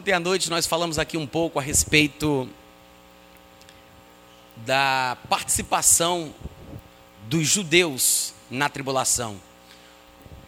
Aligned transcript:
Ontem 0.00 0.14
à 0.14 0.18
noite 0.18 0.48
nós 0.48 0.66
falamos 0.66 0.98
aqui 0.98 1.18
um 1.18 1.26
pouco 1.26 1.58
a 1.58 1.62
respeito 1.62 2.48
da 4.64 5.18
participação 5.28 6.34
dos 7.28 7.46
judeus 7.46 8.32
na 8.50 8.70
tribulação. 8.70 9.38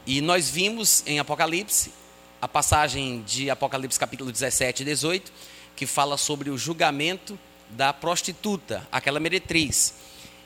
E 0.06 0.22
nós 0.22 0.48
vimos 0.48 1.02
em 1.06 1.18
Apocalipse, 1.18 1.92
a 2.40 2.48
passagem 2.48 3.20
de 3.24 3.50
Apocalipse 3.50 4.00
capítulo 4.00 4.32
17 4.32 4.84
e 4.84 4.86
18, 4.86 5.30
que 5.76 5.84
fala 5.84 6.16
sobre 6.16 6.48
o 6.48 6.56
julgamento 6.56 7.38
da 7.68 7.92
prostituta, 7.92 8.88
aquela 8.90 9.20
meretriz. 9.20 9.92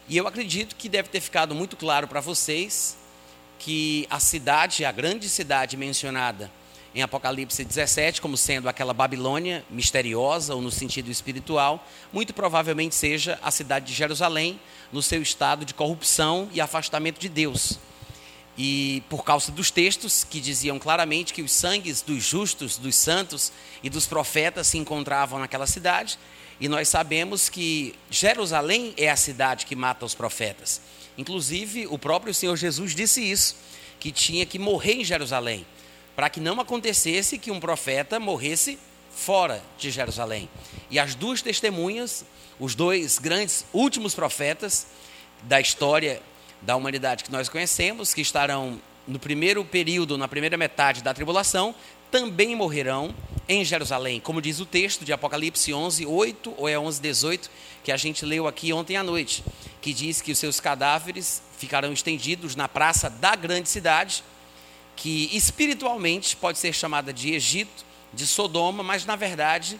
E 0.09 0.17
eu 0.17 0.27
acredito 0.27 0.75
que 0.75 0.89
deve 0.89 1.11
ter 1.11 1.21
ficado 1.21 1.55
muito 1.55 1.77
claro 1.77 2.09
para 2.09 2.21
vocês 2.21 2.99
que 3.61 4.05
a 4.11 4.19
cidade, 4.19 4.85
a 4.85 4.91
grande 4.91 5.29
cidade 5.29 5.77
mencionada 5.77 6.51
em 6.97 7.03
Apocalipse 7.03 7.63
17 7.63 8.23
como 8.23 8.39
sendo 8.39 8.71
aquela 8.71 8.95
Babilônia 8.95 9.63
misteriosa 9.69 10.55
ou 10.55 10.63
no 10.63 10.71
sentido 10.71 11.11
espiritual, 11.11 11.87
muito 12.11 12.33
provavelmente 12.33 12.95
seja 12.95 13.39
a 13.43 13.51
cidade 13.51 13.89
de 13.89 13.93
Jerusalém, 13.93 14.59
no 14.91 15.03
seu 15.03 15.21
estado 15.21 15.67
de 15.67 15.75
corrupção 15.75 16.49
e 16.55 16.61
afastamento 16.61 17.21
de 17.21 17.29
Deus. 17.29 17.79
E 18.57 19.03
por 19.11 19.25
causa 19.25 19.53
dos 19.53 19.71
textos 19.71 20.25
que 20.25 20.41
diziam 20.41 20.79
claramente 20.79 21.35
que 21.35 21.43
os 21.43 21.53
sangues 21.53 22.01
dos 22.01 22.25
justos, 22.25 22.79
dos 22.79 22.95
santos 22.95 23.53
e 23.83 23.91
dos 23.91 24.07
profetas 24.07 24.67
se 24.67 24.79
encontravam 24.79 25.39
naquela 25.39 25.67
cidade, 25.67 26.19
e 26.59 26.67
nós 26.67 26.89
sabemos 26.89 27.51
que 27.51 27.95
Jerusalém 28.09 28.95
é 28.97 29.11
a 29.11 29.17
cidade 29.17 29.67
que 29.67 29.77
mata 29.77 30.07
os 30.07 30.15
profetas. 30.15 30.81
Inclusive, 31.19 31.87
o 31.89 31.99
próprio 31.99 32.33
Senhor 32.33 32.57
Jesus 32.57 32.95
disse 32.95 33.21
isso, 33.21 33.57
que 34.01 34.11
tinha 34.11 34.47
que 34.47 34.59
morrer 34.59 34.95
em 34.95 35.05
Jerusalém, 35.05 35.67
para 36.17 36.31
que 36.31 36.41
não 36.41 36.59
acontecesse 36.59 37.39
que 37.39 37.51
um 37.51 37.61
profeta 37.61 38.19
morresse 38.19 38.79
fora 39.15 39.63
de 39.79 39.91
Jerusalém. 39.91 40.49
E 40.91 40.99
as 40.99 41.15
duas 41.15 41.43
testemunhas, 41.43 42.25
os 42.59 42.75
dois 42.75 43.19
grandes 43.19 43.67
últimos 43.73 44.15
profetas 44.15 44.87
da 45.43 45.61
história 45.61 46.23
da 46.63 46.75
humanidade 46.75 47.23
que 47.23 47.31
nós 47.31 47.49
conhecemos, 47.49 48.15
que 48.15 48.23
estarão 48.23 48.81
no 49.07 49.19
primeiro 49.19 49.65
período, 49.65 50.19
na 50.19 50.27
primeira 50.27 50.57
metade 50.57 51.03
da 51.03 51.15
tribulação, 51.15 51.75
também 52.11 52.57
morrerão 52.57 53.15
em 53.49 53.65
Jerusalém, 53.65 54.19
como 54.19 54.43
diz 54.43 54.59
o 54.59 54.67
texto 54.67 55.05
de 55.05 55.13
Apocalipse 55.13 55.73
11, 55.73 56.05
8 56.07 56.55
ou 56.57 56.69
é 56.69 56.79
11, 56.79 57.01
18, 57.01 57.51
que 57.85 57.93
a 57.93 57.97
gente 57.97 58.25
leu 58.25 58.47
aqui 58.47 58.73
ontem 58.73 58.97
à 58.97 59.03
noite, 59.03 59.45
que 59.81 59.93
diz 59.93 60.21
que 60.21 60.33
os 60.33 60.39
seus 60.39 60.59
cadáveres 60.59 61.43
ficarão 61.59 61.93
estendidos 61.93 62.57
na 62.57 62.67
praça 62.69 63.09
da 63.09 63.37
grande 63.37 63.69
cidade, 63.69 64.25
que 64.97 65.29
espiritualmente 65.37 66.35
pode 66.35 66.59
ser 66.59 66.73
chamada 66.73 67.13
de 67.13 67.35
Egito, 67.35 67.85
de 68.13 68.27
Sodoma, 68.27 68.83
mas 68.83 69.05
na 69.05 69.15
verdade 69.15 69.79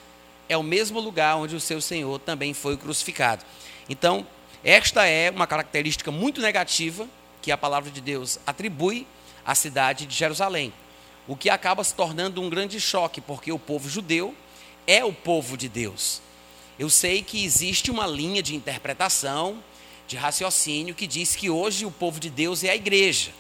é 0.49 0.57
o 0.57 0.63
mesmo 0.63 1.01
lugar 1.01 1.37
onde 1.37 1.57
o 1.57 1.61
seu 1.61 1.81
Senhor 1.81 2.21
também 2.21 2.53
foi 2.53 2.77
crucificado. 2.77 3.45
Então, 3.89 4.27
esta 4.63 5.07
é 5.07 5.31
uma 5.31 5.47
característica 5.47 6.11
muito 6.11 6.41
negativa 6.41 7.09
que 7.41 7.51
a 7.51 7.57
palavra 7.57 7.91
de 7.91 8.01
Deus 8.01 8.39
atribui 8.47 9.07
à 9.45 9.55
cidade 9.55 10.07
de 10.07 10.15
Jerusalém 10.15 10.73
o 11.27 11.37
que 11.37 11.51
acaba 11.51 11.83
se 11.83 11.93
tornando 11.93 12.41
um 12.41 12.49
grande 12.49 12.81
choque, 12.81 13.21
porque 13.21 13.51
o 13.51 13.59
povo 13.59 13.89
judeu 13.89 14.33
é 14.87 15.05
o 15.05 15.13
povo 15.13 15.57
de 15.57 15.69
Deus. 15.69 16.23
Eu 16.79 16.89
sei 16.89 17.21
que 17.21 17.45
existe 17.45 17.91
uma 17.91 18.07
linha 18.07 18.41
de 18.41 18.55
interpretação, 18.55 19.61
de 20.07 20.17
raciocínio, 20.17 20.95
que 20.95 21.05
diz 21.05 21.35
que 21.35 21.51
hoje 21.51 21.85
o 21.85 21.91
povo 21.91 22.21
de 22.21 22.31
Deus 22.31 22.63
é 22.63 22.71
a 22.71 22.77
igreja 22.77 23.33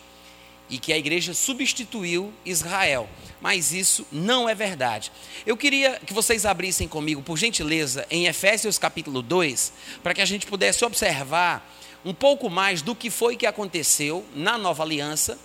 e 0.68 0.78
que 0.78 0.92
a 0.92 0.98
igreja 0.98 1.32
substituiu 1.34 2.32
Israel. 2.44 3.08
Mas 3.40 3.72
isso 3.72 4.06
não 4.10 4.48
é 4.48 4.54
verdade. 4.54 5.12
Eu 5.44 5.56
queria 5.56 6.00
que 6.04 6.12
vocês 6.12 6.44
abrissem 6.44 6.88
comigo, 6.88 7.22
por 7.22 7.36
gentileza, 7.36 8.06
em 8.10 8.26
Efésios 8.26 8.78
capítulo 8.78 9.22
2, 9.22 9.72
para 10.02 10.14
que 10.14 10.20
a 10.20 10.26
gente 10.26 10.46
pudesse 10.46 10.84
observar 10.84 11.72
um 12.04 12.14
pouco 12.14 12.48
mais 12.48 12.82
do 12.82 12.94
que 12.94 13.10
foi 13.10 13.36
que 13.36 13.46
aconteceu 13.46 14.24
na 14.34 14.56
nova 14.56 14.82
aliança 14.82 15.38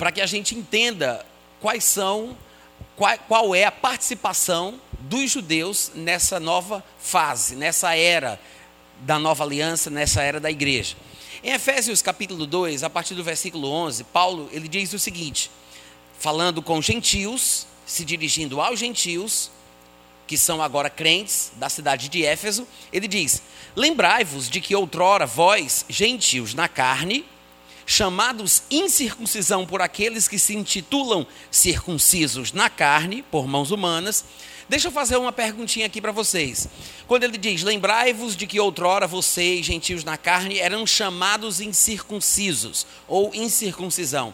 para 0.00 0.10
que 0.10 0.22
a 0.22 0.26
gente 0.26 0.54
entenda 0.54 1.26
quais 1.60 1.84
são, 1.84 2.34
qual, 2.96 3.18
qual 3.28 3.54
é 3.54 3.64
a 3.64 3.70
participação 3.70 4.80
dos 4.98 5.30
judeus 5.30 5.92
nessa 5.94 6.40
nova 6.40 6.82
fase, 6.98 7.54
nessa 7.54 7.94
era 7.94 8.40
da 9.00 9.18
nova 9.18 9.44
aliança, 9.44 9.90
nessa 9.90 10.22
era 10.22 10.40
da 10.40 10.50
igreja. 10.50 10.96
Em 11.42 11.52
Efésios 11.52 12.02
capítulo 12.02 12.46
2, 12.46 12.82
a 12.84 12.90
partir 12.90 13.14
do 13.14 13.24
versículo 13.24 13.70
11, 13.70 14.04
Paulo 14.04 14.50
ele 14.52 14.68
diz 14.68 14.92
o 14.92 14.98
seguinte, 14.98 15.50
falando 16.18 16.60
com 16.60 16.82
gentios, 16.82 17.66
se 17.86 18.04
dirigindo 18.04 18.60
aos 18.60 18.78
gentios, 18.78 19.50
que 20.26 20.36
são 20.36 20.60
agora 20.60 20.90
crentes 20.90 21.50
da 21.56 21.70
cidade 21.70 22.10
de 22.10 22.26
Éfeso, 22.26 22.68
ele 22.92 23.08
diz: 23.08 23.40
Lembrai-vos 23.74 24.50
de 24.50 24.60
que 24.60 24.76
outrora 24.76 25.24
vós, 25.24 25.86
gentios 25.88 26.52
na 26.52 26.68
carne, 26.68 27.24
chamados 27.86 28.62
incircuncisão 28.70 29.64
por 29.64 29.80
aqueles 29.80 30.28
que 30.28 30.38
se 30.38 30.54
intitulam 30.54 31.26
circuncisos 31.50 32.52
na 32.52 32.68
carne, 32.68 33.22
por 33.22 33.48
mãos 33.48 33.70
humanas. 33.70 34.26
Deixa 34.70 34.86
eu 34.86 34.92
fazer 34.92 35.16
uma 35.16 35.32
perguntinha 35.32 35.86
aqui 35.86 36.00
para 36.00 36.12
vocês. 36.12 36.68
Quando 37.08 37.24
ele 37.24 37.36
diz: 37.36 37.64
Lembrai-vos 37.64 38.36
de 38.36 38.46
que 38.46 38.60
outrora 38.60 39.04
vocês, 39.04 39.66
gentios 39.66 40.04
na 40.04 40.16
carne, 40.16 40.60
eram 40.60 40.86
chamados 40.86 41.60
incircuncisos 41.60 42.86
ou 43.08 43.34
incircuncisão. 43.34 44.32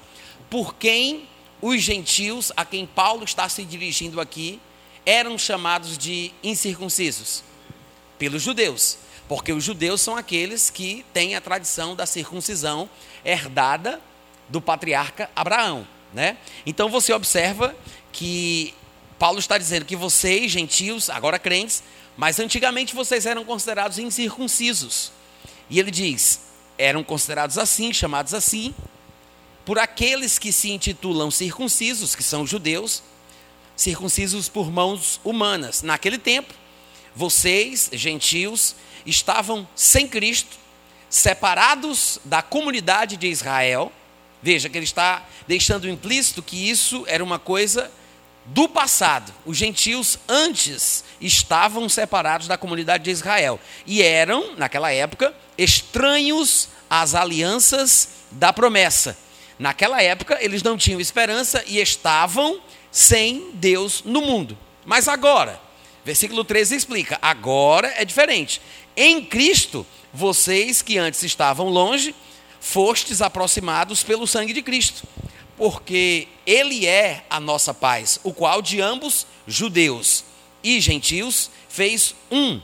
Por 0.51 0.75
quem 0.75 1.27
os 1.63 1.81
gentios, 1.81 2.53
a 2.55 2.67
quem 2.67 2.85
Paulo 2.85 3.25
está 3.25 3.49
se 3.49 3.65
dirigindo 3.65 4.21
aqui, 4.21 4.61
eram 5.07 5.39
chamados 5.39 5.97
de 5.97 6.31
incircuncisos? 6.45 7.43
Pelos 8.19 8.43
judeus. 8.43 8.99
Porque 9.27 9.55
os 9.55 9.65
judeus 9.65 10.03
são 10.03 10.17
aqueles 10.17 10.69
que 10.69 11.03
têm 11.15 11.35
a 11.35 11.41
tradição 11.41 11.97
da 11.97 12.05
circuncisão 12.05 12.91
herdada 13.25 14.03
do 14.51 14.61
patriarca 14.61 15.31
Abraão. 15.35 15.89
Né? 16.13 16.37
Então 16.67 16.91
você 16.91 17.15
observa 17.15 17.75
que 18.13 18.75
Paulo 19.19 19.38
está 19.38 19.56
dizendo 19.56 19.84
que 19.84 19.97
vocês, 19.97 20.50
gentios, 20.53 21.09
agora 21.09 21.38
crentes, 21.38 21.82
mas 22.16 22.38
antigamente 22.38 22.94
vocês 22.94 23.27
eram 23.27 23.44
considerados 23.44 23.99
incircuncisos. 23.99 25.12
E 25.71 25.78
ele 25.78 25.91
diz: 25.91 26.41
eram 26.78 27.03
considerados 27.03 27.59
assim, 27.59 27.93
chamados 27.93 28.34
assim, 28.34 28.75
por 29.65 29.78
aqueles 29.78 30.38
que 30.38 30.53
se 30.53 30.71
intitulam 30.71 31.31
circuncisos, 31.31 32.15
que 32.15 32.22
são 32.22 32.47
judeus, 32.47 33.03
circuncisos 33.75 34.49
por 34.49 34.71
mãos 34.71 35.21
humanas. 35.25 35.83
Naquele 35.83 36.19
tempo, 36.19 36.54
vocês, 37.15 37.91
gentios, 37.93 38.77
estavam 39.04 39.66
sem 39.75 40.06
Cristo, 40.06 40.56
separados 41.09 42.21
da 42.25 42.43
comunidade 42.43 43.16
de 43.16 43.28
Israel. 43.28 43.91
Veja 44.43 44.69
que 44.69 44.77
ele 44.77 44.84
está 44.84 45.27
deixando 45.48 45.88
implícito 45.88 46.43
que 46.43 46.69
isso 46.69 47.04
era 47.09 47.25
uma 47.25 47.38
coisa 47.38 47.91
do 48.47 48.69
passado. 48.69 49.33
Os 49.45 49.57
gentios 49.57 50.19
antes 50.29 51.05
estavam 51.21 51.89
separados 51.89 52.47
da 52.47 52.57
comunidade 52.57 53.05
de 53.05 53.11
Israel 53.11 53.59
e 53.87 54.03
eram, 54.03 54.57
naquela 54.57 54.93
época, 54.93 55.34
estranhos 55.59 56.69
às 56.89 57.15
alianças 57.15 58.09
da 58.31 58.53
promessa. 58.53 59.17
Naquela 59.59 60.03
época, 60.03 60.39
eles 60.41 60.62
não 60.62 60.77
tinham 60.77 61.01
esperança 61.01 61.65
e 61.67 61.79
estavam 61.81 62.61
sem 62.91 63.51
Deus 63.55 64.03
no 64.05 64.21
mundo. 64.21 64.57
Mas 64.84 65.09
agora, 65.09 65.60
versículo 66.04 66.45
13 66.45 66.77
explica: 66.77 67.19
agora 67.21 67.93
é 67.97 68.04
diferente. 68.04 68.60
Em 68.97 69.25
Cristo, 69.25 69.87
vocês 70.13 70.83
que 70.83 70.97
antes 70.98 71.22
estavam 71.22 71.69
longe, 71.69 72.15
fostes 72.60 73.21
aproximados 73.21 74.03
pelo 74.03 74.27
sangue 74.27 74.53
de 74.53 74.63
Cristo, 74.63 75.07
porque 75.57 76.29
Ele 76.47 76.87
é 76.87 77.25
a 77.31 77.41
nossa 77.41 77.73
paz, 77.73 78.21
o 78.23 78.33
qual 78.33 78.61
de 78.61 78.81
ambos, 78.81 79.27
judeus 79.47 80.25
e 80.63 80.81
gentios, 80.81 81.51
fez 81.69 82.15
um. 82.31 82.61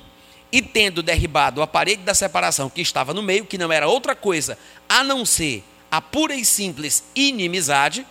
E 0.50 0.60
tendo 0.60 1.02
derribado 1.02 1.62
a 1.62 1.66
parede 1.66 2.02
da 2.02 2.14
separação 2.14 2.68
que 2.68 2.82
estava 2.82 3.14
no 3.14 3.22
meio, 3.22 3.46
que 3.46 3.56
não 3.56 3.72
era 3.72 3.88
outra 3.88 4.14
coisa 4.14 4.58
a 4.88 5.02
não 5.02 5.24
ser 5.24 5.64
a 5.90 6.00
pura 6.00 6.34
e 6.34 6.44
simples 6.44 7.04
inimizade, 7.14 8.06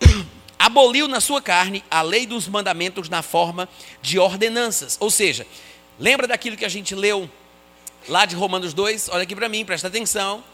aboliu 0.58 1.08
na 1.08 1.20
sua 1.20 1.40
carne 1.40 1.82
a 1.90 2.02
lei 2.02 2.26
dos 2.26 2.46
mandamentos 2.48 3.08
na 3.08 3.22
forma 3.22 3.68
de 4.00 4.18
ordenanças. 4.18 4.96
Ou 5.00 5.10
seja, 5.10 5.46
lembra 5.98 6.26
daquilo 6.26 6.56
que 6.56 6.64
a 6.64 6.68
gente 6.68 6.94
leu 6.94 7.28
lá 8.08 8.26
de 8.26 8.34
Romanos 8.34 8.74
2, 8.74 9.08
olha 9.10 9.22
aqui 9.22 9.34
para 9.34 9.48
mim, 9.48 9.64
presta 9.64 9.88
atenção. 9.88 10.44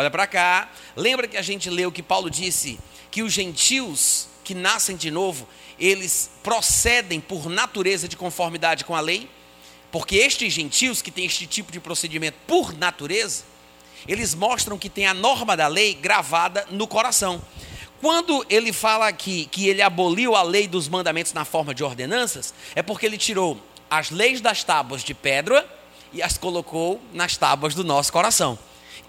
Olha 0.00 0.10
para 0.10 0.26
cá. 0.26 0.70
Lembra 0.96 1.28
que 1.28 1.36
a 1.36 1.42
gente 1.42 1.68
leu 1.68 1.92
que 1.92 2.02
Paulo 2.02 2.30
disse 2.30 2.80
que 3.10 3.22
os 3.22 3.34
gentios 3.34 4.28
que 4.42 4.54
nascem 4.54 4.96
de 4.96 5.10
novo, 5.10 5.46
eles 5.78 6.30
procedem 6.42 7.20
por 7.20 7.50
natureza 7.50 8.08
de 8.08 8.16
conformidade 8.16 8.82
com 8.82 8.96
a 8.96 9.00
lei? 9.00 9.28
Porque 9.92 10.16
estes 10.16 10.54
gentios 10.54 11.02
que 11.02 11.10
têm 11.10 11.26
este 11.26 11.46
tipo 11.46 11.70
de 11.70 11.78
procedimento 11.78 12.38
por 12.46 12.74
natureza, 12.78 13.44
eles 14.08 14.34
mostram 14.34 14.78
que 14.78 14.88
tem 14.88 15.06
a 15.06 15.12
norma 15.12 15.54
da 15.54 15.66
lei 15.66 15.92
gravada 15.92 16.66
no 16.70 16.86
coração. 16.86 17.42
Quando 18.00 18.42
ele 18.48 18.72
fala 18.72 19.06
aqui 19.06 19.44
que 19.52 19.68
ele 19.68 19.82
aboliu 19.82 20.34
a 20.34 20.42
lei 20.42 20.66
dos 20.66 20.88
mandamentos 20.88 21.34
na 21.34 21.44
forma 21.44 21.74
de 21.74 21.84
ordenanças, 21.84 22.54
é 22.74 22.82
porque 22.82 23.04
ele 23.04 23.18
tirou 23.18 23.60
as 23.90 24.10
leis 24.10 24.40
das 24.40 24.64
tábuas 24.64 25.04
de 25.04 25.12
pedra 25.12 25.68
e 26.10 26.22
as 26.22 26.38
colocou 26.38 27.02
nas 27.12 27.36
tábuas 27.36 27.74
do 27.74 27.84
nosso 27.84 28.10
coração. 28.10 28.58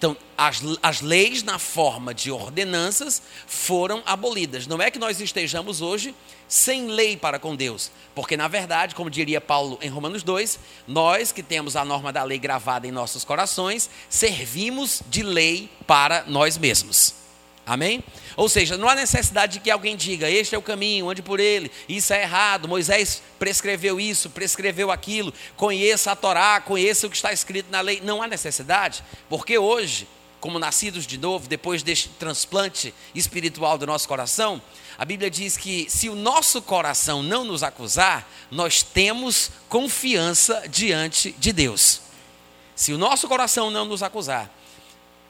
Então, 0.01 0.17
as, 0.35 0.63
as 0.81 1.01
leis 1.01 1.43
na 1.43 1.59
forma 1.59 2.11
de 2.11 2.31
ordenanças 2.31 3.21
foram 3.45 4.01
abolidas. 4.03 4.65
Não 4.65 4.81
é 4.81 4.89
que 4.89 4.97
nós 4.97 5.21
estejamos 5.21 5.79
hoje 5.79 6.15
sem 6.47 6.87
lei 6.87 7.15
para 7.15 7.37
com 7.37 7.55
Deus, 7.55 7.91
porque 8.15 8.35
na 8.35 8.47
verdade, 8.47 8.95
como 8.95 9.11
diria 9.11 9.39
Paulo 9.39 9.77
em 9.79 9.89
Romanos 9.89 10.23
2, 10.23 10.59
nós 10.87 11.31
que 11.31 11.43
temos 11.43 11.75
a 11.75 11.85
norma 11.85 12.11
da 12.11 12.23
lei 12.23 12.39
gravada 12.39 12.87
em 12.87 12.91
nossos 12.91 13.23
corações, 13.23 13.91
servimos 14.09 15.03
de 15.07 15.21
lei 15.21 15.69
para 15.85 16.23
nós 16.23 16.57
mesmos. 16.57 17.20
Amém? 17.65 18.03
Ou 18.35 18.49
seja, 18.49 18.75
não 18.75 18.89
há 18.89 18.95
necessidade 18.95 19.53
de 19.53 19.59
que 19.59 19.69
alguém 19.69 19.95
diga: 19.95 20.29
este 20.29 20.55
é 20.55 20.57
o 20.57 20.61
caminho, 20.61 21.09
ande 21.09 21.21
por 21.21 21.39
ele, 21.39 21.71
isso 21.87 22.11
é 22.13 22.23
errado, 22.23 22.67
Moisés 22.67 23.21
prescreveu 23.37 23.99
isso, 23.99 24.29
prescreveu 24.29 24.91
aquilo, 24.91 25.33
conheça 25.55 26.11
a 26.11 26.15
Torá, 26.15 26.59
conheça 26.59 27.05
o 27.05 27.09
que 27.09 27.15
está 27.15 27.31
escrito 27.31 27.69
na 27.69 27.81
lei. 27.81 28.01
Não 28.03 28.21
há 28.21 28.27
necessidade, 28.27 29.03
porque 29.29 29.57
hoje, 29.57 30.07
como 30.39 30.57
nascidos 30.57 31.05
de 31.05 31.17
novo, 31.17 31.47
depois 31.47 31.83
deste 31.83 32.09
transplante 32.09 32.93
espiritual 33.13 33.77
do 33.77 33.85
nosso 33.85 34.07
coração, 34.07 34.59
a 34.97 35.05
Bíblia 35.05 35.29
diz 35.29 35.55
que 35.55 35.87
se 35.89 36.09
o 36.09 36.15
nosso 36.15 36.61
coração 36.61 37.21
não 37.21 37.45
nos 37.45 37.63
acusar, 37.63 38.27
nós 38.49 38.81
temos 38.83 39.51
confiança 39.69 40.63
diante 40.67 41.31
de 41.37 41.53
Deus. 41.53 42.01
Se 42.75 42.91
o 42.91 42.97
nosso 42.97 43.27
coração 43.27 43.69
não 43.69 43.85
nos 43.85 44.01
acusar, 44.01 44.49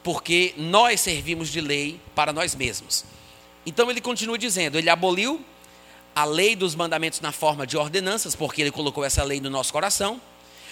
porque 0.04 0.54
nós 0.58 1.02
servimos 1.02 1.50
de 1.50 1.62
lei 1.62 2.00
para 2.16 2.34
nós 2.34 2.56
mesmos. 2.56 3.06
Então 3.66 3.90
ele 3.90 4.02
continua 4.02 4.38
dizendo: 4.38 4.78
ele 4.78 4.90
aboliu 4.90 5.44
a 6.16 6.26
lei 6.26 6.56
dos 6.56 6.76
mandamentos 6.76 7.22
na 7.22 7.32
forma 7.32 7.66
de 7.66 7.78
ordenanças, 7.78 8.36
porque 8.36 8.62
ele 8.62 8.72
colocou 8.72 9.04
essa 9.04 9.24
lei 9.24 9.40
no 9.40 9.50
nosso 9.50 9.72
coração, 9.72 10.20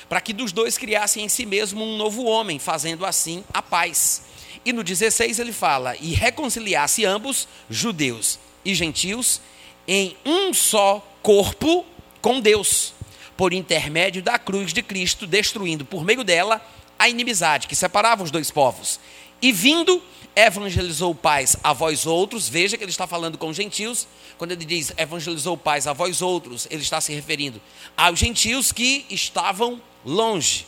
para 0.08 0.20
que 0.20 0.34
dos 0.34 0.52
dois 0.52 0.78
criassem 0.78 1.24
em 1.24 1.30
si 1.30 1.46
mesmo 1.46 1.84
um 1.84 1.98
novo 1.98 2.24
homem, 2.26 2.60
fazendo 2.60 3.06
assim 3.06 3.44
a 3.54 3.62
paz. 3.62 4.24
E 4.66 4.74
no 4.74 4.84
16 4.84 5.40
ele 5.40 5.54
fala: 5.54 5.96
e 5.98 6.14
reconciliasse 6.14 7.06
ambos, 7.06 7.48
judeus 7.70 8.40
e 8.66 8.74
gentios, 8.74 9.42
em 9.88 10.18
um 10.26 10.54
só 10.54 11.06
corpo 11.22 11.86
com 12.22 12.42
Deus, 12.42 12.94
por 13.38 13.54
intermédio 13.54 14.22
da 14.22 14.38
cruz 14.38 14.74
de 14.74 14.82
Cristo, 14.82 15.26
destruindo 15.26 15.86
por 15.86 16.04
meio 16.04 16.24
dela 16.24 16.62
a 17.00 17.08
inimizade 17.08 17.68
que 17.68 17.76
separava 17.76 18.24
os 18.24 18.30
dois 18.30 18.52
povos. 18.52 19.00
E 19.42 19.54
vindo, 19.54 20.04
evangelizou 20.36 21.16
paz 21.16 21.56
a 21.64 21.72
vós 21.72 22.06
outros. 22.06 22.50
Veja 22.50 22.78
que 22.78 22.84
ele 22.84 22.92
está 22.92 23.08
falando 23.08 23.38
com 23.38 23.54
gentios. 23.54 24.06
Quando 24.38 24.52
ele 24.52 24.66
diz 24.66 24.92
evangelizou 24.98 25.58
paz 25.58 25.88
a 25.88 25.94
vós 25.94 26.22
outros, 26.22 26.68
ele 26.70 26.82
está 26.82 27.00
se 27.00 27.14
referindo 27.14 27.62
aos 27.96 28.20
gentios 28.20 28.72
que 28.74 29.06
estavam 29.10 29.82
longe. 30.06 30.68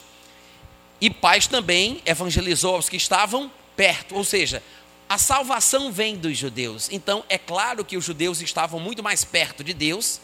E 1.01 1.09
paz 1.09 1.47
também 1.47 2.01
evangelizou 2.05 2.75
aos 2.75 2.87
que 2.87 2.95
estavam 2.95 3.51
perto. 3.75 4.15
Ou 4.15 4.23
seja, 4.23 4.63
a 5.09 5.17
salvação 5.17 5.91
vem 5.91 6.15
dos 6.15 6.37
judeus. 6.37 6.87
Então, 6.91 7.25
é 7.27 7.37
claro 7.37 7.83
que 7.83 7.97
os 7.97 8.05
judeus 8.05 8.41
estavam 8.41 8.79
muito 8.79 9.03
mais 9.03 9.25
perto 9.25 9.63
de 9.63 9.73
Deus, 9.73 10.21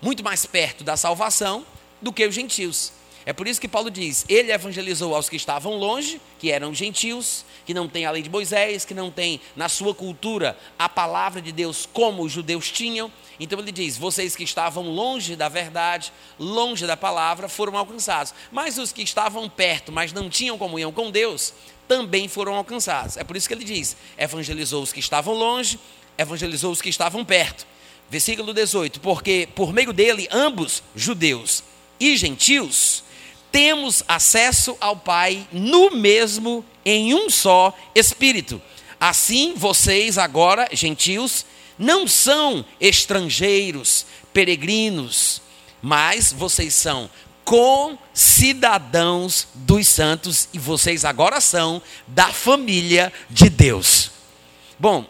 muito 0.00 0.24
mais 0.24 0.46
perto 0.46 0.82
da 0.82 0.96
salvação, 0.96 1.66
do 2.00 2.12
que 2.12 2.26
os 2.26 2.34
gentios. 2.34 2.92
É 3.24 3.32
por 3.32 3.46
isso 3.46 3.60
que 3.60 3.68
Paulo 3.68 3.90
diz: 3.90 4.24
ele 4.28 4.52
evangelizou 4.52 5.14
aos 5.14 5.28
que 5.28 5.36
estavam 5.36 5.76
longe, 5.76 6.20
que 6.38 6.50
eram 6.50 6.74
gentios, 6.74 7.44
que 7.64 7.72
não 7.72 7.88
têm 7.88 8.04
a 8.04 8.10
lei 8.10 8.22
de 8.22 8.30
Moisés, 8.30 8.84
que 8.84 8.94
não 8.94 9.10
têm 9.10 9.40
na 9.54 9.68
sua 9.68 9.94
cultura 9.94 10.58
a 10.78 10.88
palavra 10.88 11.40
de 11.40 11.52
Deus 11.52 11.88
como 11.92 12.22
os 12.22 12.32
judeus 12.32 12.70
tinham. 12.70 13.12
Então 13.38 13.58
ele 13.58 13.70
diz: 13.70 13.96
vocês 13.96 14.34
que 14.34 14.42
estavam 14.42 14.84
longe 14.90 15.36
da 15.36 15.48
verdade, 15.48 16.12
longe 16.38 16.86
da 16.86 16.96
palavra, 16.96 17.48
foram 17.48 17.76
alcançados. 17.76 18.34
Mas 18.50 18.78
os 18.78 18.92
que 18.92 19.02
estavam 19.02 19.48
perto, 19.48 19.92
mas 19.92 20.12
não 20.12 20.28
tinham 20.28 20.58
comunhão 20.58 20.92
com 20.92 21.10
Deus, 21.10 21.54
também 21.86 22.26
foram 22.26 22.54
alcançados. 22.54 23.16
É 23.16 23.24
por 23.24 23.36
isso 23.36 23.46
que 23.46 23.54
ele 23.54 23.64
diz: 23.64 23.96
evangelizou 24.18 24.82
os 24.82 24.92
que 24.92 25.00
estavam 25.00 25.34
longe, 25.34 25.78
evangelizou 26.18 26.72
os 26.72 26.82
que 26.82 26.88
estavam 26.88 27.24
perto. 27.24 27.66
Versículo 28.10 28.52
18: 28.52 29.00
Porque 29.00 29.48
por 29.54 29.72
meio 29.72 29.92
dele, 29.92 30.28
ambos, 30.30 30.82
judeus 30.94 31.62
e 32.00 32.16
gentios, 32.16 33.04
temos 33.52 34.02
acesso 34.08 34.76
ao 34.80 34.96
Pai 34.96 35.46
no 35.52 35.92
mesmo, 35.92 36.64
em 36.84 37.14
um 37.14 37.30
só 37.30 37.72
Espírito. 37.94 38.60
Assim, 38.98 39.54
vocês 39.54 40.18
agora, 40.18 40.68
gentios, 40.72 41.46
não 41.78 42.08
são 42.08 42.64
estrangeiros, 42.80 44.06
peregrinos, 44.32 45.40
mas 45.82 46.32
vocês 46.32 46.74
são 46.74 47.10
concidadãos 47.44 49.48
dos 49.54 49.86
santos 49.88 50.48
e 50.52 50.58
vocês 50.58 51.04
agora 51.04 51.40
são 51.40 51.82
da 52.06 52.32
família 52.32 53.12
de 53.28 53.50
Deus. 53.50 54.12
Bom, 54.78 55.04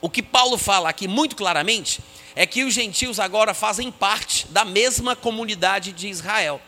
o 0.00 0.10
que 0.10 0.22
Paulo 0.22 0.58
fala 0.58 0.90
aqui 0.90 1.08
muito 1.08 1.34
claramente 1.34 2.00
é 2.36 2.46
que 2.46 2.62
os 2.62 2.74
gentios 2.74 3.18
agora 3.18 3.54
fazem 3.54 3.90
parte 3.90 4.46
da 4.48 4.64
mesma 4.64 5.16
comunidade 5.16 5.90
de 5.92 6.08
Israel. 6.08 6.60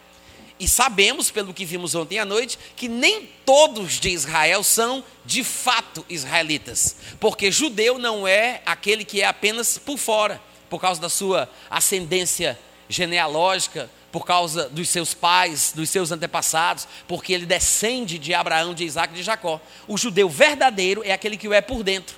E 0.58 0.66
sabemos, 0.66 1.30
pelo 1.30 1.52
que 1.52 1.66
vimos 1.66 1.94
ontem 1.94 2.18
à 2.18 2.24
noite, 2.24 2.58
que 2.74 2.88
nem 2.88 3.28
todos 3.44 4.00
de 4.00 4.08
Israel 4.08 4.64
são 4.64 5.04
de 5.24 5.44
fato 5.44 6.04
israelitas. 6.08 6.96
Porque 7.20 7.50
judeu 7.50 7.98
não 7.98 8.26
é 8.26 8.62
aquele 8.64 9.04
que 9.04 9.20
é 9.20 9.26
apenas 9.26 9.76
por 9.76 9.98
fora, 9.98 10.40
por 10.70 10.80
causa 10.80 11.00
da 11.00 11.10
sua 11.10 11.48
ascendência 11.70 12.58
genealógica, 12.88 13.90
por 14.10 14.24
causa 14.24 14.68
dos 14.70 14.88
seus 14.88 15.12
pais, 15.12 15.72
dos 15.76 15.90
seus 15.90 16.10
antepassados, 16.10 16.88
porque 17.06 17.34
ele 17.34 17.44
descende 17.44 18.18
de 18.18 18.32
Abraão, 18.32 18.72
de 18.72 18.82
Isaac 18.82 19.12
e 19.12 19.16
de 19.18 19.22
Jacó. 19.22 19.60
O 19.86 19.98
judeu 19.98 20.26
verdadeiro 20.26 21.02
é 21.04 21.12
aquele 21.12 21.36
que 21.36 21.46
o 21.46 21.52
é 21.52 21.60
por 21.60 21.82
dentro. 21.82 22.16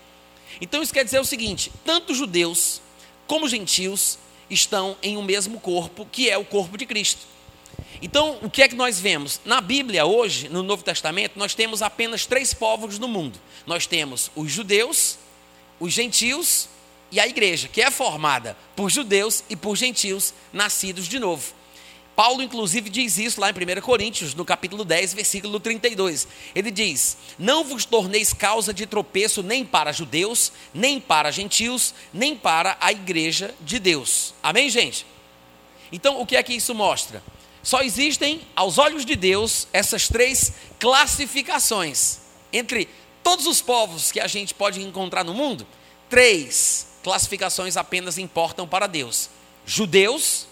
Então 0.61 0.81
isso 0.81 0.95
quer 0.95 1.05
dizer 1.05 1.19
o 1.19 1.25
seguinte: 1.25 1.73
tanto 1.85 2.15
judeus 2.15 2.81
como 3.27 3.49
gentios 3.49 4.17
estão 4.49 4.97
em 5.03 5.17
um 5.17 5.23
mesmo 5.23 5.59
corpo, 5.59 6.07
que 6.11 6.31
é 6.31 6.39
o 6.39 6.45
corpo 6.45 6.79
de 6.79 6.87
Cristo. 6.87 7.38
Então, 8.01 8.39
o 8.43 8.51
que 8.51 8.63
é 8.63 8.69
que 8.69 8.77
nós 8.77 9.01
vemos? 9.01 9.41
Na 9.45 9.61
Bíblia, 9.61 10.07
hoje, 10.07 10.49
no 10.49 10.63
Novo 10.63 10.83
Testamento, 10.83 11.39
nós 11.39 11.55
temos 11.55 11.83
apenas 11.83 12.27
três 12.27 12.55
povos 12.55 12.99
no 12.99 13.09
mundo: 13.09 13.39
nós 13.67 13.87
temos 13.87 14.31
os 14.37 14.51
judeus, 14.51 15.19
os 15.81 15.93
gentios 15.93 16.69
e 17.11 17.19
a 17.19 17.27
igreja, 17.27 17.69
que 17.69 17.83
é 17.83 17.91
formada 17.91 18.57
por 18.77 18.91
judeus 18.91 19.43
e 19.49 19.57
por 19.57 19.77
gentios 19.77 20.33
nascidos 20.53 21.09
de 21.09 21.19
novo. 21.19 21.59
Paulo, 22.15 22.43
inclusive, 22.43 22.91
diz 22.91 23.17
isso 23.17 23.41
lá 23.41 23.49
em 23.49 23.53
1 23.53 23.81
Coríntios, 23.81 24.35
no 24.35 24.45
capítulo 24.45 24.85
10, 24.85 25.15
versículo 25.15 25.61
32. 25.61 26.27
Ele 26.53 26.71
diz: 26.71 27.17
Não 27.39 27.63
vos 27.63 27.85
torneis 27.85 28.33
causa 28.33 28.75
de 28.75 28.87
tropeço 28.87 29.41
nem 29.41 29.65
para 29.65 29.93
judeus, 29.93 30.53
nem 30.75 31.01
para 31.01 31.31
gentios, 31.31 31.95
nem 32.13 32.37
para 32.37 32.77
a 32.81 32.91
igreja 32.91 33.55
de 33.61 33.79
Deus. 33.79 34.35
Amém, 34.43 34.69
gente? 34.69 35.07
Então, 35.93 36.21
o 36.21 36.27
que 36.27 36.37
é 36.37 36.43
que 36.43 36.53
isso 36.53 36.75
mostra? 36.75 37.23
Só 37.69 37.83
existem, 37.83 38.41
aos 38.57 38.79
olhos 38.79 39.05
de 39.05 39.15
Deus, 39.15 39.69
essas 39.75 40.09
três 40.09 40.55
classificações. 40.81 42.17
Entre 42.51 42.89
todos 43.23 43.47
os 43.47 43.61
povos 43.61 44.11
que 44.11 44.19
a 44.19 44.27
gente 44.27 44.55
pode 44.55 44.81
encontrar 44.81 45.23
no 45.23 45.35
mundo, 45.35 45.67
três 46.09 46.87
classificações 47.05 47.77
apenas 47.77 48.17
importam 48.17 48.67
para 48.67 48.87
Deus: 48.87 49.29
judeus, 49.67 50.47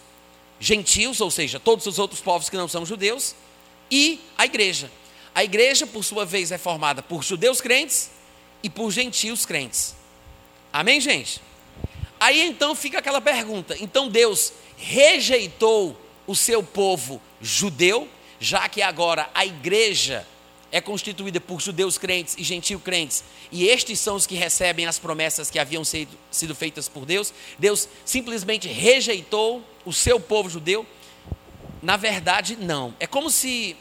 gentios, 0.61 1.19
ou 1.23 1.31
seja, 1.31 1.59
todos 1.59 1.87
os 1.87 1.99
outros 1.99 2.21
povos 2.21 2.51
que 2.51 2.57
não 2.59 2.69
são 2.69 2.85
judeus, 2.85 3.35
e 3.91 4.21
a 4.37 4.45
igreja. 4.45 4.93
A 5.35 5.43
igreja, 5.43 5.87
por 5.87 6.05
sua 6.05 6.27
vez, 6.27 6.53
é 6.53 6.59
formada 6.59 7.03
por 7.03 7.25
judeus 7.25 7.63
crentes 7.63 8.11
e 8.63 8.69
por 8.69 8.91
gentios 8.91 9.47
crentes. 9.47 9.97
Amém, 10.71 11.01
gente? 11.01 11.41
Aí 12.21 12.43
então 12.43 12.75
fica 12.75 12.99
aquela 12.99 13.23
pergunta: 13.23 13.75
então 13.81 14.07
Deus 14.07 14.53
rejeitou 14.77 16.05
o 16.27 16.35
seu 16.35 16.63
povo 16.63 17.21
judeu, 17.41 18.09
já 18.41 18.69
que 18.69 18.83
agora 18.83 19.29
a 19.35 19.45
igreja 19.47 20.27
é 20.73 20.81
constituída 20.81 21.41
por 21.41 21.61
judeus 21.61 21.97
crentes 21.97 22.35
e 22.37 22.43
gentios 22.43 22.83
crentes, 22.83 23.25
e 23.51 23.67
estes 23.67 24.01
são 24.01 24.17
os 24.17 24.27
que 24.27 24.35
recebem 24.35 24.87
as 24.87 24.99
promessas 24.99 25.51
que 25.51 25.59
haviam 25.59 25.85
sido, 25.85 26.17
sido 26.31 26.55
feitas 26.55 26.89
por 26.89 27.07
Deus, 27.07 27.33
Deus 27.59 27.89
simplesmente 28.05 28.69
rejeitou 28.69 29.63
o 29.85 29.93
seu 29.93 30.19
povo 30.19 30.51
judeu? 30.51 30.85
Na 31.83 31.97
verdade, 31.97 32.57
não. 32.57 32.95
É 32.99 33.07
como 33.07 33.31
se 33.31 33.77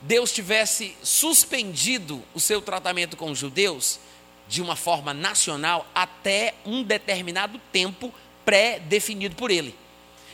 Deus 0.00 0.32
tivesse 0.32 0.96
suspendido 1.02 2.22
o 2.34 2.40
seu 2.40 2.62
tratamento 2.62 3.16
com 3.16 3.30
os 3.30 3.38
judeus 3.38 4.00
de 4.48 4.62
uma 4.62 4.74
forma 4.74 5.12
nacional 5.12 5.86
até 5.94 6.54
um 6.64 6.82
determinado 6.82 7.60
tempo 7.70 8.12
pré-definido 8.44 9.36
por 9.36 9.50
ele. 9.50 9.74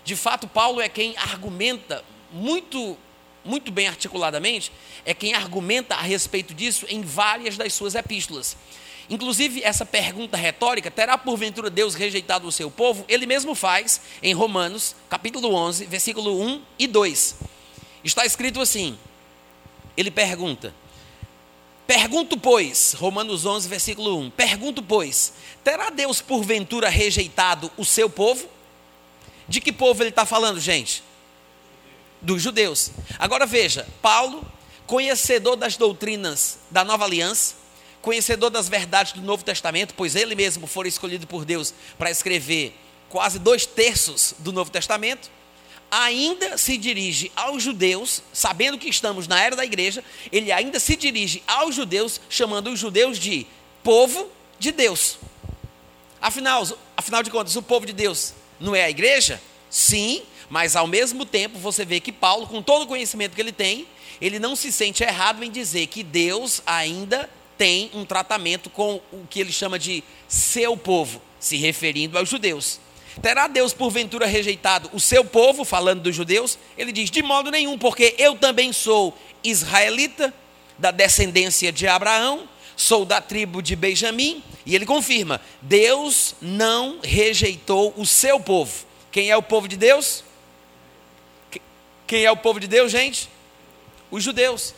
De 0.07 0.15
fato, 0.15 0.47
Paulo 0.47 0.81
é 0.81 0.89
quem 0.89 1.17
argumenta 1.17 2.03
muito 2.33 2.97
muito 3.45 3.71
bem 3.71 3.87
articuladamente, 3.87 4.73
é 5.05 5.15
quem 5.15 5.33
argumenta 5.33 5.95
a 5.95 6.01
respeito 6.01 6.53
disso 6.53 6.85
em 6.89 7.03
várias 7.03 7.57
das 7.57 7.73
suas 7.75 7.95
epístolas. 7.95 8.57
Inclusive, 9.09 9.63
essa 9.63 9.87
pergunta 9.87 10.37
retórica, 10.37 10.91
terá 10.91 11.17
porventura 11.17 11.71
Deus 11.71 11.95
rejeitado 11.95 12.49
o 12.49 12.53
seu 12.53 12.69
povo? 12.69 13.05
Ele 13.09 13.25
mesmo 13.25 13.55
faz 13.55 14.01
em 14.21 14.35
Romanos, 14.35 14.97
capítulo 15.09 15.55
11, 15.55 15.87
versículo 15.87 16.41
1 16.41 16.63
e 16.77 16.87
2. 16.89 17.37
Está 18.03 18.27
escrito 18.27 18.61
assim: 18.61 18.99
ele 19.97 20.11
pergunta: 20.11 20.75
Pergunto, 21.85 22.37
pois, 22.37 22.95
Romanos 22.95 23.47
11, 23.47 23.69
versículo 23.69 24.19
1: 24.19 24.31
Pergunto, 24.31 24.83
pois, 24.83 25.33
terá 25.63 25.91
Deus 25.91 26.21
porventura 26.21 26.89
rejeitado 26.89 27.71
o 27.77 27.85
seu 27.85 28.11
povo? 28.11 28.56
De 29.49 29.61
que 29.61 29.73
povo 29.73 30.03
ele 30.03 30.11
está 30.11 30.27
falando, 30.27 30.61
gente? 30.61 31.03
Dos 32.21 32.43
judeus. 32.43 32.91
Agora 33.19 33.47
veja, 33.47 33.87
Paulo, 34.03 34.45
conhecedor 34.87 35.57
das 35.57 35.77
doutrinas 35.77 36.59
da 36.71 36.85
nova 36.85 37.05
aliança, 37.05 37.55
conhecedor 38.03 38.51
das 38.51 38.69
verdades 38.69 39.13
do 39.13 39.23
Novo 39.23 39.45
Testamento, 39.45 39.95
pois 39.95 40.17
ele 40.17 40.35
mesmo 40.35 40.67
foi 40.67 40.89
escolhido 40.89 41.27
por 41.27 41.45
Deus 41.45 41.75
para 41.99 42.11
escrever 42.11 42.75
quase 43.09 43.39
dois 43.39 43.67
terços 43.67 44.35
do 44.39 44.53
Novo 44.53 44.71
Testamento, 44.71 45.31
ainda 45.91 46.59
se 46.59 46.77
dirige 46.77 47.31
aos 47.37 47.63
judeus, 47.63 48.23
sabendo 48.33 48.79
que 48.79 48.89
estamos 48.89 49.29
na 49.29 49.41
era 49.41 49.55
da 49.55 49.65
igreja, 49.65 50.03
ele 50.33 50.51
ainda 50.51 50.81
se 50.81 50.97
dirige 50.97 51.43
aos 51.47 51.75
judeus, 51.75 52.21
chamando 52.29 52.71
os 52.71 52.79
judeus 52.79 53.19
de 53.19 53.47
povo 53.83 54.29
de 54.59 54.73
Deus. 54.73 55.19
Afinal, 56.21 56.67
afinal 56.97 57.23
de 57.23 57.31
contas, 57.31 57.55
o 57.55 57.63
povo 57.63 57.87
de 57.87 57.93
Deus 57.93 58.35
não 58.61 58.75
é 58.75 58.85
a 58.85 58.91
igreja? 58.91 59.41
Sim, 59.71 60.23
mas 60.49 60.77
ao 60.77 60.87
mesmo 60.87 61.25
tempo 61.25 61.59
você 61.59 61.85
vê 61.85 62.01
que 62.01 62.13
Paulo, 62.13 62.47
com 62.47 62.63
todo 62.63 62.83
o 62.83 62.87
conhecimento 62.87 63.35
que 63.35 63.41
ele 63.41 63.53
tem, 63.53 63.87
ele 64.21 64.39
não 64.39 64.57
se 64.57 64.73
sente 64.73 65.03
errado 65.03 65.43
em 65.43 65.51
dizer 65.51 65.87
que 65.89 66.03
Deus 66.03 66.63
ainda 66.67 67.29
tem 67.59 67.91
um 67.95 68.05
tratamento 68.05 68.71
com 68.71 69.01
o 69.13 69.27
que 69.29 69.41
ele 69.41 69.53
chama 69.53 69.79
de 69.79 70.03
seu 70.29 70.77
povo, 70.77 71.21
se 71.39 71.57
referindo 71.57 72.19
aos 72.19 72.29
judeus. 72.29 72.81
Terá 73.23 73.47
Deus 73.47 73.73
porventura 73.73 74.27
rejeitado 74.27 74.91
o 74.93 75.01
seu 75.01 75.25
povo, 75.25 75.65
falando 75.65 76.03
dos 76.03 76.15
judeus? 76.15 76.59
Ele 76.77 76.93
diz: 76.93 77.11
de 77.11 77.23
modo 77.23 77.51
nenhum, 77.51 77.79
porque 77.79 78.15
eu 78.19 78.37
também 78.37 78.73
sou 78.73 79.17
israelita, 79.43 80.35
da 80.79 80.91
descendência 80.91 81.73
de 81.73 81.89
Abraão, 81.89 82.47
sou 82.77 83.05
da 83.05 83.21
tribo 83.21 83.63
de 83.63 83.75
Benjamim, 83.75 84.45
e 84.65 84.75
ele 84.75 84.85
confirma: 84.85 85.41
Deus 85.63 86.35
não 86.41 87.01
rejeitou 87.03 87.95
o 87.97 88.05
seu 88.05 88.39
povo. 88.39 88.85
Quem 89.11 89.31
é 89.31 89.37
o 89.37 89.43
povo 89.43 89.67
de 89.67 89.77
Deus? 89.77 90.23
Quem 92.07 92.25
é 92.25 92.31
o 92.31 92.37
povo 92.37 92.61
de 92.61 92.69
Deus, 92.69 92.93
gente? 92.93 93.29
Os 94.11 94.23
judeus. 94.23 94.75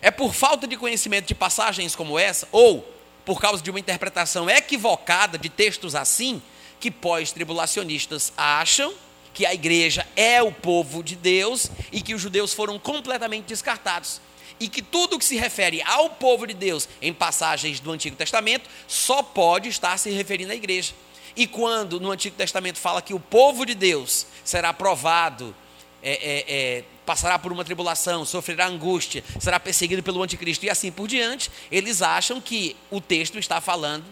É 0.00 0.10
por 0.10 0.32
falta 0.32 0.66
de 0.66 0.76
conhecimento 0.76 1.26
de 1.26 1.34
passagens 1.34 1.96
como 1.96 2.18
essa, 2.18 2.46
ou 2.52 2.86
por 3.24 3.40
causa 3.40 3.62
de 3.62 3.70
uma 3.70 3.80
interpretação 3.80 4.48
equivocada 4.48 5.36
de 5.36 5.48
textos 5.48 5.94
assim, 5.94 6.40
que 6.78 6.90
pós-tribulacionistas 6.90 8.32
acham 8.36 8.94
que 9.34 9.44
a 9.44 9.52
igreja 9.52 10.06
é 10.16 10.42
o 10.42 10.52
povo 10.52 11.02
de 11.02 11.16
Deus 11.16 11.70
e 11.92 12.00
que 12.00 12.14
os 12.14 12.20
judeus 12.20 12.54
foram 12.54 12.78
completamente 12.78 13.46
descartados. 13.46 14.20
E 14.60 14.68
que 14.68 14.82
tudo 14.82 15.18
que 15.18 15.24
se 15.24 15.36
refere 15.36 15.82
ao 15.82 16.10
povo 16.10 16.46
de 16.46 16.54
Deus 16.54 16.88
em 17.00 17.12
passagens 17.12 17.80
do 17.80 17.92
Antigo 17.92 18.16
Testamento 18.16 18.68
só 18.86 19.22
pode 19.22 19.68
estar 19.68 19.96
se 19.98 20.10
referindo 20.10 20.52
à 20.52 20.54
igreja. 20.54 20.92
E 21.36 21.46
quando 21.46 22.00
no 22.00 22.10
Antigo 22.10 22.36
Testamento 22.36 22.78
fala 22.78 23.00
que 23.00 23.14
o 23.14 23.20
povo 23.20 23.64
de 23.64 23.74
Deus 23.74 24.26
será 24.44 24.72
provado 24.72 25.54
é, 26.02 26.12
é, 26.12 26.44
é, 26.48 26.84
passará 27.04 27.38
por 27.38 27.50
uma 27.52 27.64
tribulação, 27.64 28.24
sofrerá 28.24 28.66
angústia, 28.66 29.24
será 29.40 29.58
perseguido 29.58 30.02
pelo 30.02 30.22
anticristo 30.22 30.64
e 30.66 30.70
assim 30.70 30.92
por 30.92 31.08
diante, 31.08 31.50
eles 31.70 32.02
acham 32.02 32.40
que 32.40 32.76
o 32.90 33.00
texto 33.00 33.38
está 33.38 33.60
falando 33.60 34.04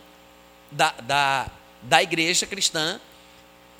da, 0.70 0.92
da, 1.02 1.50
da 1.82 2.02
igreja 2.02 2.46
cristã, 2.46 3.00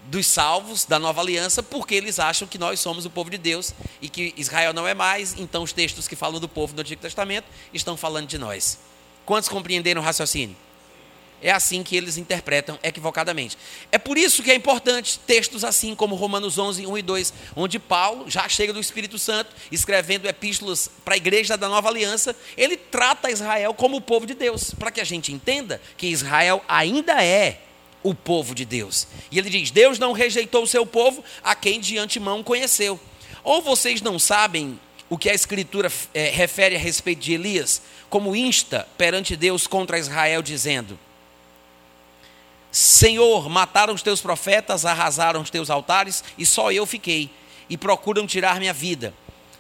dos 0.07 0.27
salvos, 0.27 0.85
da 0.85 0.99
nova 0.99 1.21
aliança, 1.21 1.63
porque 1.63 1.95
eles 1.95 2.19
acham 2.19 2.47
que 2.47 2.59
nós 2.59 2.81
somos 2.81 3.05
o 3.05 3.11
povo 3.11 3.31
de 3.31 3.39
Deus 3.39 3.75
e 4.01 4.09
que 4.09 4.33
Israel 4.37 4.73
não 4.73 4.87
é 4.87 4.95
mais, 4.95 5.35
então 5.39 5.63
os 5.63 5.73
textos 5.73 6.07
que 6.07 6.17
falam 6.17 6.41
do 6.41 6.49
povo 6.49 6.73
do 6.75 6.81
Antigo 6.81 7.03
Testamento 7.03 7.47
estão 7.73 7.97
falando 7.97 8.27
de 8.27 8.39
nós. 8.39 8.79
Quantos 9.25 9.49
compreenderam 9.49 10.01
o 10.01 10.05
raciocínio? 10.05 10.57
É 11.43 11.51
assim 11.51 11.83
que 11.83 11.95
eles 11.95 12.17
interpretam 12.17 12.79
equivocadamente. 12.83 13.59
É 13.93 13.99
por 13.99 14.17
isso 14.17 14.43
que 14.43 14.51
é 14.51 14.55
importante 14.55 15.19
textos 15.27 15.65
assim 15.65 15.95
como 15.95 16.15
Romanos 16.15 16.57
11, 16.57 16.87
1 16.87 16.99
e 16.99 17.03
2, 17.03 17.35
onde 17.55 17.79
Paulo 17.79 18.31
já 18.31 18.49
chega 18.49 18.73
do 18.73 18.81
Espírito 18.81 19.19
Santo, 19.19 19.55
escrevendo 19.71 20.27
epístolas 20.27 20.91
para 21.05 21.15
a 21.15 21.17
igreja 21.17 21.57
da 21.57 21.69
nova 21.69 21.89
aliança, 21.89 22.35
ele 22.57 22.77
trata 22.77 23.31
Israel 23.31 23.75
como 23.75 23.99
o 23.99 24.01
povo 24.01 24.25
de 24.25 24.35
Deus, 24.35 24.73
para 24.73 24.91
que 24.91 25.01
a 25.01 25.05
gente 25.05 25.31
entenda 25.31 25.81
que 25.97 26.07
Israel 26.07 26.65
ainda 26.67 27.23
é 27.23 27.61
o 28.09 28.15
povo 28.15 28.55
de 28.55 28.65
Deus. 28.65 29.07
E 29.31 29.39
ele 29.39 29.51
diz: 29.51 29.71
Deus 29.71 29.99
não 29.99 30.13
rejeitou 30.13 30.63
o 30.63 30.67
seu 30.67 30.87
povo, 30.87 31.25
a 31.43 31.55
quem 31.55 31.81
de 31.81 31.99
antemão 31.99 32.43
conheceu. 32.43 32.99
Ou 33.43 33.61
vocês 33.61 34.01
não 34.01 34.19
sabem 34.19 34.79
o 35.09 35.19
que 35.19 35.29
a 35.29 35.35
Escritura 35.35 35.91
é, 36.15 36.31
refere 36.31 36.77
a 36.77 36.79
respeito 36.79 37.21
de 37.21 37.33
Elias, 37.35 37.83
como 38.09 38.35
insta 38.35 38.89
perante 38.97 39.37
Deus 39.37 39.67
contra 39.67 39.99
Israel, 39.99 40.41
dizendo: 40.41 40.99
Senhor, 42.71 43.49
mataram 43.49 43.95
os 43.95 44.03
teus 44.03 44.21
profetas, 44.21 44.85
arrasaram 44.85 45.41
os 45.41 45.51
teus 45.51 45.69
altares, 45.69 46.23
e 46.39 46.47
só 46.47 46.71
eu 46.71 46.87
fiquei, 46.87 47.31
e 47.69 47.77
procuram 47.77 48.27
tirar 48.27 48.61
minha 48.61 48.73
vida. 48.73 49.13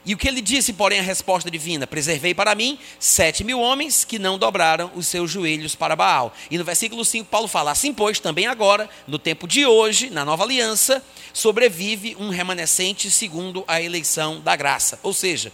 E 0.07 0.15
o 0.15 0.17
que 0.17 0.29
ele 0.29 0.41
disse, 0.41 0.73
porém, 0.73 1.01
a 1.01 1.03
resposta 1.03 1.51
divina: 1.51 1.85
Preservei 1.85 2.33
para 2.33 2.55
mim 2.55 2.79
sete 2.97 3.43
mil 3.43 3.61
homens 3.61 4.05
que 4.05 4.21
não 4.21 4.39
dobraram 4.39 4.89
os 4.95 5.09
seus 5.09 5.29
joelhos 5.29 5.75
para 5.75 5.97
Baal. 5.97 6.33
E 6.49 6.57
no 6.57 6.63
versículo 6.63 7.05
5, 7.05 7.29
Paulo 7.29 7.49
fala: 7.49 7.73
Assim, 7.73 7.93
pois, 7.93 8.21
também 8.21 8.47
agora, 8.47 8.89
no 9.09 9.19
tempo 9.19 9.49
de 9.49 9.67
hoje, 9.67 10.09
na 10.09 10.25
nova 10.25 10.45
aliança, 10.45 11.03
sobrevive 11.33 12.17
um 12.21 12.29
remanescente 12.29 13.11
segundo 13.11 13.65
a 13.67 13.83
eleição 13.83 14.41
da 14.41 14.55
graça. 14.55 15.01
Ou 15.03 15.13
seja, 15.13 15.53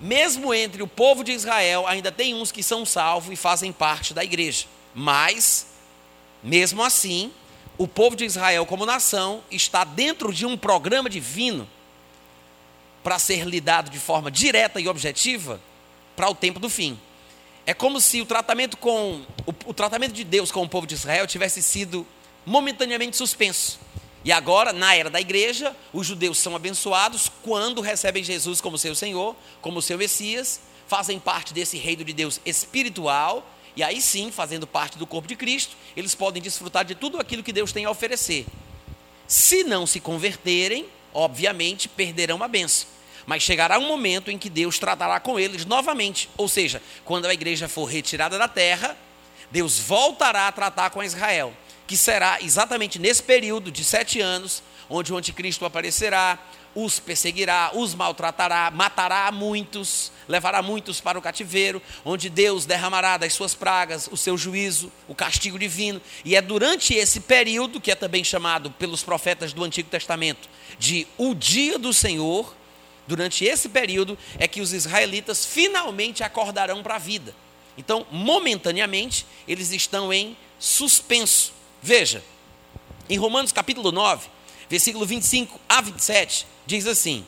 mesmo 0.00 0.54
entre 0.54 0.80
o 0.80 0.86
povo 0.86 1.24
de 1.24 1.32
Israel, 1.32 1.84
ainda 1.88 2.12
tem 2.12 2.34
uns 2.34 2.52
que 2.52 2.62
são 2.62 2.86
salvos 2.86 3.32
e 3.32 3.36
fazem 3.36 3.72
parte 3.72 4.14
da 4.14 4.22
igreja. 4.22 4.66
Mas 4.94 5.66
mesmo 6.40 6.84
assim, 6.84 7.32
o 7.76 7.88
povo 7.88 8.14
de 8.14 8.24
Israel, 8.24 8.64
como 8.64 8.86
nação, 8.86 9.42
está 9.50 9.82
dentro 9.82 10.32
de 10.32 10.46
um 10.46 10.56
programa 10.56 11.10
divino 11.10 11.68
para 13.02 13.18
ser 13.18 13.44
lidado 13.44 13.90
de 13.90 13.98
forma 13.98 14.30
direta 14.30 14.80
e 14.80 14.88
objetiva 14.88 15.60
para 16.16 16.28
o 16.28 16.34
tempo 16.34 16.60
do 16.60 16.68
fim. 16.68 16.98
É 17.64 17.72
como 17.72 18.00
se 18.00 18.20
o 18.20 18.26
tratamento 18.26 18.76
com 18.76 19.22
o, 19.46 19.70
o, 19.70 19.74
tratamento 19.74 20.12
de 20.12 20.24
Deus 20.24 20.50
com 20.50 20.62
o 20.62 20.68
povo 20.68 20.86
de 20.86 20.94
Israel 20.94 21.26
tivesse 21.26 21.62
sido 21.62 22.06
momentaneamente 22.44 23.16
suspenso. 23.16 23.78
E 24.24 24.30
agora, 24.30 24.72
na 24.72 24.94
era 24.94 25.10
da 25.10 25.20
igreja, 25.20 25.74
os 25.92 26.06
judeus 26.06 26.38
são 26.38 26.54
abençoados 26.54 27.30
quando 27.42 27.80
recebem 27.80 28.22
Jesus 28.22 28.60
como 28.60 28.78
seu 28.78 28.94
Senhor, 28.94 29.34
como 29.60 29.82
seu 29.82 29.98
Messias, 29.98 30.60
fazem 30.86 31.18
parte 31.18 31.52
desse 31.52 31.76
reino 31.76 32.04
de 32.04 32.12
Deus 32.12 32.40
espiritual 32.44 33.46
e 33.74 33.82
aí 33.82 34.00
sim, 34.00 34.30
fazendo 34.30 34.66
parte 34.66 34.98
do 34.98 35.06
corpo 35.06 35.26
de 35.26 35.34
Cristo, 35.36 35.76
eles 35.96 36.14
podem 36.14 36.42
desfrutar 36.42 36.84
de 36.84 36.94
tudo 36.94 37.18
aquilo 37.18 37.42
que 37.42 37.52
Deus 37.52 37.72
tem 37.72 37.84
a 37.84 37.90
oferecer. 37.90 38.46
Se 39.26 39.64
não 39.64 39.86
se 39.86 39.98
converterem, 39.98 40.86
obviamente 41.12 41.88
perderão 41.88 42.42
a 42.42 42.48
benção. 42.48 42.88
Mas 43.26 43.42
chegará 43.42 43.78
um 43.78 43.86
momento 43.86 44.30
em 44.30 44.38
que 44.38 44.50
Deus 44.50 44.78
tratará 44.78 45.20
com 45.20 45.38
eles 45.38 45.64
novamente. 45.64 46.28
Ou 46.36 46.48
seja, 46.48 46.82
quando 47.04 47.26
a 47.26 47.34
igreja 47.34 47.68
for 47.68 47.84
retirada 47.84 48.36
da 48.36 48.48
terra, 48.48 48.96
Deus 49.50 49.78
voltará 49.78 50.48
a 50.48 50.52
tratar 50.52 50.90
com 50.90 51.02
Israel, 51.02 51.52
que 51.86 51.96
será 51.96 52.38
exatamente 52.40 52.98
nesse 52.98 53.22
período 53.22 53.70
de 53.70 53.84
sete 53.84 54.20
anos, 54.20 54.62
onde 54.88 55.12
o 55.12 55.16
anticristo 55.16 55.64
aparecerá, 55.64 56.38
os 56.74 56.98
perseguirá, 56.98 57.70
os 57.74 57.94
maltratará, 57.94 58.70
matará 58.70 59.30
muitos, 59.30 60.10
levará 60.28 60.62
muitos 60.62 61.00
para 61.00 61.18
o 61.18 61.22
cativeiro, 61.22 61.82
onde 62.04 62.28
Deus 62.28 62.64
derramará 62.64 63.16
das 63.16 63.32
suas 63.32 63.54
pragas 63.54 64.08
o 64.10 64.16
seu 64.16 64.36
juízo, 64.38 64.90
o 65.06 65.14
castigo 65.14 65.58
divino. 65.58 66.00
E 66.24 66.34
é 66.34 66.42
durante 66.42 66.94
esse 66.94 67.20
período, 67.20 67.80
que 67.80 67.90
é 67.90 67.94
também 67.94 68.24
chamado 68.24 68.70
pelos 68.70 69.02
profetas 69.02 69.52
do 69.52 69.64
Antigo 69.64 69.88
Testamento 69.88 70.48
de 70.78 71.06
o 71.18 71.34
dia 71.34 71.78
do 71.78 71.92
Senhor, 71.92 72.54
durante 73.06 73.44
esse 73.44 73.68
período 73.68 74.16
é 74.38 74.48
que 74.48 74.60
os 74.60 74.72
israelitas 74.72 75.44
finalmente 75.44 76.22
acordarão 76.22 76.82
para 76.82 76.96
a 76.96 76.98
vida. 76.98 77.34
Então, 77.76 78.06
momentaneamente, 78.10 79.26
eles 79.46 79.70
estão 79.70 80.12
em 80.12 80.36
suspenso. 80.58 81.52
Veja, 81.82 82.22
em 83.08 83.18
Romanos 83.18 83.52
capítulo 83.52 83.90
9, 83.90 84.28
versículo 84.68 85.04
25 85.04 85.60
a 85.68 85.80
27, 85.80 86.46
diz 86.66 86.86
assim: 86.86 87.24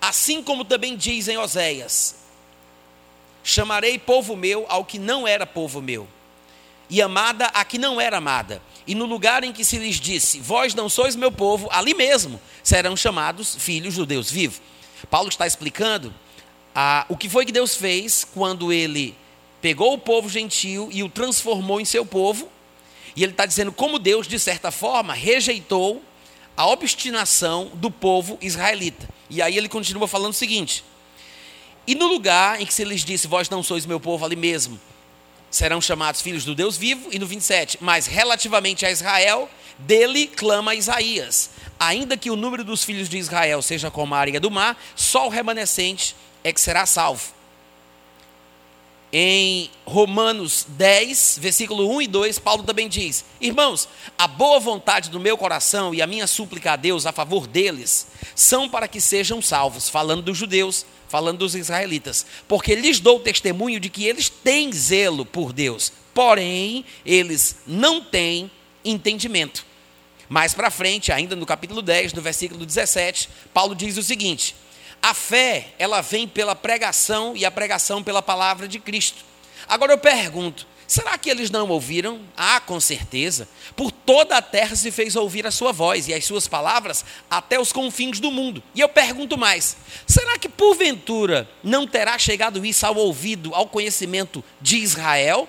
Assim 0.00 0.42
como 0.42 0.64
também 0.64 0.96
diz 0.96 1.28
em 1.28 1.38
Oséias: 1.38 2.16
Chamarei 3.44 3.98
povo 3.98 4.36
meu 4.36 4.66
ao 4.68 4.84
que 4.84 4.98
não 4.98 5.26
era 5.26 5.46
povo 5.46 5.80
meu, 5.80 6.08
e 6.90 7.00
amada 7.00 7.46
a 7.46 7.64
que 7.64 7.78
não 7.78 8.00
era 8.00 8.18
amada. 8.18 8.60
E 8.86 8.94
no 8.94 9.06
lugar 9.06 9.44
em 9.44 9.52
que 9.52 9.64
se 9.64 9.78
lhes 9.78 10.00
disse: 10.00 10.40
Vós 10.40 10.74
não 10.74 10.88
sois 10.88 11.14
meu 11.14 11.30
povo, 11.30 11.68
ali 11.70 11.94
mesmo 11.94 12.40
serão 12.62 12.96
chamados 12.96 13.54
filhos 13.56 13.94
do 13.94 14.04
Deus 14.04 14.30
vivo. 14.30 14.60
Paulo 15.08 15.28
está 15.28 15.46
explicando 15.46 16.12
ah, 16.74 17.06
o 17.08 17.16
que 17.16 17.28
foi 17.28 17.44
que 17.44 17.52
Deus 17.52 17.76
fez 17.76 18.24
quando 18.24 18.72
ele 18.72 19.14
pegou 19.60 19.94
o 19.94 19.98
povo 19.98 20.28
gentil 20.28 20.88
e 20.92 21.02
o 21.02 21.08
transformou 21.08 21.80
em 21.80 21.84
seu 21.84 22.04
povo. 22.04 22.48
E 23.14 23.22
ele 23.22 23.32
está 23.32 23.46
dizendo 23.46 23.70
como 23.70 23.98
Deus, 23.98 24.26
de 24.26 24.38
certa 24.38 24.70
forma, 24.70 25.12
rejeitou 25.12 26.02
a 26.56 26.66
obstinação 26.66 27.70
do 27.74 27.90
povo 27.90 28.38
israelita. 28.40 29.08
E 29.28 29.40
aí 29.40 29.56
ele 29.56 29.68
continua 29.68 30.06
falando 30.06 30.32
o 30.32 30.36
seguinte: 30.36 30.84
E 31.86 31.94
no 31.94 32.06
lugar 32.06 32.60
em 32.60 32.66
que 32.66 32.74
se 32.74 32.84
lhes 32.84 33.04
disse, 33.04 33.26
vós 33.26 33.48
não 33.48 33.62
sois 33.62 33.86
meu 33.86 33.98
povo 33.98 34.24
ali 34.24 34.36
mesmo, 34.36 34.80
serão 35.50 35.80
chamados 35.80 36.20
filhos 36.20 36.44
do 36.44 36.54
Deus 36.54 36.76
vivo, 36.76 37.08
e 37.12 37.18
no 37.18 37.26
27, 37.26 37.78
mas 37.80 38.06
relativamente 38.06 38.86
a 38.86 38.90
Israel, 38.90 39.48
dele 39.78 40.26
clama 40.26 40.74
Isaías. 40.74 41.50
Ainda 41.78 42.16
que 42.16 42.30
o 42.30 42.36
número 42.36 42.64
dos 42.64 42.84
filhos 42.84 43.08
de 43.08 43.18
Israel 43.18 43.60
seja 43.60 43.90
como 43.90 44.14
a 44.14 44.18
areia 44.18 44.40
do 44.40 44.50
mar, 44.50 44.80
só 44.94 45.26
o 45.26 45.30
remanescente 45.30 46.14
é 46.44 46.52
que 46.52 46.60
será 46.60 46.86
salvo. 46.86 47.41
Em 49.14 49.70
Romanos 49.84 50.64
10, 50.70 51.38
versículo 51.38 51.86
1 51.96 52.02
e 52.02 52.06
2, 52.06 52.38
Paulo 52.38 52.62
também 52.62 52.88
diz: 52.88 53.26
Irmãos, 53.38 53.86
a 54.16 54.26
boa 54.26 54.58
vontade 54.58 55.10
do 55.10 55.20
meu 55.20 55.36
coração 55.36 55.94
e 55.94 56.00
a 56.00 56.06
minha 56.06 56.26
súplica 56.26 56.72
a 56.72 56.76
Deus 56.76 57.04
a 57.04 57.12
favor 57.12 57.46
deles 57.46 58.06
são 58.34 58.70
para 58.70 58.88
que 58.88 59.02
sejam 59.02 59.42
salvos, 59.42 59.90
falando 59.90 60.22
dos 60.22 60.38
judeus, 60.38 60.86
falando 61.08 61.40
dos 61.40 61.54
israelitas, 61.54 62.24
porque 62.48 62.74
lhes 62.74 63.00
dou 63.00 63.20
testemunho 63.20 63.78
de 63.78 63.90
que 63.90 64.06
eles 64.06 64.30
têm 64.30 64.72
zelo 64.72 65.26
por 65.26 65.52
Deus, 65.52 65.92
porém 66.14 66.82
eles 67.04 67.56
não 67.66 68.00
têm 68.00 68.50
entendimento. 68.82 69.66
Mais 70.26 70.54
para 70.54 70.70
frente, 70.70 71.12
ainda 71.12 71.36
no 71.36 71.44
capítulo 71.44 71.82
10, 71.82 72.14
no 72.14 72.22
versículo 72.22 72.64
17, 72.64 73.28
Paulo 73.52 73.74
diz 73.74 73.98
o 73.98 74.02
seguinte: 74.02 74.54
a 75.02 75.12
fé, 75.12 75.74
ela 75.80 76.00
vem 76.00 76.28
pela 76.28 76.54
pregação 76.54 77.36
e 77.36 77.44
a 77.44 77.50
pregação 77.50 78.04
pela 78.04 78.22
palavra 78.22 78.68
de 78.68 78.78
Cristo. 78.78 79.24
Agora 79.68 79.92
eu 79.92 79.98
pergunto, 79.98 80.64
será 80.86 81.18
que 81.18 81.28
eles 81.28 81.50
não 81.50 81.68
ouviram? 81.68 82.20
Ah, 82.36 82.60
com 82.60 82.78
certeza. 82.78 83.48
Por 83.74 83.90
toda 83.90 84.36
a 84.36 84.42
terra 84.42 84.76
se 84.76 84.92
fez 84.92 85.16
ouvir 85.16 85.44
a 85.44 85.50
sua 85.50 85.72
voz 85.72 86.06
e 86.06 86.14
as 86.14 86.24
suas 86.24 86.46
palavras 86.46 87.04
até 87.28 87.58
os 87.58 87.72
confins 87.72 88.20
do 88.20 88.30
mundo. 88.30 88.62
E 88.76 88.80
eu 88.80 88.88
pergunto 88.88 89.36
mais: 89.36 89.76
será 90.06 90.38
que 90.38 90.48
porventura 90.48 91.50
não 91.64 91.84
terá 91.84 92.16
chegado 92.16 92.64
isso 92.64 92.86
ao 92.86 92.94
ouvido, 92.94 93.52
ao 93.56 93.66
conhecimento 93.66 94.44
de 94.60 94.76
Israel? 94.76 95.48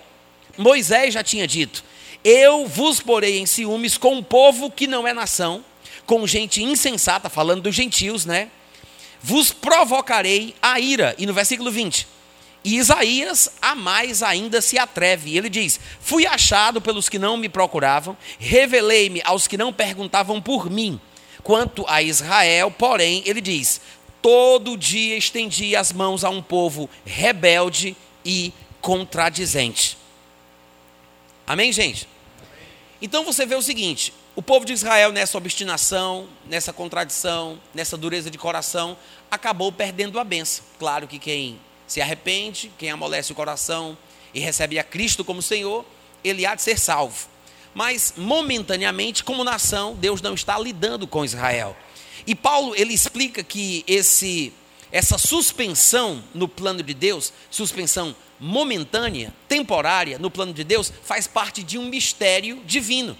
Moisés 0.58 1.14
já 1.14 1.24
tinha 1.24 1.48
dito: 1.48 1.84
Eu 2.24 2.66
vos 2.66 3.00
porei 3.00 3.38
em 3.38 3.46
ciúmes 3.46 4.00
com 4.00 4.16
um 4.16 4.24
povo 4.24 4.72
que 4.72 4.88
não 4.88 5.08
é 5.08 5.14
nação, 5.14 5.64
com 6.08 6.26
gente 6.26 6.64
insensata, 6.64 7.30
falando 7.30 7.62
dos 7.62 7.76
gentios, 7.76 8.26
né? 8.26 8.50
Vos 9.24 9.52
provocarei 9.54 10.54
a 10.62 10.80
ira. 10.80 11.16
E 11.18 11.26
no 11.26 11.34
versículo 11.34 11.72
20, 11.72 12.06
e 12.66 12.78
Isaías 12.78 13.50
a 13.62 13.74
mais 13.74 14.22
ainda 14.22 14.62
se 14.62 14.78
atreve. 14.78 15.38
Ele 15.38 15.50
diz: 15.50 15.80
Fui 16.00 16.26
achado 16.26 16.82
pelos 16.82 17.10
que 17.10 17.18
não 17.18 17.38
me 17.38 17.50
procuravam, 17.50 18.16
revelei-me 18.38 19.22
aos 19.24 19.48
que 19.48 19.58
não 19.58 19.74
perguntavam 19.74 20.42
por 20.42 20.70
mim. 20.70 21.00
Quanto 21.42 21.86
a 21.88 22.02
Israel, 22.02 22.70
porém, 22.70 23.24
ele 23.26 23.42
diz: 23.42 23.82
Todo 24.22 24.78
dia 24.78 25.18
estendi 25.18 25.76
as 25.76 25.92
mãos 25.92 26.24
a 26.24 26.30
um 26.30 26.42
povo 26.42 26.90
rebelde 27.06 27.98
e 28.24 28.54
contradizente. 28.80 29.98
Amém, 31.46 31.74
gente? 31.74 32.08
Então 33.02 33.26
você 33.26 33.46
vê 33.46 33.56
o 33.56 33.62
seguinte: 33.62 34.14
o 34.36 34.42
povo 34.42 34.66
de 34.66 34.74
Israel, 34.74 35.12
nessa 35.12 35.38
obstinação, 35.38 36.28
nessa 36.48 36.74
contradição, 36.74 37.60
nessa 37.72 37.96
dureza 37.96 38.32
de 38.32 38.38
coração, 38.38 38.98
acabou 39.30 39.72
perdendo 39.72 40.20
a 40.20 40.24
benção. 40.24 40.66
Claro 40.80 41.08
que 41.08 41.20
quem 41.20 41.60
se 41.86 42.02
arrepende, 42.02 42.72
quem 42.76 42.90
amolece 42.90 43.32
o 43.32 43.36
coração 43.36 43.96
e 44.34 44.40
recebe 44.40 44.80
a 44.80 44.84
Cristo 44.84 45.24
como 45.24 45.40
Senhor, 45.40 45.86
ele 46.24 46.48
há 46.48 46.56
de 46.56 46.64
ser 46.64 46.80
salvo. 46.80 47.28
Mas, 47.76 48.16
momentaneamente, 48.18 49.24
como 49.24 49.44
nação, 49.44 49.94
Deus 49.96 50.20
não 50.20 50.34
está 50.34 50.58
lidando 50.58 51.06
com 51.06 51.24
Israel. 51.24 51.78
E 52.26 52.34
Paulo, 52.34 52.74
ele 52.76 52.94
explica 52.94 53.44
que 53.44 53.84
esse, 53.86 54.52
essa 54.92 55.20
suspensão 55.20 56.24
no 56.34 56.48
plano 56.48 56.82
de 56.82 56.96
Deus, 56.96 57.32
suspensão 57.52 58.16
momentânea, 58.40 59.32
temporária 59.48 60.18
no 60.18 60.32
plano 60.32 60.54
de 60.54 60.64
Deus, 60.64 60.92
faz 61.04 61.28
parte 61.28 61.62
de 61.62 61.78
um 61.78 61.86
mistério 61.88 62.62
divino. 62.66 63.16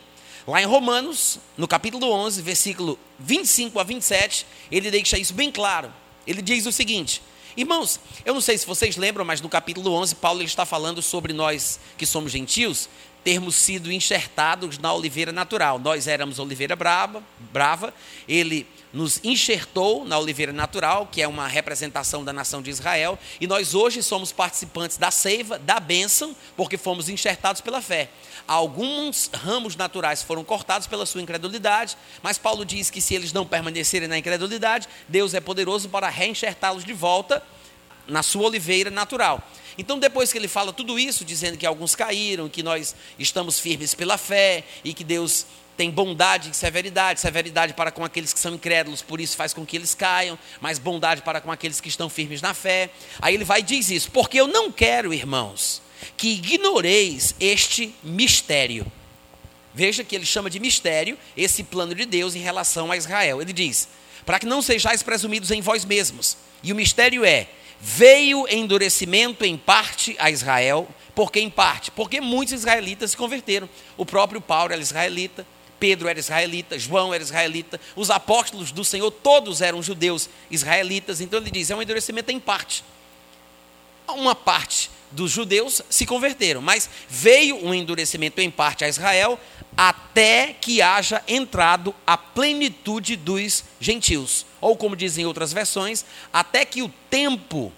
Lá 0.46 0.62
em 0.62 0.66
Romanos, 0.66 1.40
no 1.58 1.68
capítulo 1.68 2.12
11, 2.12 2.42
versículo 2.42 3.00
25 3.18 3.80
a 3.80 3.84
27, 3.84 4.46
ele 4.70 4.92
deixa 4.92 5.18
isso 5.18 5.34
bem 5.34 5.52
claro. 5.52 5.92
Ele 6.28 6.42
diz 6.42 6.66
o 6.66 6.72
seguinte: 6.72 7.22
Irmãos, 7.56 8.00
eu 8.26 8.34
não 8.34 8.42
sei 8.42 8.58
se 8.58 8.66
vocês 8.66 8.98
lembram, 8.98 9.24
mas 9.24 9.40
no 9.40 9.48
capítulo 9.48 9.94
11, 9.94 10.16
Paulo 10.16 10.42
está 10.42 10.66
falando 10.66 11.02
sobre 11.02 11.32
nós 11.32 11.80
que 11.98 12.06
somos 12.06 12.32
gentios, 12.32 12.90
termos 13.24 13.56
sido 13.56 13.92
enxertados 13.92 14.78
na 14.78 14.94
oliveira 14.94 15.32
natural. 15.32 15.80
Nós 15.80 16.08
éramos 16.08 16.40
oliveira 16.40 16.76
brava, 16.76 17.24
brava, 17.52 17.94
ele 18.28 18.68
nos 18.94 19.20
enxertou 19.24 20.06
na 20.06 20.20
oliveira 20.20 20.54
natural, 20.54 21.10
que 21.12 21.20
é 21.20 21.28
uma 21.28 21.48
representação 21.48 22.24
da 22.24 22.32
nação 22.32 22.62
de 22.62 22.70
Israel, 22.70 23.18
e 23.42 23.48
nós 23.48 23.74
hoje 23.74 24.04
somos 24.04 24.32
participantes 24.32 24.98
da 24.98 25.10
seiva, 25.10 25.58
da 25.58 25.80
bênção, 25.80 26.36
porque 26.56 26.78
fomos 26.78 27.10
enxertados 27.10 27.60
pela 27.60 27.82
fé. 27.82 28.10
Alguns 28.48 29.32
ramos 29.34 29.76
naturais 29.76 30.22
foram 30.22 30.44
cortados 30.44 30.86
pela 30.86 31.08
sua 31.08 31.22
incredulidade, 31.22 31.98
mas 32.22 32.38
Paulo 32.38 32.64
diz 32.64 32.92
que 32.92 33.02
se 33.02 33.16
eles 33.16 33.34
não 33.34 33.48
permanecerem 33.48 34.08
na 34.08 34.18
incredulidade, 34.18 34.88
Deus 35.08 35.34
é 35.34 35.40
poderoso 35.40 35.90
para 35.90 36.08
reenxertá-los 36.08 36.86
de 36.86 36.94
volta 36.94 37.42
na 38.08 38.22
sua 38.22 38.44
oliveira 38.44 38.92
natural. 38.92 39.42
Então, 39.78 39.98
depois 39.98 40.32
que 40.32 40.38
ele 40.38 40.48
fala 40.48 40.72
tudo 40.72 41.00
isso, 41.00 41.26
dizendo 41.26 41.58
que 41.58 41.66
alguns 41.66 41.96
caíram, 41.96 42.48
que 42.48 42.62
nós 42.62 42.96
estamos 43.18 43.60
firmes 43.60 43.96
pela 43.96 44.20
fé 44.20 44.64
e 44.84 44.94
que 44.94 45.04
Deus 45.04 45.48
tem 45.76 45.90
bondade 45.90 46.52
e 46.52 46.54
severidade, 46.56 47.20
severidade 47.20 47.74
para 47.74 47.92
com 47.92 48.04
aqueles 48.04 48.32
que 48.32 48.40
são 48.40 48.56
incrédulos, 48.56 49.02
por 49.02 49.20
isso 49.20 49.36
faz 49.36 49.54
com 49.54 49.66
que 49.66 49.76
eles 49.76 49.96
caiam, 49.96 50.38
mas 50.62 50.78
bondade 50.80 51.22
para 51.22 51.42
com 51.42 51.52
aqueles 51.52 51.82
que 51.82 51.90
estão 51.90 52.10
firmes 52.10 52.42
na 52.42 52.54
fé. 52.54 52.90
Aí 53.22 53.34
ele 53.34 53.44
vai 53.44 53.60
e 53.60 53.64
diz 53.64 53.90
isso, 53.90 54.12
porque 54.12 54.40
eu 54.40 54.48
não 54.48 54.72
quero, 54.72 55.14
irmãos, 55.14 55.82
que 56.16 56.34
ignoreis 56.34 57.36
este 57.40 57.96
mistério. 58.04 58.86
Veja 59.74 60.04
que 60.04 60.16
ele 60.16 60.26
chama 60.26 60.50
de 60.50 60.60
mistério 60.60 61.18
esse 61.36 61.64
plano 61.64 61.96
de 61.96 62.06
Deus 62.06 62.36
em 62.36 62.40
relação 62.40 62.92
a 62.92 62.98
Israel. 62.98 63.42
Ele 63.42 63.52
diz: 63.52 63.88
para 64.26 64.40
que 64.40 64.46
não 64.46 64.62
sejais 64.62 65.04
presumidos 65.04 65.52
em 65.52 65.62
vós 65.62 65.86
mesmos. 65.86 66.38
E 66.62 66.72
o 66.72 66.76
mistério 66.76 67.26
é: 67.26 67.48
veio 67.80 68.48
endurecimento 68.48 69.44
em 69.44 69.58
parte 69.58 70.16
a 70.20 70.30
Israel. 70.30 70.88
Por 71.16 71.32
que 71.32 71.40
em 71.40 71.50
parte? 71.50 71.92
Porque 71.92 72.20
muitos 72.20 72.54
israelitas 72.54 73.12
se 73.12 73.18
converteram. 73.18 73.70
O 73.98 74.06
próprio 74.06 74.42
Paulo 74.42 74.74
era 74.74 74.82
israelita, 74.82 75.46
Pedro 75.84 76.08
era 76.08 76.18
israelita, 76.18 76.80
João 76.80 77.14
era 77.14 77.22
israelita, 77.22 77.78
os 77.94 78.10
apóstolos 78.10 78.72
do 78.72 78.86
Senhor 78.86 79.12
todos 79.12 79.60
eram 79.60 79.84
judeus 79.84 80.30
israelitas. 80.50 81.20
Então 81.20 81.42
ele 81.42 81.52
diz: 81.52 81.70
é 81.70 81.76
um 81.76 81.82
endurecimento 81.82 82.32
em 82.32 82.40
parte. 82.40 82.86
Uma 84.08 84.34
parte 84.34 84.90
dos 85.12 85.30
judeus 85.30 85.82
se 85.90 86.06
converteram, 86.06 86.62
mas 86.62 86.90
veio 87.10 87.58
um 87.58 87.74
endurecimento 87.74 88.40
em 88.40 88.50
parte 88.50 88.86
a 88.86 88.88
Israel 88.88 89.38
até 89.76 90.54
que 90.54 90.82
haja 90.82 91.22
entrado 91.28 91.94
a 92.08 92.18
plenitude 92.18 93.18
dos 93.18 93.66
gentios, 93.78 94.46
ou 94.62 94.78
como 94.78 94.96
dizem 94.96 95.26
outras 95.26 95.52
versões, 95.52 96.06
até 96.32 96.64
que 96.64 96.82
o 96.82 96.88
tempo 97.10 97.74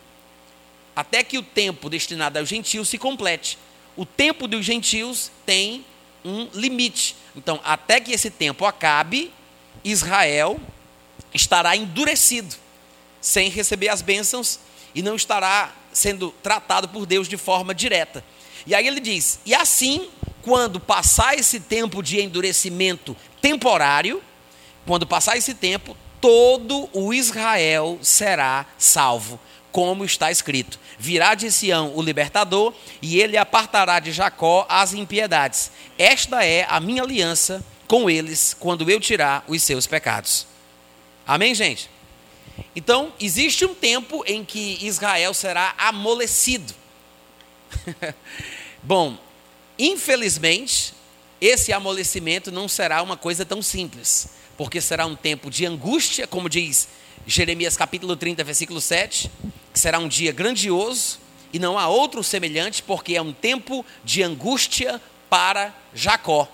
até 0.96 1.24
que 1.24 1.40
o 1.40 1.44
tempo 1.44 1.90
destinado 1.90 2.38
aos 2.38 2.48
gentios 2.48 2.88
se 2.88 3.00
complete. 3.00 3.58
O 3.98 4.06
tempo 4.06 4.48
dos 4.48 4.64
gentios 4.64 5.32
tem 5.44 5.84
um 6.26 6.50
limite. 6.54 7.16
Então, 7.36 7.62
até 7.64 8.02
que 8.02 8.12
esse 8.12 8.32
tempo 8.32 8.66
acabe, 8.66 9.32
Israel 9.84 10.60
estará 11.34 11.78
endurecido, 11.78 12.56
sem 13.22 13.50
receber 13.50 13.90
as 13.90 14.02
bênçãos 14.02 14.60
e 14.94 15.02
não 15.02 15.16
estará 15.16 15.74
sendo 15.94 16.32
tratado 16.42 16.90
por 16.90 17.06
Deus 17.06 17.28
de 17.28 17.38
forma 17.38 17.74
direta. 17.76 18.24
E 18.66 18.74
aí 18.74 18.88
ele 18.88 19.00
diz: 19.00 19.40
e 19.46 19.54
assim, 19.54 20.10
quando 20.42 20.80
passar 20.80 21.38
esse 21.38 21.60
tempo 21.60 22.02
de 22.02 22.20
endurecimento 22.20 23.16
temporário, 23.42 24.22
quando 24.86 25.06
passar 25.06 25.38
esse 25.38 25.54
tempo, 25.54 25.96
todo 26.20 26.90
o 26.94 27.14
Israel 27.14 28.00
será 28.02 28.66
salvo, 28.78 29.40
como 29.76 30.06
está 30.06 30.32
escrito: 30.32 30.80
virá 30.98 31.36
de 31.36 31.52
Sião 31.52 31.92
o 31.98 32.02
libertador, 32.02 32.74
e 33.02 33.20
ele 33.20 33.36
apartará 33.36 34.00
de 34.00 34.14
Jacó 34.14 34.66
as 34.70 34.94
impiedades. 34.94 35.70
Esta 35.98 36.46
é 36.46 36.66
a 36.70 36.80
minha 36.80 37.04
aliança 37.04 37.62
com 37.86 38.10
eles, 38.10 38.56
quando 38.58 38.90
eu 38.90 39.02
tirar 39.02 39.44
os 39.50 39.62
seus 39.62 39.86
pecados. 39.86 40.48
Amém, 41.28 41.54
gente? 41.54 41.90
Então, 42.74 43.12
existe 43.20 43.66
um 43.66 43.76
tempo 43.76 44.24
em 44.26 44.46
que 44.46 44.78
Israel 44.80 45.34
será 45.34 45.76
amolecido. 45.78 46.74
Bom, 48.82 49.18
infelizmente, 49.78 50.94
esse 51.42 51.74
amolecimento 51.74 52.50
não 52.50 52.70
será 52.70 53.04
uma 53.04 53.18
coisa 53.18 53.46
tão 53.46 53.62
simples, 53.62 54.30
porque 54.56 54.80
será 54.80 55.06
um 55.06 55.18
tempo 55.18 55.50
de 55.50 55.66
angústia, 55.66 56.26
como 56.26 56.48
diz 56.48 56.88
Jeremias 57.28 57.76
capítulo 57.76 58.16
30, 58.16 58.44
versículo 58.44 58.80
7, 58.80 59.32
que 59.74 59.80
será 59.80 60.00
um 60.00 60.08
dia 60.08 60.32
grandioso, 60.32 61.20
e 61.52 61.60
não 61.60 61.80
há 61.80 61.88
outro 61.88 62.24
semelhante, 62.24 62.84
porque 62.84 63.16
é 63.16 63.22
um 63.22 63.32
tempo 63.32 63.86
de 64.04 64.22
angústia 64.22 65.02
para 65.30 65.74
Jacó. 65.94 66.48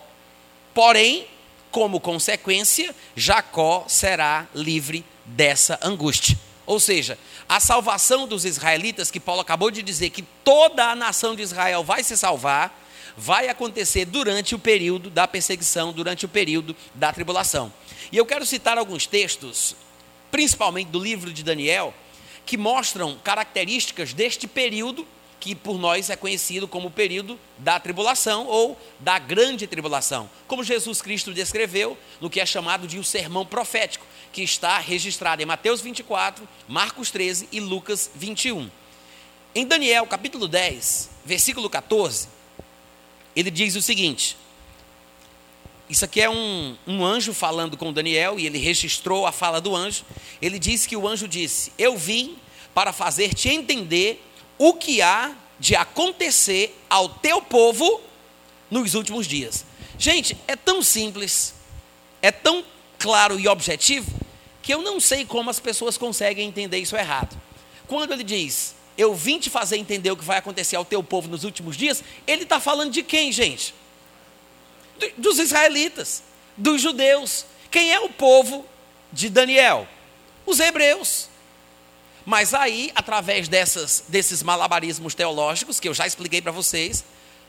Porém, 0.73 1.27
como 1.71 1.99
consequência, 1.99 2.93
Jacó 3.15 3.85
será 3.87 4.47
livre 4.53 5.03
dessa 5.25 5.79
angústia. 5.81 6.37
Ou 6.65 6.79
seja, 6.79 7.17
a 7.49 7.59
salvação 7.59 8.27
dos 8.27 8.45
israelitas, 8.45 9.11
que 9.11 9.19
Paulo 9.19 9.41
acabou 9.41 9.71
de 9.71 9.81
dizer 9.81 10.09
que 10.09 10.21
toda 10.43 10.91
a 10.91 10.95
nação 10.95 11.35
de 11.35 11.41
Israel 11.41 11.83
vai 11.83 12.03
se 12.03 12.15
salvar, 12.15 12.79
vai 13.17 13.49
acontecer 13.49 14.05
durante 14.05 14.55
o 14.55 14.59
período 14.59 15.09
da 15.09 15.27
perseguição, 15.27 15.91
durante 15.91 16.25
o 16.25 16.29
período 16.29 16.75
da 16.93 17.11
tribulação. 17.11 17.73
E 18.11 18.17
eu 18.17 18.25
quero 18.25 18.45
citar 18.45 18.77
alguns 18.77 19.05
textos, 19.05 19.75
principalmente 20.31 20.87
do 20.87 20.99
livro 20.99 21.31
de 21.31 21.43
Daniel, 21.43 21.93
que 22.45 22.57
mostram 22.57 23.17
características 23.23 24.13
deste 24.13 24.47
período 24.47 25.05
que 25.41 25.55
por 25.55 25.79
nós 25.79 26.11
é 26.11 26.15
conhecido 26.15 26.67
como 26.67 26.89
o 26.89 26.91
período 26.91 27.37
da 27.57 27.79
tribulação 27.79 28.45
ou 28.45 28.79
da 28.99 29.17
grande 29.17 29.65
tribulação, 29.65 30.29
como 30.47 30.63
Jesus 30.63 31.01
Cristo 31.01 31.33
descreveu 31.33 31.97
no 32.21 32.29
que 32.29 32.39
é 32.39 32.45
chamado 32.45 32.87
de 32.87 32.97
o 32.97 33.01
um 33.01 33.03
sermão 33.03 33.43
profético, 33.43 34.05
que 34.31 34.43
está 34.43 34.77
registrado 34.77 35.41
em 35.41 35.45
Mateus 35.45 35.81
24, 35.81 36.47
Marcos 36.67 37.09
13 37.09 37.49
e 37.51 37.59
Lucas 37.59 38.11
21. 38.13 38.69
Em 39.55 39.65
Daniel, 39.65 40.05
capítulo 40.05 40.47
10, 40.47 41.09
versículo 41.25 41.69
14, 41.69 42.29
ele 43.35 43.49
diz 43.49 43.75
o 43.75 43.81
seguinte: 43.81 44.37
Isso 45.91 46.05
aqui 46.05 46.21
é 46.21 46.29
um, 46.29 46.77
um 46.87 47.03
anjo 47.03 47.33
falando 47.33 47.75
com 47.75 47.91
Daniel, 47.91 48.39
e 48.39 48.45
ele 48.45 48.57
registrou 48.57 49.27
a 49.27 49.31
fala 49.33 49.59
do 49.59 49.75
anjo. 49.75 50.05
Ele 50.41 50.57
diz 50.57 50.87
que 50.87 50.95
o 50.95 51.05
anjo 51.05 51.27
disse: 51.27 51.73
Eu 51.77 51.97
vim 51.97 52.37
para 52.73 52.93
fazer-te 52.93 53.49
entender 53.49 54.25
o 54.57 54.73
que 54.73 55.01
há 55.01 55.35
de 55.59 55.75
acontecer 55.75 56.81
ao 56.89 57.09
teu 57.09 57.41
povo 57.41 57.99
nos 58.69 58.95
últimos 58.95 59.27
dias. 59.27 59.65
Gente, 59.99 60.37
é 60.47 60.55
tão 60.55 60.81
simples, 60.81 61.53
é 62.21 62.31
tão 62.31 62.63
claro 62.97 63.37
e 63.37 63.49
objetivo, 63.49 64.09
que 64.63 64.73
eu 64.73 64.81
não 64.81 64.97
sei 64.97 65.25
como 65.25 65.49
as 65.49 65.59
pessoas 65.59 65.97
conseguem 65.97 66.47
entender 66.47 66.77
isso 66.77 66.95
errado. 66.95 67.37
Quando 67.85 68.13
ele 68.13 68.23
diz, 68.23 68.75
eu 68.97 69.13
vim 69.13 69.39
te 69.39 69.49
fazer 69.49 69.75
entender 69.75 70.09
o 70.09 70.15
que 70.15 70.23
vai 70.23 70.37
acontecer 70.37 70.77
ao 70.77 70.85
teu 70.85 71.03
povo 71.03 71.27
nos 71.27 71.43
últimos 71.43 71.75
dias, 71.75 72.01
ele 72.25 72.43
está 72.43 72.61
falando 72.61 72.93
de 72.93 73.03
quem, 73.03 73.29
gente? 73.33 73.73
Dos 75.17 75.39
israelitas, 75.39 76.23
dos 76.57 76.81
judeus. 76.81 77.45
Quem 77.69 77.91
é 77.91 77.99
o 77.99 78.09
povo 78.09 78.65
de 79.11 79.29
Daniel? 79.29 79.87
Os 80.45 80.59
hebreus. 80.59 81.29
Mas 82.25 82.53
aí, 82.53 82.91
através 82.93 83.47
dessas, 83.47 84.03
desses 84.07 84.43
malabarismos 84.43 85.15
teológicos, 85.15 85.79
que 85.79 85.87
eu 85.87 85.93
já 85.93 86.05
expliquei 86.05 86.41
para 86.41 86.51
vocês, 86.51 87.03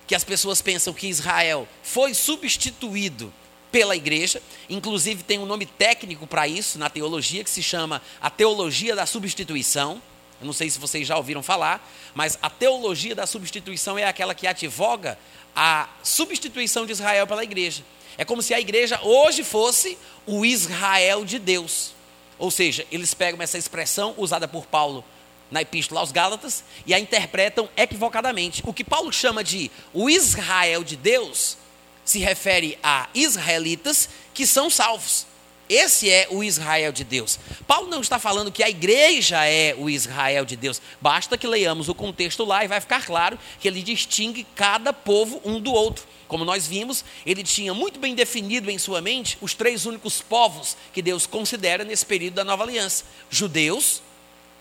que 0.07 0.15
as 0.15 0.25
pessoas 0.25 0.62
pensam 0.62 0.93
que 0.93 1.07
Israel 1.07 1.69
foi 1.83 2.15
substituído 2.15 3.33
pela 3.71 3.97
igreja, 3.97 4.43
inclusive 4.69 5.23
tem 5.23 5.38
um 5.38 5.47
nome 5.47 5.65
técnico 5.65 6.27
para 6.27 6.47
isso 6.47 6.79
na 6.79 6.91
teologia, 6.91 7.43
que 7.43 7.51
se 7.51 7.62
chama 7.62 8.03
a 8.21 8.29
teologia 8.29 8.95
da 8.95 9.07
substituição. 9.07 10.01
Eu 10.42 10.46
não 10.46 10.52
sei 10.52 10.68
se 10.68 10.78
vocês 10.81 11.07
já 11.07 11.16
ouviram 11.16 11.40
falar, 11.40 11.88
mas 12.16 12.37
a 12.42 12.50
teologia 12.50 13.14
da 13.14 13.28
substituição 13.28 13.96
é 13.96 14.05
aquela 14.05 14.35
que 14.35 14.44
advoga 14.44 15.16
a 15.55 15.88
substituição 16.02 16.85
de 16.85 16.90
Israel 16.90 17.28
pela 17.28 17.44
igreja. 17.44 17.85
É 18.18 18.24
como 18.24 18.42
se 18.42 18.52
a 18.52 18.61
igreja 18.61 19.00
hoje 19.05 19.44
fosse 19.44 19.96
o 20.26 20.44
Israel 20.44 21.24
de 21.24 21.38
Deus. 21.38 21.94
Ou 22.40 22.50
seja, 22.50 22.85
eles 22.90 23.14
pegam 23.14 23.40
essa 23.40 23.57
expressão 23.57 24.14
usada 24.18 24.48
por 24.48 24.66
Paulo 24.66 25.05
na 25.48 25.62
Epístola 25.62 26.00
aos 26.00 26.11
Gálatas 26.11 26.64
e 26.85 26.92
a 26.92 26.98
interpretam 26.98 27.68
equivocadamente. 27.76 28.62
O 28.66 28.74
que 28.74 28.83
Paulo 28.83 29.12
chama 29.12 29.44
de 29.44 29.70
o 29.94 30.11
Israel 30.11 30.83
de 30.83 30.96
Deus 30.96 31.57
se 32.05 32.18
refere 32.18 32.76
a 32.83 33.09
israelitas 33.14 34.09
que 34.35 34.44
são 34.44 34.68
salvos. 34.68 35.24
Esse 35.72 36.11
é 36.11 36.26
o 36.30 36.44
Israel 36.44 36.92
de 36.92 37.02
Deus. 37.02 37.38
Paulo 37.66 37.88
não 37.88 38.02
está 38.02 38.18
falando 38.18 38.52
que 38.52 38.62
a 38.62 38.68
igreja 38.68 39.42
é 39.46 39.74
o 39.74 39.88
Israel 39.88 40.44
de 40.44 40.54
Deus. 40.54 40.82
Basta 41.00 41.38
que 41.38 41.46
leiamos 41.46 41.88
o 41.88 41.94
contexto 41.94 42.44
lá 42.44 42.62
e 42.62 42.68
vai 42.68 42.78
ficar 42.78 43.06
claro 43.06 43.38
que 43.58 43.66
ele 43.66 43.82
distingue 43.82 44.46
cada 44.54 44.92
povo 44.92 45.40
um 45.42 45.58
do 45.58 45.72
outro. 45.72 46.06
Como 46.28 46.44
nós 46.44 46.66
vimos, 46.66 47.02
ele 47.24 47.42
tinha 47.42 47.72
muito 47.72 47.98
bem 47.98 48.14
definido 48.14 48.70
em 48.70 48.76
sua 48.78 49.00
mente 49.00 49.38
os 49.40 49.54
três 49.54 49.87
únicos 49.87 50.20
povos 50.20 50.76
que 50.92 51.00
Deus 51.00 51.26
considera 51.26 51.85
nesse 51.85 52.04
período 52.04 52.35
da 52.35 52.44
nova 52.44 52.64
aliança: 52.64 53.04
judeus, 53.30 54.02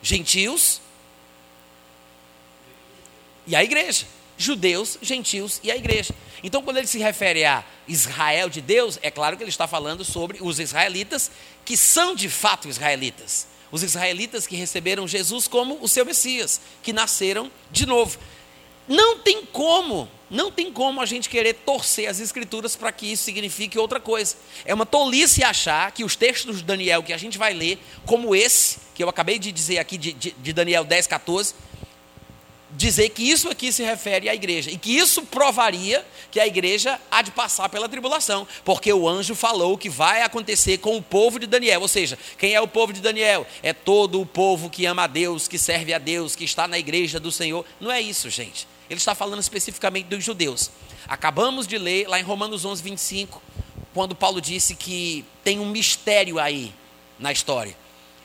gentios 0.01 0.79
e 3.45 3.53
a 3.53 3.61
igreja. 3.61 4.05
Judeus, 4.41 4.97
gentios 5.01 5.59
e 5.63 5.71
a 5.71 5.75
igreja. 5.75 6.13
Então, 6.43 6.63
quando 6.63 6.77
ele 6.77 6.87
se 6.87 6.97
refere 6.97 7.45
a 7.45 7.63
Israel 7.87 8.49
de 8.49 8.61
Deus, 8.61 8.97
é 9.01 9.11
claro 9.11 9.37
que 9.37 9.43
ele 9.43 9.49
está 9.49 9.67
falando 9.67 10.03
sobre 10.03 10.39
os 10.41 10.59
israelitas 10.59 11.29
que 11.63 11.77
são 11.77 12.15
de 12.15 12.27
fato 12.27 12.67
israelitas. 12.67 13.47
Os 13.71 13.83
israelitas 13.83 14.47
que 14.47 14.55
receberam 14.55 15.07
Jesus 15.07 15.47
como 15.47 15.77
o 15.81 15.87
seu 15.87 16.05
Messias, 16.05 16.59
que 16.81 16.91
nasceram 16.91 17.51
de 17.71 17.85
novo. 17.85 18.17
Não 18.87 19.19
tem 19.19 19.45
como, 19.45 20.09
não 20.29 20.51
tem 20.51 20.73
como 20.73 20.99
a 20.99 21.05
gente 21.05 21.29
querer 21.29 21.53
torcer 21.53 22.09
as 22.09 22.19
escrituras 22.19 22.75
para 22.75 22.91
que 22.91 23.11
isso 23.11 23.23
signifique 23.23 23.77
outra 23.77 23.99
coisa. 23.99 24.35
É 24.65 24.73
uma 24.73 24.85
tolice 24.85 25.43
achar 25.43 25.91
que 25.91 26.03
os 26.03 26.15
textos 26.15 26.57
de 26.57 26.63
Daniel 26.63 27.03
que 27.03 27.13
a 27.13 27.17
gente 27.17 27.37
vai 27.37 27.53
ler, 27.53 27.79
como 28.05 28.35
esse, 28.35 28.79
que 28.95 29.03
eu 29.03 29.07
acabei 29.07 29.37
de 29.37 29.51
dizer 29.51 29.77
aqui 29.77 29.97
de, 29.97 30.11
de, 30.11 30.31
de 30.31 30.51
Daniel 30.51 30.83
10, 30.83 31.07
14, 31.07 31.53
dizer 32.73 33.09
que 33.09 33.23
isso 33.23 33.49
aqui 33.49 33.71
se 33.71 33.83
refere 33.83 34.29
à 34.29 34.35
igreja 34.35 34.71
e 34.71 34.77
que 34.77 34.95
isso 34.95 35.23
provaria 35.23 36.05
que 36.29 36.39
a 36.39 36.47
igreja 36.47 36.99
há 37.09 37.21
de 37.21 37.31
passar 37.31 37.67
pela 37.69 37.89
tribulação, 37.89 38.47
porque 38.63 38.91
o 38.91 39.07
anjo 39.07 39.35
falou 39.35 39.77
que 39.77 39.89
vai 39.89 40.21
acontecer 40.21 40.77
com 40.77 40.95
o 40.97 41.01
povo 41.01 41.39
de 41.39 41.47
Daniel. 41.47 41.81
Ou 41.81 41.87
seja, 41.87 42.17
quem 42.37 42.53
é 42.53 42.61
o 42.61 42.67
povo 42.67 42.93
de 42.93 43.01
Daniel? 43.01 43.45
É 43.61 43.73
todo 43.73 44.21
o 44.21 44.25
povo 44.25 44.69
que 44.69 44.85
ama 44.85 45.03
a 45.03 45.07
Deus, 45.07 45.47
que 45.47 45.57
serve 45.57 45.93
a 45.93 45.97
Deus, 45.97 46.35
que 46.35 46.43
está 46.43 46.67
na 46.67 46.79
igreja 46.79 47.19
do 47.19 47.31
Senhor. 47.31 47.65
Não 47.79 47.91
é 47.91 48.01
isso, 48.01 48.29
gente. 48.29 48.67
Ele 48.89 48.97
está 48.97 49.13
falando 49.15 49.39
especificamente 49.39 50.05
dos 50.07 50.23
judeus. 50.23 50.71
Acabamos 51.07 51.67
de 51.67 51.77
ler 51.77 52.07
lá 52.07 52.19
em 52.19 52.23
Romanos 52.23 52.63
11, 52.63 52.81
25, 52.81 53.41
quando 53.93 54.15
Paulo 54.15 54.39
disse 54.39 54.75
que 54.75 55.25
tem 55.43 55.59
um 55.59 55.69
mistério 55.69 56.39
aí 56.39 56.73
na 57.19 57.31
história. 57.31 57.75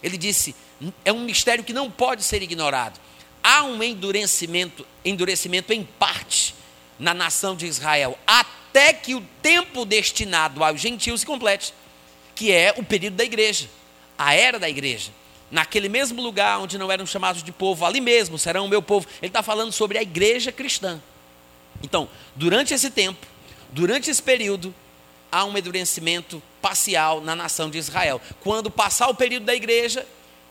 Ele 0.03 0.17
disse: 0.17 0.55
é 1.05 1.13
um 1.13 1.21
mistério 1.21 1.65
que 1.65 1.73
não 1.73 1.91
pode 1.91 2.23
ser 2.23 2.43
ignorado 2.43 3.06
há 3.47 3.63
um 3.63 3.81
endurecimento, 3.81 4.85
endurecimento 5.05 5.73
em 5.73 5.85
parte 5.85 6.53
na 6.99 7.15
nação 7.15 7.55
de 7.55 7.65
Israel, 7.65 8.19
até 8.27 8.93
que 8.93 9.15
o 9.15 9.25
tempo 9.41 9.85
destinado 9.85 10.65
aos 10.65 10.81
gentios 10.81 11.21
se 11.21 11.27
complete, 11.27 11.73
que 12.35 12.51
é 12.51 12.75
o 12.77 12.83
período 12.83 13.15
da 13.15 13.23
igreja, 13.23 13.69
a 14.19 14.35
era 14.35 14.59
da 14.59 14.69
igreja. 14.69 15.13
Naquele 15.49 15.89
mesmo 15.89 16.21
lugar 16.21 16.59
onde 16.59 16.77
não 16.77 16.91
eram 16.91 17.07
chamados 17.07 17.41
de 17.41 17.53
povo, 17.53 17.87
ali 17.87 18.01
mesmo 18.01 18.37
serão 18.37 18.65
o 18.65 18.69
meu 18.69 18.83
povo. 18.83 19.07
Ele 19.23 19.29
está 19.29 19.45
falando 19.45 19.71
sobre 19.71 19.97
a 19.97 20.03
igreja 20.03 20.51
cristã. 20.51 21.01
Então, 21.85 22.09
durante 22.35 22.75
esse 22.75 22.91
tempo, 22.91 23.25
durante 23.71 24.11
esse 24.11 24.21
período, 24.21 24.75
há 25.31 25.45
um 25.45 25.57
endurecimento 25.57 26.43
parcial 26.61 27.21
na 27.21 27.37
nação 27.37 27.71
de 27.71 27.79
Israel. 27.79 28.21
Quando 28.41 28.73
passar 28.73 29.07
o 29.07 29.15
período 29.15 29.47
da 29.47 29.55
igreja, 29.55 30.05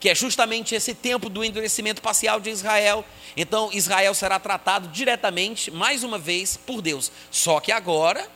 que 0.05 0.09
é 0.11 0.13
justamente 0.13 0.75
esse 0.75 0.93
tempo 0.93 1.29
do 1.29 1.43
endurecimento 1.43 1.99
parcial 1.99 2.39
de 2.39 2.51
Israel. 2.51 3.03
Então, 3.35 3.71
Israel 3.73 4.13
será 4.13 4.37
tratado 4.37 4.87
diretamente, 4.89 5.71
mais 5.71 6.03
uma 6.03 6.19
vez, 6.19 6.55
por 6.55 6.79
Deus. 6.79 7.11
Só 7.31 7.59
que 7.59 7.71
agora 7.71 8.29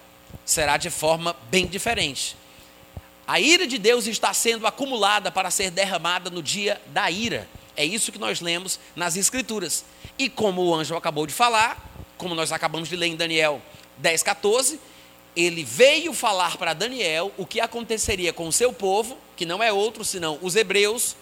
será 0.43 0.77
de 0.77 0.89
forma 0.89 1.35
bem 1.51 1.67
diferente. 1.67 2.35
A 3.27 3.39
ira 3.39 3.67
de 3.67 3.77
Deus 3.77 4.07
está 4.07 4.33
sendo 4.33 4.65
acumulada 4.65 5.31
para 5.31 5.51
ser 5.51 5.69
derramada 5.69 6.31
no 6.31 6.41
dia 6.41 6.81
da 6.87 7.11
ira. 7.11 7.47
É 7.77 7.85
isso 7.85 8.11
que 8.11 8.17
nós 8.17 8.41
lemos 8.41 8.79
nas 8.95 9.15
Escrituras. 9.15 9.85
E 10.17 10.27
como 10.27 10.63
o 10.63 10.73
anjo 10.73 10.95
acabou 10.95 11.27
de 11.27 11.35
falar, 11.35 11.87
como 12.17 12.33
nós 12.33 12.51
acabamos 12.51 12.89
de 12.89 12.95
ler 12.95 13.09
em 13.09 13.15
Daniel 13.15 13.61
10, 13.99 14.23
14, 14.23 14.79
ele 15.35 15.63
veio 15.63 16.13
falar 16.13 16.57
para 16.57 16.73
Daniel 16.73 17.31
o 17.37 17.45
que 17.45 17.61
aconteceria 17.61 18.33
com 18.33 18.47
o 18.47 18.51
seu 18.51 18.73
povo, 18.73 19.15
que 19.37 19.45
não 19.45 19.61
é 19.61 19.71
outro 19.71 20.03
senão 20.03 20.39
os 20.41 20.55
hebreus, 20.55 21.15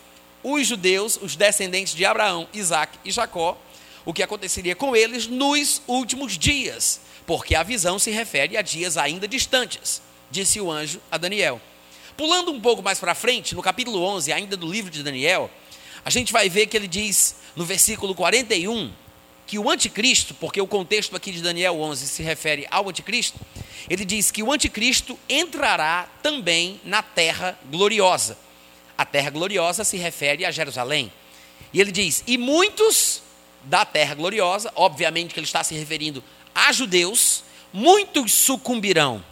os 0.54 0.66
judeus, 0.66 1.20
os 1.22 1.36
descendentes 1.36 1.94
de 1.94 2.06
Abraão, 2.06 2.48
Isaac 2.54 2.98
e 3.04 3.12
Jacó, 3.12 3.58
o 4.06 4.14
que 4.14 4.24
aconteceria 4.24 4.76
com 4.76 4.96
eles 4.96 5.28
nos 5.28 5.82
últimos 5.86 6.38
dias, 6.38 7.02
porque 7.26 7.54
a 7.54 7.64
visão 7.64 8.00
se 8.00 8.10
refere 8.12 8.56
a 8.56 8.62
dias 8.62 8.96
ainda 8.96 9.28
distantes, 9.28 10.02
disse 10.32 10.62
o 10.62 10.72
anjo 10.72 11.02
a 11.12 11.18
Daniel. 11.18 11.60
Pulando 12.16 12.52
um 12.52 12.62
pouco 12.62 12.82
mais 12.82 12.98
para 12.98 13.14
frente, 13.14 13.54
no 13.54 13.62
capítulo 13.62 14.02
11, 14.02 14.32
ainda 14.32 14.56
do 14.56 14.66
livro 14.66 14.90
de 14.90 15.04
Daniel, 15.04 15.52
a 16.06 16.10
gente 16.10 16.32
vai 16.32 16.48
ver 16.50 16.68
que 16.68 16.78
ele 16.78 16.88
diz 16.88 17.36
no 17.54 17.66
versículo 17.66 18.16
41 18.16 18.92
que 19.46 19.60
o 19.60 19.70
anticristo, 19.70 20.34
porque 20.34 20.62
o 20.62 20.68
contexto 20.68 21.16
aqui 21.16 21.32
de 21.32 21.42
Daniel 21.42 21.80
11 21.80 22.08
se 22.08 22.24
refere 22.24 22.66
ao 22.72 22.88
anticristo, 22.88 23.40
ele 23.90 24.06
diz 24.06 24.32
que 24.32 24.44
o 24.44 24.52
anticristo 24.52 25.20
entrará 25.28 26.10
também 26.24 26.80
na 26.84 27.02
terra 27.02 27.60
gloriosa. 27.70 28.38
A 28.98 29.06
terra 29.06 29.30
gloriosa 29.30 29.84
se 29.84 29.98
refere 29.98 30.46
a 30.46 30.52
Jerusalém. 30.52 31.12
E 31.74 31.80
ele 31.80 31.92
diz: 31.92 32.24
E 32.26 32.38
muitos 32.38 33.22
da 33.64 33.86
terra 33.86 34.16
gloriosa, 34.16 34.72
obviamente 34.76 35.34
que 35.34 35.40
ele 35.40 35.46
está 35.46 35.64
se 35.64 35.76
referindo 35.76 36.24
a 36.56 36.72
judeus, 36.72 37.44
muitos 37.72 38.32
sucumbirão, 38.34 39.24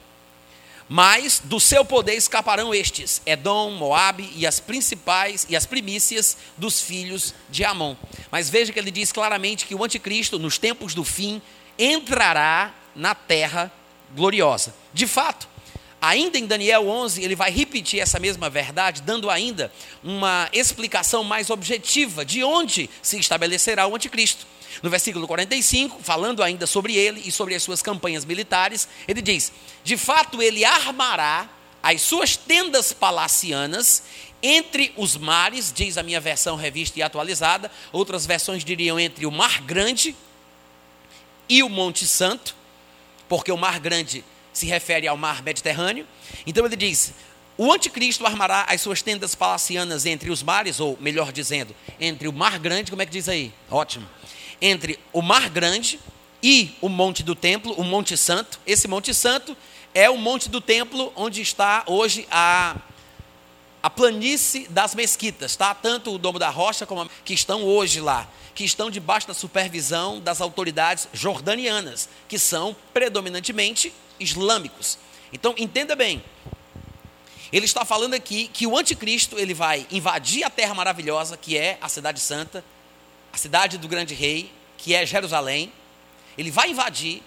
mas 0.88 1.42
do 1.44 1.60
seu 1.60 1.84
poder 1.84 2.14
escaparão 2.14 2.74
estes: 2.74 3.22
Edom, 3.26 3.72
Moabe 3.72 4.32
e 4.36 4.46
as 4.46 4.60
principais 4.60 5.46
e 5.50 5.56
as 5.56 5.66
primícias 5.66 6.38
dos 6.58 6.82
filhos 6.82 7.34
de 7.50 7.64
Amon. 7.64 7.96
Mas 8.32 8.50
veja 8.50 8.72
que 8.72 8.80
ele 8.80 8.92
diz 8.92 9.12
claramente 9.12 9.66
que 9.66 9.74
o 9.74 9.84
anticristo, 9.84 10.38
nos 10.38 10.58
tempos 10.58 10.94
do 10.94 11.04
fim, 11.04 11.42
entrará 11.78 12.74
na 12.96 13.16
terra 13.16 13.72
gloriosa. 14.16 14.76
De 14.94 15.08
fato, 15.08 15.48
ainda 16.06 16.38
em 16.38 16.46
Daniel 16.46 16.88
11, 16.88 17.24
ele 17.24 17.36
vai 17.36 17.52
repetir 17.52 18.00
essa 18.00 18.20
mesma 18.20 18.50
verdade, 18.50 19.02
dando 19.02 19.30
ainda 19.30 19.72
uma 20.04 20.48
explicação 20.54 21.24
mais 21.24 21.50
objetiva 21.50 22.24
de 22.24 22.44
onde 22.44 22.90
se 23.02 23.20
estabelecerá 23.20 23.88
o 23.88 23.96
anticristo. 23.96 24.46
No 24.84 24.90
versículo 24.90 25.26
45, 25.26 26.04
falando 26.04 26.44
ainda 26.44 26.68
sobre 26.68 26.96
ele 26.96 27.22
e 27.26 27.32
sobre 27.32 27.56
as 27.56 27.64
suas 27.64 27.82
campanhas 27.82 28.26
militares, 28.26 28.88
ele 29.08 29.22
diz: 29.22 29.52
De 29.84 29.98
fato, 29.98 30.42
ele 30.42 30.64
armará 30.66 31.50
as 31.82 32.02
suas 32.02 32.36
tendas 32.36 32.92
palacianas 32.92 34.04
entre 34.44 34.94
os 34.98 35.18
mares, 35.18 35.72
diz 35.74 35.98
a 35.98 36.04
minha 36.04 36.20
versão 36.20 36.56
revista 36.56 37.00
e 37.00 37.02
atualizada, 37.02 37.72
outras 37.92 38.26
versões 38.26 38.64
diriam 38.64 39.00
entre 39.00 39.26
o 39.26 39.32
Mar 39.32 39.62
Grande 39.62 40.16
e 41.48 41.64
o 41.64 41.70
Monte 41.70 42.06
Santo, 42.06 42.56
porque 43.28 43.52
o 43.52 43.58
Mar 43.58 43.80
Grande 43.80 44.24
se 44.56 44.66
refere 44.66 45.08
ao 45.08 45.16
Mar 45.16 45.44
Mediterrâneo. 45.44 46.08
Então 46.48 46.66
ele 46.66 46.76
diz: 46.76 47.14
o 47.58 47.72
anticristo 47.72 48.26
armará 48.26 48.66
as 48.68 48.82
suas 48.82 49.02
tendas 49.02 49.36
palacianas 49.36 50.06
entre 50.06 50.32
os 50.32 50.42
mares, 50.42 50.80
ou 50.80 50.98
melhor 51.00 51.32
dizendo, 51.32 51.76
entre 52.00 52.28
o 52.28 52.34
Mar 52.34 52.58
Grande, 52.58 52.90
como 52.90 53.02
é 53.02 53.06
que 53.06 53.12
diz 53.12 53.30
aí? 53.30 53.54
Ótimo 53.70 54.08
entre 54.62 55.00
o 55.12 55.22
Mar 55.22 55.50
Grande 55.50 56.00
e 56.42 56.76
o 56.82 56.90
Monte 56.90 57.24
do 57.24 57.36
Templo, 57.36 57.74
o 57.74 57.84
Monte 57.84 58.18
Santo. 58.18 58.60
Esse 58.66 58.88
Monte 58.88 59.14
Santo 59.14 59.56
é 59.94 60.10
o 60.10 60.18
Monte 60.18 60.50
do 60.50 60.62
Templo 60.62 61.12
onde 61.16 61.42
está 61.42 61.84
hoje 61.88 62.28
a, 62.30 62.76
a 63.82 63.90
planície 63.90 64.68
das 64.68 64.94
mesquitas, 64.94 65.56
tá? 65.56 65.74
Tanto 65.74 66.14
o 66.14 66.18
Domo 66.18 66.40
da 66.40 66.50
Rocha 66.50 66.86
como 66.86 67.02
a, 67.02 67.10
que 67.24 67.34
estão 67.34 67.64
hoje 67.64 68.00
lá, 68.00 68.28
que 68.54 68.64
estão 68.64 68.90
debaixo 68.90 69.28
da 69.28 69.34
supervisão 69.34 70.20
das 70.20 70.42
autoridades 70.42 71.08
jordanianas, 71.14 72.10
que 72.28 72.38
são 72.40 72.76
predominantemente 72.94 73.94
islâmicos. 74.20 74.98
Então, 75.32 75.54
entenda 75.58 75.96
bem. 75.96 76.24
Ele 77.52 77.66
está 77.66 77.86
falando 77.86 78.14
aqui 78.14 78.48
que 78.48 78.68
o 78.68 78.78
anticristo 78.78 79.38
ele 79.38 79.54
vai 79.54 79.86
invadir 79.92 80.44
a 80.44 80.50
terra 80.50 80.74
maravilhosa, 80.74 81.38
que 81.38 81.58
é 81.58 81.78
a 81.82 81.88
cidade 81.88 82.20
santa, 82.20 82.64
a 83.32 83.38
cidade 83.38 83.78
do 83.78 83.88
grande 83.88 84.14
rei, 84.14 84.52
que 84.78 84.94
é 84.94 85.06
Jerusalém. 85.06 85.72
Ele 86.38 86.52
vai 86.52 86.72
invadir 86.72 87.22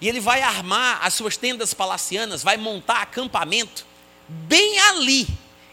e 0.00 0.08
ele 0.08 0.20
vai 0.20 0.42
armar 0.42 1.00
as 1.02 1.14
suas 1.14 1.36
tendas 1.36 1.72
palacianas, 1.72 2.42
vai 2.42 2.56
montar 2.56 3.02
acampamento 3.02 3.86
bem 4.28 4.78
ali 4.80 5.26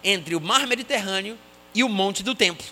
entre 0.03 0.35
o 0.35 0.41
mar 0.41 0.67
Mediterrâneo 0.67 1.37
e 1.73 1.83
o 1.83 1.89
monte 1.89 2.23
do 2.23 2.35
templo. 2.35 2.65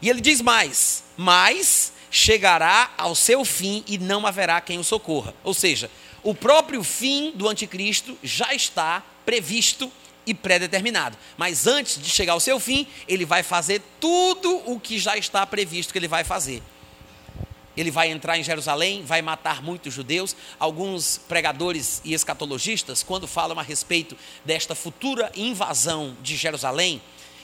E 0.00 0.08
ele 0.08 0.20
diz 0.20 0.40
mais: 0.40 1.04
mas 1.16 1.92
chegará 2.10 2.90
ao 2.96 3.14
seu 3.14 3.44
fim 3.44 3.82
e 3.86 3.96
não 3.98 4.26
haverá 4.26 4.60
quem 4.60 4.78
o 4.78 4.84
socorra. 4.84 5.34
Ou 5.42 5.54
seja, 5.54 5.90
o 6.22 6.34
próprio 6.34 6.82
fim 6.82 7.32
do 7.32 7.48
anticristo 7.48 8.16
já 8.22 8.54
está 8.54 9.02
previsto 9.24 9.90
e 10.26 10.32
pré-determinado. 10.32 11.16
Mas 11.36 11.66
antes 11.66 12.00
de 12.00 12.08
chegar 12.08 12.34
ao 12.34 12.40
seu 12.40 12.60
fim, 12.60 12.86
ele 13.08 13.24
vai 13.24 13.42
fazer 13.42 13.82
tudo 14.00 14.62
o 14.66 14.78
que 14.78 14.98
já 14.98 15.16
está 15.16 15.44
previsto 15.46 15.92
que 15.92 15.98
ele 15.98 16.08
vai 16.08 16.24
fazer. 16.24 16.62
Ele 17.76 17.90
vai 17.90 18.10
entrar 18.10 18.38
em 18.38 18.44
Jerusalém, 18.44 19.02
vai 19.02 19.22
matar 19.22 19.62
muitos 19.62 19.94
judeus. 19.94 20.36
Alguns 20.58 21.18
pregadores 21.26 22.02
e 22.04 22.12
escatologistas, 22.12 23.02
quando 23.02 23.26
falam 23.26 23.58
a 23.58 23.62
respeito 23.62 24.16
desta 24.44 24.74
futura 24.74 25.32
invasão 25.34 26.16
de 26.22 26.36
Jerusalém, 26.36 27.00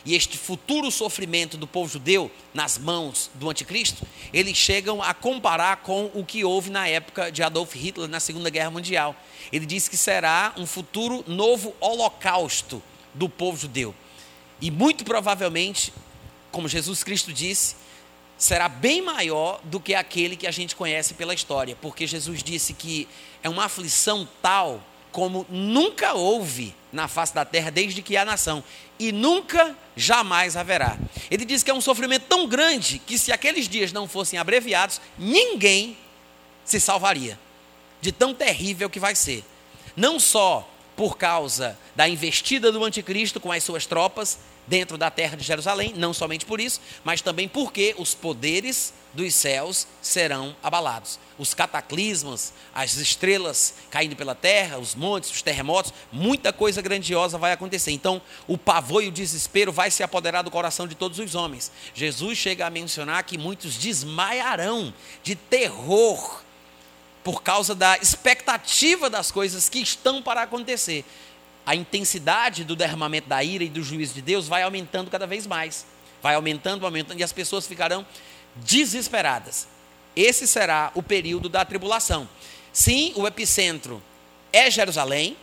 e 0.08 0.14
este 0.14 0.38
futuro 0.38 0.90
sofrimento 0.90 1.58
do 1.58 1.66
povo 1.66 1.92
judeu 1.92 2.30
nas 2.54 2.78
mãos 2.78 3.30
do 3.34 3.50
anticristo, 3.50 4.08
eles 4.32 4.56
chegam 4.56 5.02
a 5.02 5.12
comparar 5.12 5.82
com 5.82 6.10
o 6.14 6.24
que 6.24 6.42
houve 6.46 6.70
na 6.70 6.88
época 6.88 7.30
de 7.30 7.42
Adolf 7.42 7.74
Hitler 7.74 8.08
na 8.08 8.18
Segunda 8.18 8.48
Guerra 8.48 8.70
Mundial. 8.70 9.14
Ele 9.52 9.66
diz 9.66 9.86
que 9.86 9.98
será 9.98 10.54
um 10.56 10.64
futuro 10.64 11.22
novo 11.26 11.74
holocausto 11.78 12.82
do 13.12 13.28
povo 13.28 13.58
judeu. 13.58 13.94
E 14.62 14.70
muito 14.70 15.04
provavelmente, 15.04 15.92
como 16.50 16.68
Jesus 16.68 17.04
Cristo 17.04 17.30
disse, 17.30 17.76
será 18.38 18.66
bem 18.66 19.02
maior 19.02 19.60
do 19.62 19.78
que 19.78 19.94
aquele 19.94 20.36
que 20.36 20.46
a 20.46 20.50
gente 20.50 20.74
conhece 20.74 21.12
pela 21.12 21.34
história, 21.34 21.76
porque 21.82 22.06
Jesus 22.06 22.42
disse 22.42 22.72
que 22.72 23.06
é 23.42 23.48
uma 23.50 23.66
aflição 23.66 24.26
tal 24.40 24.82
como 25.12 25.46
nunca 25.48 26.14
houve 26.14 26.74
na 26.92 27.08
face 27.08 27.34
da 27.34 27.44
terra 27.44 27.70
desde 27.70 28.02
que 28.02 28.16
há 28.16 28.24
nação, 28.24 28.62
e 28.98 29.12
nunca, 29.12 29.76
jamais 29.96 30.56
haverá. 30.56 30.96
Ele 31.30 31.44
diz 31.44 31.62
que 31.62 31.70
é 31.70 31.74
um 31.74 31.80
sofrimento 31.80 32.24
tão 32.28 32.46
grande 32.46 32.98
que, 32.98 33.18
se 33.18 33.30
aqueles 33.30 33.68
dias 33.68 33.92
não 33.92 34.08
fossem 34.08 34.38
abreviados, 34.38 35.00
ninguém 35.18 35.96
se 36.64 36.80
salvaria, 36.80 37.38
de 38.00 38.12
tão 38.12 38.34
terrível 38.34 38.88
que 38.90 39.00
vai 39.00 39.14
ser. 39.14 39.44
Não 39.96 40.18
só 40.18 40.68
por 40.96 41.16
causa 41.16 41.78
da 41.94 42.08
investida 42.08 42.72
do 42.72 42.84
anticristo 42.84 43.38
com 43.38 43.52
as 43.52 43.62
suas 43.62 43.86
tropas 43.86 44.38
dentro 44.66 44.98
da 44.98 45.10
terra 45.10 45.36
de 45.36 45.44
Jerusalém, 45.44 45.94
não 45.96 46.12
somente 46.12 46.44
por 46.44 46.60
isso, 46.60 46.80
mas 47.04 47.20
também 47.20 47.48
porque 47.48 47.94
os 47.98 48.14
poderes 48.14 48.92
dos 49.12 49.34
céus 49.34 49.86
serão 50.02 50.54
abalados. 50.62 51.18
Os 51.38 51.54
cataclismos, 51.54 52.52
as 52.74 52.96
estrelas 52.96 53.74
caindo 53.90 54.16
pela 54.16 54.34
terra, 54.34 54.78
os 54.78 54.94
montes, 54.94 55.30
os 55.30 55.42
terremotos, 55.42 55.92
muita 56.12 56.52
coisa 56.52 56.82
grandiosa 56.82 57.38
vai 57.38 57.52
acontecer. 57.52 57.90
Então, 57.92 58.20
o 58.46 58.58
pavor 58.58 59.02
e 59.02 59.08
o 59.08 59.12
desespero 59.12 59.72
vai 59.72 59.90
se 59.90 60.02
apoderar 60.02 60.42
do 60.42 60.50
coração 60.50 60.86
de 60.86 60.94
todos 60.94 61.18
os 61.18 61.34
homens. 61.34 61.70
Jesus 61.94 62.38
chega 62.38 62.66
a 62.66 62.70
mencionar 62.70 63.22
que 63.24 63.38
muitos 63.38 63.76
desmaiarão 63.76 64.92
de 65.22 65.34
terror 65.34 66.42
por 67.22 67.42
causa 67.42 67.74
da 67.74 67.98
expectativa 67.98 69.10
das 69.10 69.30
coisas 69.30 69.68
que 69.68 69.80
estão 69.80 70.22
para 70.22 70.42
acontecer. 70.42 71.04
A 71.66 71.74
intensidade 71.74 72.64
do 72.64 72.74
derramamento 72.74 73.28
da 73.28 73.44
ira 73.44 73.62
e 73.62 73.68
do 73.68 73.82
juízo 73.82 74.14
de 74.14 74.22
Deus 74.22 74.48
vai 74.48 74.62
aumentando 74.62 75.10
cada 75.10 75.26
vez 75.26 75.46
mais. 75.46 75.84
Vai 76.22 76.34
aumentando, 76.34 76.86
aumentando, 76.86 77.20
e 77.20 77.22
as 77.22 77.32
pessoas 77.32 77.66
ficarão 77.66 78.06
desesperadas. 78.64 79.66
Esse 80.14 80.46
será 80.46 80.90
o 80.94 81.02
período 81.02 81.48
da 81.48 81.64
tribulação. 81.64 82.28
Sim, 82.72 83.12
o 83.16 83.26
epicentro 83.26 84.02
é 84.52 84.70
Jerusalém, 84.70 85.36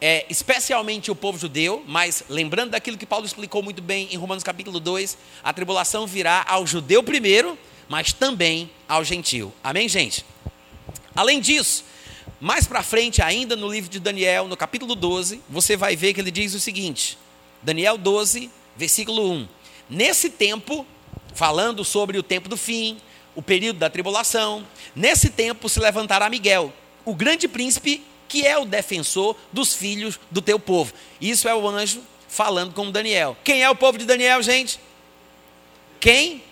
é 0.00 0.24
especialmente 0.30 1.10
o 1.10 1.16
povo 1.16 1.38
judeu, 1.38 1.82
mas 1.86 2.24
lembrando 2.28 2.70
daquilo 2.70 2.96
que 2.96 3.06
Paulo 3.06 3.26
explicou 3.26 3.62
muito 3.62 3.82
bem 3.82 4.08
em 4.12 4.16
Romanos 4.16 4.44
capítulo 4.44 4.78
2, 4.78 5.18
a 5.42 5.52
tribulação 5.52 6.06
virá 6.06 6.44
ao 6.48 6.66
judeu 6.66 7.02
primeiro, 7.02 7.58
mas 7.88 8.12
também 8.12 8.70
ao 8.88 9.04
gentio. 9.04 9.52
Amém, 9.62 9.88
gente? 9.88 10.24
Além 11.14 11.40
disso, 11.40 11.84
mais 12.40 12.66
para 12.66 12.82
frente, 12.82 13.20
ainda 13.20 13.56
no 13.56 13.68
livro 13.68 13.90
de 13.90 13.98
Daniel, 13.98 14.46
no 14.46 14.56
capítulo 14.56 14.94
12, 14.94 15.42
você 15.48 15.76
vai 15.76 15.96
ver 15.96 16.14
que 16.14 16.20
ele 16.20 16.30
diz 16.30 16.54
o 16.54 16.60
seguinte: 16.60 17.18
Daniel 17.60 17.98
12, 17.98 18.48
versículo 18.76 19.32
1. 19.32 19.48
Nesse 19.90 20.30
tempo, 20.30 20.86
falando 21.38 21.84
sobre 21.84 22.18
o 22.18 22.22
tempo 22.22 22.48
do 22.48 22.56
fim, 22.56 22.98
o 23.32 23.40
período 23.40 23.78
da 23.78 23.88
tribulação. 23.88 24.66
Nesse 24.94 25.30
tempo 25.30 25.68
se 25.68 25.78
levantará 25.78 26.28
Miguel, 26.28 26.72
o 27.04 27.14
grande 27.14 27.46
príncipe 27.46 28.02
que 28.26 28.44
é 28.44 28.58
o 28.58 28.64
defensor 28.64 29.36
dos 29.52 29.72
filhos 29.72 30.18
do 30.32 30.42
teu 30.42 30.58
povo. 30.58 30.92
Isso 31.20 31.48
é 31.48 31.54
o 31.54 31.66
anjo 31.68 32.02
falando 32.26 32.74
com 32.74 32.90
Daniel. 32.90 33.36
Quem 33.44 33.62
é 33.62 33.70
o 33.70 33.76
povo 33.76 33.96
de 33.96 34.04
Daniel, 34.04 34.42
gente? 34.42 34.80
Quem? 36.00 36.42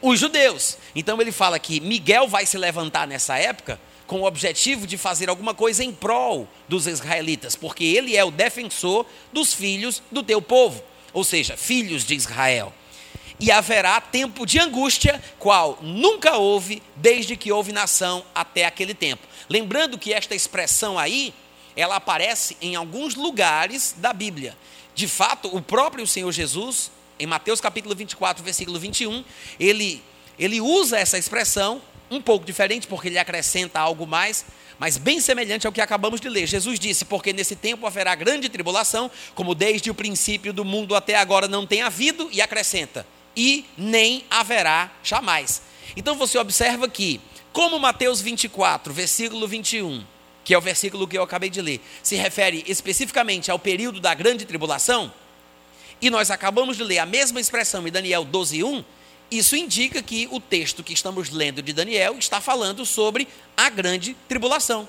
Os 0.00 0.20
judeus. 0.20 0.78
Então 0.94 1.20
ele 1.20 1.32
fala 1.32 1.58
que 1.58 1.80
Miguel 1.80 2.28
vai 2.28 2.46
se 2.46 2.56
levantar 2.56 3.08
nessa 3.08 3.36
época 3.36 3.78
com 4.06 4.20
o 4.20 4.24
objetivo 4.24 4.86
de 4.86 4.96
fazer 4.96 5.28
alguma 5.28 5.52
coisa 5.52 5.82
em 5.82 5.90
prol 5.90 6.48
dos 6.68 6.86
israelitas, 6.86 7.56
porque 7.56 7.82
ele 7.82 8.16
é 8.16 8.24
o 8.24 8.30
defensor 8.30 9.04
dos 9.32 9.52
filhos 9.52 10.00
do 10.12 10.22
teu 10.22 10.40
povo, 10.40 10.82
ou 11.12 11.24
seja, 11.24 11.56
filhos 11.56 12.04
de 12.04 12.14
Israel 12.14 12.72
e 13.42 13.50
haverá 13.50 14.00
tempo 14.00 14.46
de 14.46 14.60
angústia, 14.60 15.20
qual 15.36 15.76
nunca 15.82 16.36
houve 16.36 16.80
desde 16.94 17.36
que 17.36 17.50
houve 17.50 17.72
nação 17.72 18.24
até 18.32 18.64
aquele 18.64 18.94
tempo. 18.94 19.26
Lembrando 19.48 19.98
que 19.98 20.12
esta 20.12 20.32
expressão 20.32 20.96
aí, 20.96 21.34
ela 21.74 21.96
aparece 21.96 22.56
em 22.62 22.76
alguns 22.76 23.16
lugares 23.16 23.96
da 23.98 24.12
Bíblia. 24.12 24.56
De 24.94 25.08
fato, 25.08 25.54
o 25.54 25.60
próprio 25.60 26.06
Senhor 26.06 26.30
Jesus, 26.30 26.92
em 27.18 27.26
Mateus 27.26 27.60
capítulo 27.60 27.96
24, 27.96 28.44
versículo 28.44 28.78
21, 28.78 29.24
ele, 29.58 30.00
ele 30.38 30.60
usa 30.60 30.96
essa 30.96 31.18
expressão, 31.18 31.82
um 32.08 32.22
pouco 32.22 32.46
diferente, 32.46 32.86
porque 32.86 33.08
ele 33.08 33.18
acrescenta 33.18 33.80
algo 33.80 34.06
mais, 34.06 34.46
mas 34.78 34.96
bem 34.96 35.18
semelhante 35.18 35.66
ao 35.66 35.72
que 35.72 35.80
acabamos 35.80 36.20
de 36.20 36.28
ler. 36.28 36.46
Jesus 36.46 36.78
disse: 36.78 37.04
Porque 37.04 37.32
nesse 37.32 37.56
tempo 37.56 37.88
haverá 37.88 38.14
grande 38.14 38.48
tribulação, 38.48 39.10
como 39.34 39.52
desde 39.52 39.90
o 39.90 39.94
princípio 39.94 40.52
do 40.52 40.64
mundo 40.64 40.94
até 40.94 41.16
agora 41.16 41.48
não 41.48 41.66
tem 41.66 41.82
havido, 41.82 42.28
e 42.30 42.40
acrescenta: 42.40 43.04
e 43.36 43.64
nem 43.76 44.24
haverá 44.30 44.90
jamais. 45.02 45.62
Então 45.96 46.16
você 46.16 46.38
observa 46.38 46.88
que, 46.88 47.20
como 47.52 47.78
Mateus 47.78 48.20
24, 48.20 48.92
versículo 48.92 49.46
21, 49.46 50.04
que 50.44 50.54
é 50.54 50.58
o 50.58 50.60
versículo 50.60 51.06
que 51.06 51.16
eu 51.16 51.22
acabei 51.22 51.50
de 51.50 51.60
ler, 51.60 51.80
se 52.02 52.16
refere 52.16 52.64
especificamente 52.66 53.50
ao 53.50 53.58
período 53.58 54.00
da 54.00 54.14
grande 54.14 54.44
tribulação, 54.44 55.12
e 56.00 56.10
nós 56.10 56.30
acabamos 56.30 56.76
de 56.76 56.82
ler 56.82 56.98
a 56.98 57.06
mesma 57.06 57.40
expressão 57.40 57.86
em 57.86 57.90
Daniel 57.90 58.24
12, 58.24 58.64
1, 58.64 58.84
isso 59.30 59.56
indica 59.56 60.02
que 60.02 60.28
o 60.30 60.40
texto 60.40 60.82
que 60.82 60.92
estamos 60.92 61.30
lendo 61.30 61.62
de 61.62 61.72
Daniel 61.72 62.18
está 62.18 62.40
falando 62.40 62.84
sobre 62.84 63.26
a 63.56 63.70
grande 63.70 64.14
tribulação. 64.28 64.86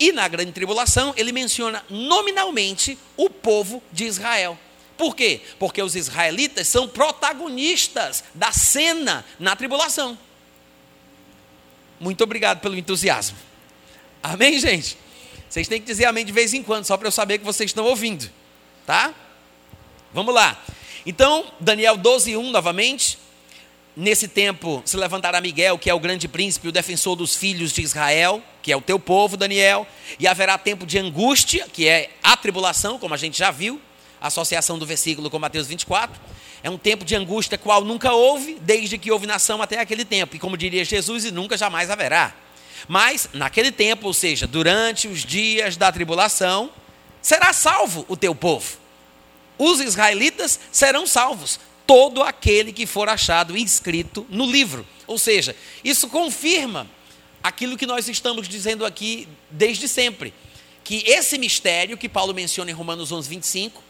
E 0.00 0.10
na 0.10 0.26
grande 0.26 0.50
tribulação, 0.50 1.14
ele 1.16 1.30
menciona 1.30 1.84
nominalmente 1.88 2.98
o 3.16 3.30
povo 3.30 3.80
de 3.92 4.04
Israel. 4.04 4.58
Por 4.96 5.16
quê? 5.16 5.40
Porque 5.58 5.82
os 5.82 5.96
israelitas 5.96 6.68
são 6.68 6.88
protagonistas 6.88 8.24
da 8.34 8.52
cena 8.52 9.24
na 9.38 9.56
tribulação. 9.56 10.16
Muito 11.98 12.22
obrigado 12.22 12.60
pelo 12.60 12.76
entusiasmo. 12.76 13.36
Amém, 14.22 14.58
gente? 14.58 14.96
Vocês 15.48 15.68
têm 15.68 15.80
que 15.80 15.86
dizer 15.86 16.06
amém 16.06 16.24
de 16.24 16.32
vez 16.32 16.54
em 16.54 16.62
quando, 16.62 16.84
só 16.84 16.96
para 16.96 17.08
eu 17.08 17.12
saber 17.12 17.38
que 17.38 17.44
vocês 17.44 17.70
estão 17.70 17.84
ouvindo. 17.84 18.30
Tá? 18.86 19.14
Vamos 20.12 20.34
lá. 20.34 20.62
Então, 21.06 21.44
Daniel 21.60 21.96
12, 21.96 22.36
1 22.36 22.50
novamente. 22.50 23.18
Nesse 23.96 24.26
tempo 24.26 24.82
se 24.84 24.96
levantará 24.96 25.40
Miguel, 25.40 25.78
que 25.78 25.88
é 25.88 25.94
o 25.94 26.00
grande 26.00 26.26
príncipe, 26.26 26.66
o 26.66 26.72
defensor 26.72 27.14
dos 27.14 27.36
filhos 27.36 27.72
de 27.72 27.80
Israel, 27.80 28.42
que 28.60 28.72
é 28.72 28.76
o 28.76 28.80
teu 28.80 28.98
povo, 28.98 29.36
Daniel, 29.36 29.86
e 30.18 30.26
haverá 30.26 30.58
tempo 30.58 30.84
de 30.84 30.98
angústia, 30.98 31.68
que 31.72 31.86
é 31.86 32.10
a 32.20 32.36
tribulação, 32.36 32.98
como 32.98 33.14
a 33.14 33.16
gente 33.16 33.38
já 33.38 33.52
viu, 33.52 33.80
associação 34.26 34.78
do 34.78 34.86
versículo 34.86 35.30
com 35.30 35.38
Mateus 35.38 35.66
24. 35.66 36.20
É 36.62 36.70
um 36.70 36.78
tempo 36.78 37.04
de 37.04 37.14
angústia 37.14 37.58
qual 37.58 37.84
nunca 37.84 38.12
houve, 38.12 38.56
desde 38.60 38.96
que 38.96 39.10
houve 39.10 39.26
nação 39.26 39.60
até 39.60 39.78
aquele 39.78 40.04
tempo, 40.04 40.34
e 40.34 40.38
como 40.38 40.56
diria 40.56 40.84
Jesus, 40.84 41.24
e 41.24 41.30
nunca 41.30 41.56
jamais 41.56 41.90
haverá. 41.90 42.34
Mas, 42.88 43.28
naquele 43.32 43.70
tempo, 43.70 44.06
ou 44.06 44.14
seja, 44.14 44.46
durante 44.46 45.06
os 45.06 45.24
dias 45.24 45.76
da 45.76 45.92
tribulação, 45.92 46.70
será 47.20 47.52
salvo 47.52 48.04
o 48.08 48.16
teu 48.16 48.34
povo. 48.34 48.78
Os 49.58 49.80
israelitas 49.80 50.58
serão 50.72 51.06
salvos, 51.06 51.60
todo 51.86 52.22
aquele 52.22 52.72
que 52.72 52.86
for 52.86 53.08
achado 53.08 53.56
inscrito 53.56 54.26
no 54.30 54.50
livro. 54.50 54.86
Ou 55.06 55.18
seja, 55.18 55.54
isso 55.82 56.08
confirma 56.08 56.86
aquilo 57.42 57.76
que 57.76 57.86
nós 57.86 58.08
estamos 58.08 58.48
dizendo 58.48 58.86
aqui 58.86 59.28
desde 59.50 59.86
sempre, 59.86 60.32
que 60.82 61.02
esse 61.06 61.36
mistério 61.38 61.96
que 61.96 62.08
Paulo 62.08 62.34
menciona 62.34 62.70
em 62.70 62.74
Romanos 62.74 63.12
11, 63.12 63.28
25, 63.28 63.82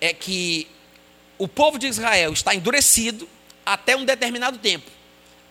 é 0.00 0.12
que 0.12 0.66
o 1.38 1.46
povo 1.46 1.78
de 1.78 1.86
Israel 1.86 2.32
está 2.32 2.54
endurecido 2.54 3.28
até 3.64 3.96
um 3.96 4.04
determinado 4.04 4.58
tempo, 4.58 4.90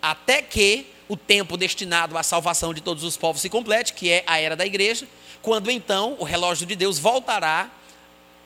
até 0.02 0.42
que 0.42 0.88
o 1.08 1.16
tempo 1.16 1.56
destinado 1.56 2.18
à 2.18 2.24
salvação 2.24 2.74
de 2.74 2.82
todos 2.82 3.04
os 3.04 3.16
povos 3.16 3.42
se 3.42 3.50
complete, 3.50 3.94
que 3.94 4.10
é 4.10 4.24
a 4.28 4.40
era 4.40 4.56
da 4.56 4.66
igreja, 4.66 5.08
quando 5.42 5.72
então 5.72 6.16
o 6.20 6.24
relógio 6.24 6.66
de 6.66 6.76
Deus 6.76 7.00
voltará 7.00 7.72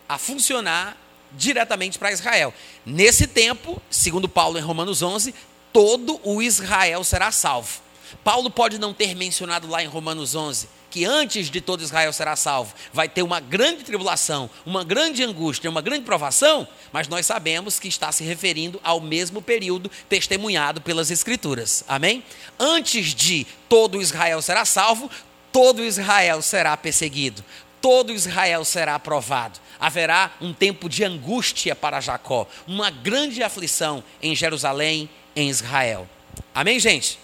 a 0.08 0.18
funcionar 0.18 0.98
diretamente 1.32 1.98
para 1.98 2.12
Israel. 2.12 2.54
Nesse 2.86 3.26
tempo, 3.26 3.82
segundo 3.90 4.28
Paulo 4.30 4.58
em 4.58 4.62
Romanos 4.62 5.02
11, 5.02 5.34
todo 5.72 6.20
o 6.24 6.42
Israel 6.42 7.04
será 7.04 7.32
salvo. 7.32 7.82
Paulo 8.24 8.52
pode 8.52 8.78
não 8.78 8.94
ter 8.94 9.16
mencionado 9.16 9.68
lá 9.68 9.82
em 9.82 9.88
Romanos 9.88 10.36
11 10.36 10.68
que 10.92 11.06
antes 11.06 11.50
de 11.50 11.62
todo 11.62 11.82
Israel 11.82 12.12
será 12.12 12.36
salvo, 12.36 12.76
vai 12.92 13.08
ter 13.08 13.24
uma 13.24 13.40
grande 13.40 13.84
tribulação, 13.84 14.50
uma 14.66 14.84
grande 14.84 15.24
angústia, 15.24 15.70
uma 15.70 15.82
grande 15.82 16.04
provação, 16.04 16.68
mas 16.92 17.08
nós 17.08 17.26
sabemos 17.26 17.80
que 17.80 17.88
está 17.88 18.12
se 18.12 18.26
referindo 18.26 18.80
ao 18.84 19.00
mesmo 19.00 19.42
período 19.42 19.90
testemunhado 20.10 20.82
pelas 20.82 21.10
Escrituras. 21.10 21.84
Amém? 21.88 22.24
Antes 22.60 23.16
de 23.16 23.48
todo 23.70 24.02
Israel 24.02 24.42
será 24.42 24.66
salvo, 24.66 25.10
todo 25.52 25.84
Israel 25.84 26.42
será 26.42 26.76
perseguido, 26.76 27.44
todo 27.82 28.12
Israel 28.12 28.66
será 28.66 28.96
aprovado. 28.96 29.60
Haverá 29.80 30.32
um 30.40 30.54
tempo 30.54 30.88
de 30.88 31.04
angústia 31.04 31.76
para 31.76 32.02
Jacó, 32.02 32.48
uma 32.68 32.92
grande 32.92 33.42
aflição 33.42 34.04
em 34.22 34.36
Jerusalém, 34.36 35.10
em 35.36 35.50
Israel. 35.50 36.08
Amém, 36.54 36.80
gente? 36.80 37.18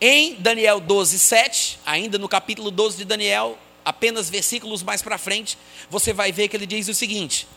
Em 0.00 0.34
Daniel 0.34 0.78
12, 0.78 1.18
7, 1.18 1.78
ainda 1.86 2.18
no 2.18 2.28
capítulo 2.28 2.70
12 2.70 2.98
de 2.98 3.04
Daniel, 3.06 3.58
apenas 3.82 4.28
versículos 4.28 4.82
mais 4.82 5.00
para 5.00 5.16
frente, 5.16 5.56
você 5.88 6.12
vai 6.12 6.30
ver 6.30 6.48
que 6.48 6.56
ele 6.56 6.66
diz 6.66 6.86
o 6.88 6.94
seguinte: 6.94 7.48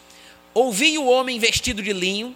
Ouvi 0.54 0.98
o 0.98 1.06
homem 1.06 1.38
vestido 1.38 1.84
de 1.84 1.92
linho, 1.92 2.34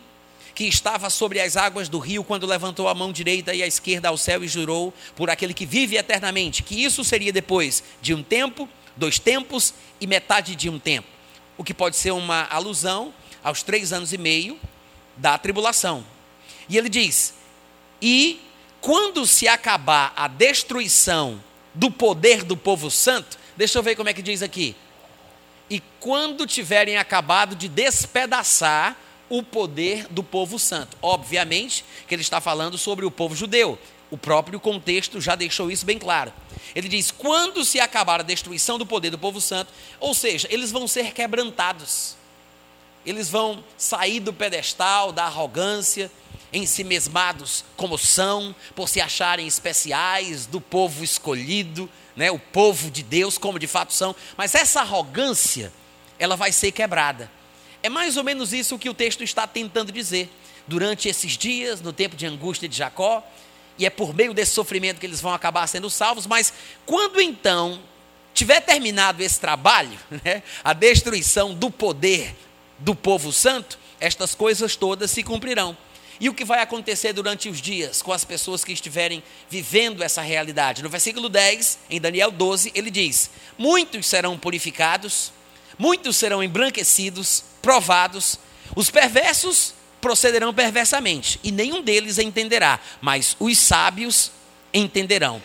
que 0.53 0.65
estava 0.65 1.09
sobre 1.09 1.39
as 1.39 1.55
águas 1.55 1.87
do 1.87 1.99
rio, 1.99 2.21
quando 2.21 2.45
levantou 2.45 2.89
a 2.89 2.93
mão 2.93 3.13
direita 3.13 3.53
e 3.53 3.63
a 3.63 3.67
esquerda 3.67 4.09
ao 4.09 4.17
céu 4.17 4.43
e 4.43 4.47
jurou 4.47 4.93
por 5.15 5.29
aquele 5.29 5.53
que 5.53 5.65
vive 5.65 5.95
eternamente, 5.95 6.63
que 6.63 6.83
isso 6.83 7.01
seria 7.05 7.31
depois 7.31 7.81
de 8.01 8.13
um 8.13 8.21
tempo 8.21 8.67
dois 8.97 9.19
tempos 9.19 9.73
e 10.01 10.05
metade 10.05 10.53
de 10.53 10.69
um 10.69 10.79
tempo. 10.79 11.07
O 11.57 11.63
que 11.63 11.73
pode 11.73 11.95
ser 11.95 12.11
uma 12.11 12.43
alusão 12.49 13.13
aos 13.41 13.63
três 13.63 13.93
anos 13.93 14.11
e 14.11 14.17
meio 14.17 14.59
da 15.15 15.37
tribulação. 15.37 16.05
E 16.67 16.77
ele 16.77 16.89
diz: 16.89 17.33
E 18.01 18.41
quando 18.83 19.25
se 19.25 19.47
acabar 19.47 20.11
a 20.13 20.27
destruição 20.27 21.41
do 21.73 21.89
poder 21.89 22.43
do 22.43 22.57
povo 22.57 22.91
santo, 22.91 23.39
deixa 23.55 23.79
eu 23.79 23.83
ver 23.83 23.95
como 23.95 24.09
é 24.09 24.13
que 24.13 24.21
diz 24.21 24.41
aqui. 24.41 24.75
E 25.69 25.81
quando 26.01 26.45
tiverem 26.45 26.97
acabado 26.97 27.55
de 27.55 27.69
despedaçar 27.69 28.97
o 29.29 29.41
poder 29.41 30.05
do 30.09 30.21
povo 30.21 30.59
santo. 30.59 30.97
Obviamente 31.01 31.85
que 32.05 32.13
ele 32.13 32.21
está 32.21 32.41
falando 32.41 32.77
sobre 32.77 33.05
o 33.05 33.09
povo 33.09 33.33
judeu. 33.33 33.79
O 34.11 34.17
próprio 34.17 34.59
contexto 34.59 35.21
já 35.21 35.33
deixou 35.33 35.71
isso 35.71 35.85
bem 35.85 35.97
claro. 35.97 36.33
Ele 36.75 36.89
diz: 36.89 37.09
quando 37.09 37.63
se 37.63 37.79
acabar 37.79 38.19
a 38.19 38.23
destruição 38.23 38.77
do 38.77 38.85
poder 38.85 39.11
do 39.11 39.17
povo 39.17 39.39
santo, 39.39 39.71
ou 39.97 40.13
seja, 40.13 40.45
eles 40.51 40.71
vão 40.71 40.89
ser 40.89 41.13
quebrantados, 41.13 42.17
eles 43.05 43.29
vão 43.29 43.63
sair 43.77 44.19
do 44.19 44.33
pedestal 44.33 45.11
da 45.11 45.25
arrogância, 45.25 46.11
em 46.53 46.65
si 46.65 46.83
mesmados 46.83 47.65
como 47.75 47.97
são, 47.97 48.55
por 48.75 48.87
se 48.87 49.01
acharem 49.01 49.47
especiais 49.47 50.45
do 50.45 50.61
povo 50.61 51.03
escolhido, 51.03 51.89
né, 52.15 52.29
o 52.29 52.37
povo 52.37 52.91
de 52.91 53.01
Deus, 53.01 53.37
como 53.37 53.57
de 53.57 53.65
fato 53.65 53.91
são, 53.91 54.15
mas 54.37 54.53
essa 54.53 54.81
arrogância, 54.81 55.73
ela 56.19 56.35
vai 56.35 56.51
ser 56.51 56.71
quebrada. 56.71 57.29
É 57.81 57.89
mais 57.89 58.15
ou 58.17 58.23
menos 58.23 58.53
isso 58.53 58.77
que 58.77 58.89
o 58.89 58.93
texto 58.93 59.23
está 59.23 59.47
tentando 59.47 59.91
dizer. 59.91 60.29
Durante 60.65 61.09
esses 61.09 61.37
dias, 61.37 61.81
no 61.81 61.91
tempo 61.91 62.15
de 62.15 62.25
angústia 62.25 62.69
de 62.69 62.77
Jacó, 62.77 63.21
e 63.77 63.85
é 63.85 63.89
por 63.89 64.13
meio 64.13 64.33
desse 64.33 64.53
sofrimento 64.53 64.99
que 64.99 65.05
eles 65.05 65.19
vão 65.19 65.33
acabar 65.33 65.67
sendo 65.67 65.89
salvos, 65.89 66.27
mas 66.27 66.53
quando 66.85 67.19
então 67.19 67.81
tiver 68.33 68.61
terminado 68.61 69.21
esse 69.21 69.39
trabalho, 69.39 69.97
né, 70.23 70.43
a 70.63 70.71
destruição 70.71 71.53
do 71.53 71.69
poder 71.69 72.35
do 72.83 72.93
povo 72.93 73.31
santo, 73.31 73.79
estas 73.99 74.35
coisas 74.35 74.75
todas 74.75 75.09
se 75.09 75.23
cumprirão. 75.23 75.75
E 76.19 76.29
o 76.29 76.33
que 76.33 76.45
vai 76.45 76.61
acontecer 76.61 77.13
durante 77.13 77.49
os 77.49 77.59
dias 77.59 78.01
com 78.01 78.11
as 78.11 78.23
pessoas 78.23 78.63
que 78.63 78.71
estiverem 78.71 79.23
vivendo 79.49 80.03
essa 80.03 80.21
realidade? 80.21 80.83
No 80.83 80.89
versículo 80.89 81.27
10, 81.27 81.79
em 81.89 81.99
Daniel 81.99 82.29
12, 82.29 82.71
ele 82.75 82.91
diz: 82.91 83.31
Muitos 83.57 84.05
serão 84.05 84.37
purificados, 84.37 85.31
muitos 85.77 86.17
serão 86.17 86.43
embranquecidos, 86.43 87.43
provados, 87.61 88.37
os 88.75 88.91
perversos 88.91 89.73
procederão 89.99 90.53
perversamente, 90.53 91.39
e 91.43 91.51
nenhum 91.51 91.81
deles 91.81 92.19
entenderá, 92.19 92.79
mas 93.01 93.37
os 93.39 93.57
sábios 93.57 94.31
entenderão. 94.73 95.41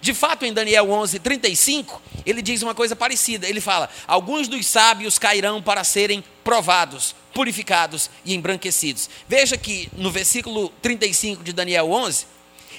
De 0.00 0.14
fato, 0.14 0.44
em 0.44 0.52
Daniel 0.52 0.90
11, 0.90 1.18
35, 1.18 2.00
ele 2.24 2.40
diz 2.40 2.62
uma 2.62 2.74
coisa 2.74 2.94
parecida. 2.94 3.48
Ele 3.48 3.60
fala: 3.60 3.88
Alguns 4.06 4.48
dos 4.48 4.66
sábios 4.66 5.18
cairão 5.18 5.62
para 5.62 5.82
serem 5.84 6.22
provados, 6.44 7.14
purificados 7.34 8.10
e 8.24 8.34
embranquecidos. 8.34 9.08
Veja 9.28 9.56
que 9.56 9.88
no 9.96 10.10
versículo 10.10 10.70
35 10.80 11.42
de 11.42 11.52
Daniel 11.52 11.90
11, 11.90 12.26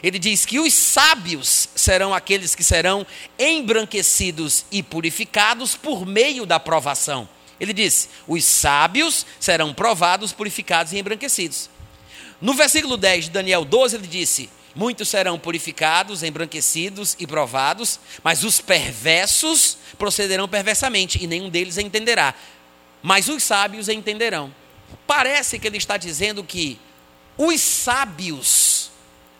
ele 0.01 0.17
diz 0.17 0.45
que 0.45 0.59
os 0.59 0.73
sábios 0.73 1.69
serão 1.75 2.13
aqueles 2.13 2.55
que 2.55 2.63
serão 2.63 3.05
embranquecidos 3.37 4.65
e 4.71 4.81
purificados 4.81 5.75
por 5.75 6.05
meio 6.05 6.45
da 6.45 6.59
provação. 6.59 7.27
Ele 7.59 7.73
disse: 7.73 8.07
os 8.27 8.45
sábios 8.45 9.25
serão 9.39 9.73
provados, 9.73 10.31
purificados 10.31 10.93
e 10.93 10.97
embranquecidos. 10.97 11.69
No 12.39 12.53
versículo 12.53 12.95
10 12.95 13.25
de 13.25 13.31
Daniel 13.31 13.65
12, 13.65 13.97
ele 13.97 14.07
disse: 14.07 14.49
Muitos 14.75 15.09
serão 15.09 15.39
purificados, 15.39 16.23
embranquecidos 16.23 17.15
e 17.19 17.25
provados, 17.25 17.99
mas 18.23 18.43
os 18.43 18.61
perversos 18.61 19.77
procederão 19.97 20.47
perversamente, 20.47 21.21
e 21.21 21.27
nenhum 21.27 21.49
deles 21.49 21.77
entenderá. 21.77 22.33
Mas 23.01 23.27
os 23.29 23.43
sábios 23.43 23.89
entenderão. 23.89 24.53
Parece 25.07 25.57
que 25.57 25.67
ele 25.67 25.77
está 25.77 25.97
dizendo 25.97 26.43
que 26.43 26.79
os 27.37 27.59
sábios 27.61 28.91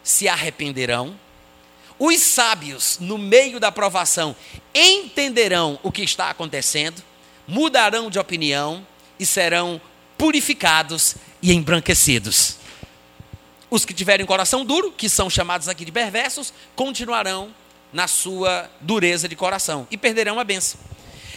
se 0.03 0.27
arrependerão, 0.27 1.17
os 1.99 2.21
sábios, 2.21 2.97
no 2.99 3.17
meio 3.17 3.59
da 3.59 3.71
provação, 3.71 4.35
entenderão 4.73 5.77
o 5.83 5.91
que 5.91 6.01
está 6.01 6.29
acontecendo, 6.29 7.03
mudarão 7.45 8.09
de 8.09 8.17
opinião 8.17 8.87
e 9.19 9.25
serão 9.25 9.81
purificados 10.17 11.15
e 11.41 11.53
embranquecidos. 11.53 12.58
Os 13.69 13.85
que 13.85 13.93
tiverem 13.93 14.25
coração 14.25 14.65
duro, 14.65 14.91
que 14.91 15.07
são 15.07 15.29
chamados 15.29 15.67
aqui 15.67 15.85
de 15.85 15.91
perversos, 15.91 16.53
continuarão 16.75 17.53
na 17.93 18.07
sua 18.07 18.69
dureza 18.81 19.27
de 19.27 19.35
coração 19.35 19.87
e 19.91 19.97
perderão 19.97 20.39
a 20.39 20.43
bênção. 20.43 20.79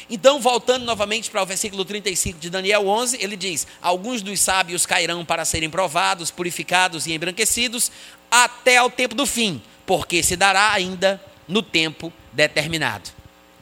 Então, 0.09 0.41
voltando 0.41 0.85
novamente 0.85 1.31
para 1.31 1.43
o 1.43 1.47
versículo 1.47 1.85
35 1.85 2.39
de 2.39 2.51
Daniel 2.51 2.87
11, 2.87 3.19
ele 3.21 3.37
diz: 3.37 3.67
Alguns 3.81 4.21
dos 4.21 4.41
sábios 4.41 4.85
cairão 4.85 5.25
para 5.25 5.45
serem 5.45 5.71
provados, 5.71 6.31
purificados 6.31 7.07
e 7.07 7.13
embranquecidos, 7.13 7.91
até 8.31 8.77
ao 8.77 8.91
tempo 8.91 9.15
do 9.15 9.27
fim, 9.27 9.63
porque 9.87 10.23
se 10.23 10.37
dará 10.37 10.73
ainda 10.73 11.23
no 11.49 11.63
tempo 11.63 12.13
determinado. 12.33 13.11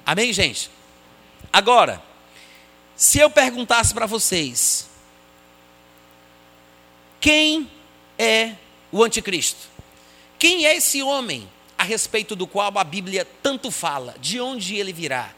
Amém, 0.04 0.32
gente? 0.32 0.70
Agora, 1.52 2.02
se 2.96 3.18
eu 3.18 3.30
perguntasse 3.30 3.94
para 3.94 4.06
vocês, 4.06 4.88
quem 7.20 7.70
é 8.20 8.54
o 8.92 9.02
anticristo? 9.02 9.68
Quem 10.38 10.66
é 10.66 10.76
esse 10.76 11.02
homem 11.02 11.48
a 11.78 11.82
respeito 11.82 12.36
do 12.36 12.46
qual 12.46 12.76
a 12.76 12.84
Bíblia 12.84 13.26
tanto 13.42 13.70
fala? 13.70 14.14
De 14.20 14.38
onde 14.38 14.76
ele 14.76 14.92
virá? 14.92 15.32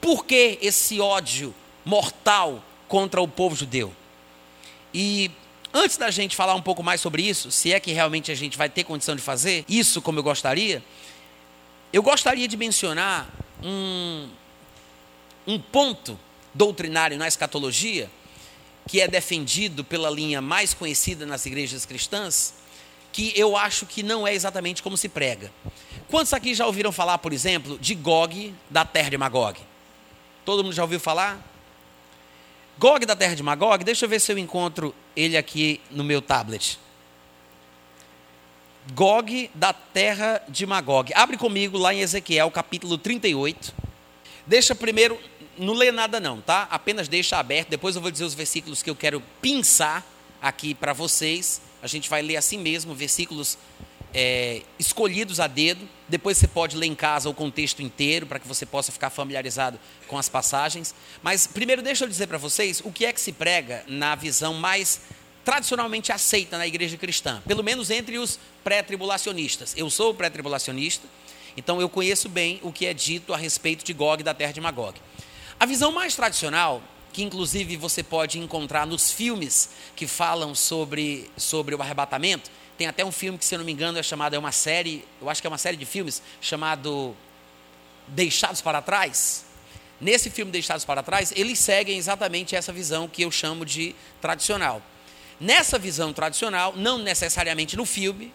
Por 0.00 0.24
que 0.24 0.56
esse 0.62 1.00
ódio 1.00 1.52
mortal 1.84 2.62
contra 2.86 3.20
o 3.20 3.26
povo 3.26 3.56
judeu? 3.56 3.92
E 4.94 5.32
antes 5.74 5.96
da 5.96 6.10
gente 6.12 6.36
falar 6.36 6.54
um 6.54 6.62
pouco 6.62 6.82
mais 6.82 7.00
sobre 7.00 7.22
isso, 7.22 7.50
se 7.50 7.72
é 7.72 7.80
que 7.80 7.90
realmente 7.90 8.30
a 8.30 8.34
gente 8.36 8.56
vai 8.56 8.68
ter 8.68 8.84
condição 8.84 9.16
de 9.16 9.22
fazer 9.22 9.64
isso 9.68 10.00
como 10.00 10.20
eu 10.20 10.22
gostaria, 10.22 10.82
eu 11.92 12.02
gostaria 12.02 12.46
de 12.46 12.56
mencionar 12.56 13.28
um, 13.62 14.28
um 15.44 15.58
ponto 15.58 16.18
doutrinário 16.54 17.18
na 17.18 17.26
escatologia 17.26 18.08
que 18.88 19.02
é 19.02 19.06
defendido 19.06 19.84
pela 19.84 20.08
linha 20.08 20.40
mais 20.40 20.72
conhecida 20.72 21.26
nas 21.26 21.44
igrejas 21.44 21.84
cristãs, 21.84 22.54
que 23.12 23.32
eu 23.36 23.54
acho 23.54 23.84
que 23.84 24.02
não 24.02 24.26
é 24.26 24.34
exatamente 24.34 24.82
como 24.82 24.96
se 24.96 25.10
prega. 25.10 25.52
Quantos 26.08 26.32
aqui 26.32 26.54
já 26.54 26.66
ouviram 26.66 26.90
falar, 26.90 27.18
por 27.18 27.34
exemplo, 27.34 27.78
de 27.78 27.94
Gog 27.94 28.54
da 28.70 28.86
terra 28.86 29.10
de 29.10 29.18
Magog? 29.18 29.60
Todo 30.42 30.64
mundo 30.64 30.72
já 30.72 30.82
ouviu 30.82 30.98
falar? 30.98 31.38
Gog 32.78 33.04
da 33.04 33.14
terra 33.14 33.34
de 33.36 33.42
Magog, 33.42 33.84
deixa 33.84 34.06
eu 34.06 34.08
ver 34.08 34.20
se 34.20 34.32
eu 34.32 34.38
encontro 34.38 34.94
ele 35.14 35.36
aqui 35.36 35.82
no 35.90 36.02
meu 36.02 36.22
tablet. 36.22 36.78
Gog 38.94 39.50
da 39.54 39.74
terra 39.74 40.40
de 40.48 40.64
Magog. 40.64 41.12
Abre 41.14 41.36
comigo 41.36 41.76
lá 41.76 41.92
em 41.92 42.00
Ezequiel, 42.00 42.50
capítulo 42.50 42.96
38. 42.96 43.74
Deixa 44.46 44.74
primeiro, 44.74 45.20
não 45.58 45.74
lê 45.74 45.90
nada 45.92 46.20
não, 46.20 46.40
tá? 46.40 46.68
Apenas 46.70 47.08
deixa 47.08 47.38
aberto. 47.38 47.68
Depois 47.68 47.96
eu 47.96 48.02
vou 48.02 48.10
dizer 48.10 48.24
os 48.24 48.34
versículos 48.34 48.82
que 48.82 48.90
eu 48.90 48.96
quero 48.96 49.22
pensar 49.40 50.06
aqui 50.40 50.74
para 50.74 50.92
vocês. 50.92 51.60
A 51.82 51.86
gente 51.86 52.08
vai 52.08 52.22
ler 52.22 52.36
assim 52.36 52.58
mesmo, 52.58 52.94
versículos 52.94 53.58
é, 54.14 54.62
escolhidos 54.78 55.40
a 55.40 55.46
dedo. 55.46 55.88
Depois 56.08 56.38
você 56.38 56.46
pode 56.46 56.76
ler 56.76 56.86
em 56.86 56.94
casa 56.94 57.28
o 57.28 57.34
contexto 57.34 57.82
inteiro 57.82 58.26
para 58.26 58.38
que 58.38 58.48
você 58.48 58.64
possa 58.64 58.90
ficar 58.90 59.10
familiarizado 59.10 59.78
com 60.06 60.18
as 60.18 60.28
passagens. 60.28 60.94
Mas 61.22 61.46
primeiro 61.46 61.82
deixa 61.82 62.04
eu 62.04 62.08
dizer 62.08 62.26
para 62.26 62.38
vocês 62.38 62.80
o 62.84 62.90
que 62.90 63.04
é 63.04 63.12
que 63.12 63.20
se 63.20 63.32
prega 63.32 63.84
na 63.86 64.14
visão 64.14 64.54
mais 64.54 65.00
tradicionalmente 65.44 66.12
aceita 66.12 66.58
na 66.58 66.66
igreja 66.66 66.98
cristã, 66.98 67.42
pelo 67.46 67.64
menos 67.64 67.90
entre 67.90 68.18
os 68.18 68.38
pré-tribulacionistas. 68.62 69.72
Eu 69.78 69.88
sou 69.88 70.12
pré-tribulacionista, 70.12 71.08
então 71.56 71.80
eu 71.80 71.88
conheço 71.88 72.28
bem 72.28 72.60
o 72.62 72.70
que 72.70 72.84
é 72.84 72.92
dito 72.92 73.32
a 73.32 73.36
respeito 73.38 73.82
de 73.82 73.94
Gog 73.94 74.22
da 74.22 74.34
terra 74.34 74.52
de 74.52 74.60
Magog. 74.60 75.00
A 75.60 75.66
visão 75.66 75.90
mais 75.90 76.14
tradicional, 76.14 76.80
que 77.12 77.20
inclusive 77.20 77.76
você 77.76 78.00
pode 78.00 78.38
encontrar 78.38 78.86
nos 78.86 79.10
filmes 79.10 79.70
que 79.96 80.06
falam 80.06 80.54
sobre, 80.54 81.28
sobre 81.36 81.74
o 81.74 81.82
arrebatamento, 81.82 82.48
tem 82.76 82.86
até 82.86 83.04
um 83.04 83.10
filme 83.10 83.36
que, 83.36 83.44
se 83.44 83.56
eu 83.56 83.58
não 83.58 83.66
me 83.66 83.72
engano, 83.72 83.98
é 83.98 84.02
chamado, 84.02 84.34
é 84.34 84.38
uma 84.38 84.52
série, 84.52 85.04
eu 85.20 85.28
acho 85.28 85.40
que 85.40 85.48
é 85.48 85.50
uma 85.50 85.58
série 85.58 85.76
de 85.76 85.84
filmes, 85.84 86.22
chamado 86.40 87.12
Deixados 88.06 88.60
para 88.60 88.80
Trás. 88.80 89.46
Nesse 90.00 90.30
filme 90.30 90.52
Deixados 90.52 90.84
para 90.84 91.02
Trás, 91.02 91.32
eles 91.34 91.58
seguem 91.58 91.98
exatamente 91.98 92.54
essa 92.54 92.72
visão 92.72 93.08
que 93.08 93.22
eu 93.22 93.30
chamo 93.32 93.66
de 93.66 93.96
tradicional. 94.20 94.80
Nessa 95.40 95.76
visão 95.76 96.12
tradicional, 96.12 96.72
não 96.76 96.98
necessariamente 96.98 97.76
no 97.76 97.84
filme, 97.84 98.32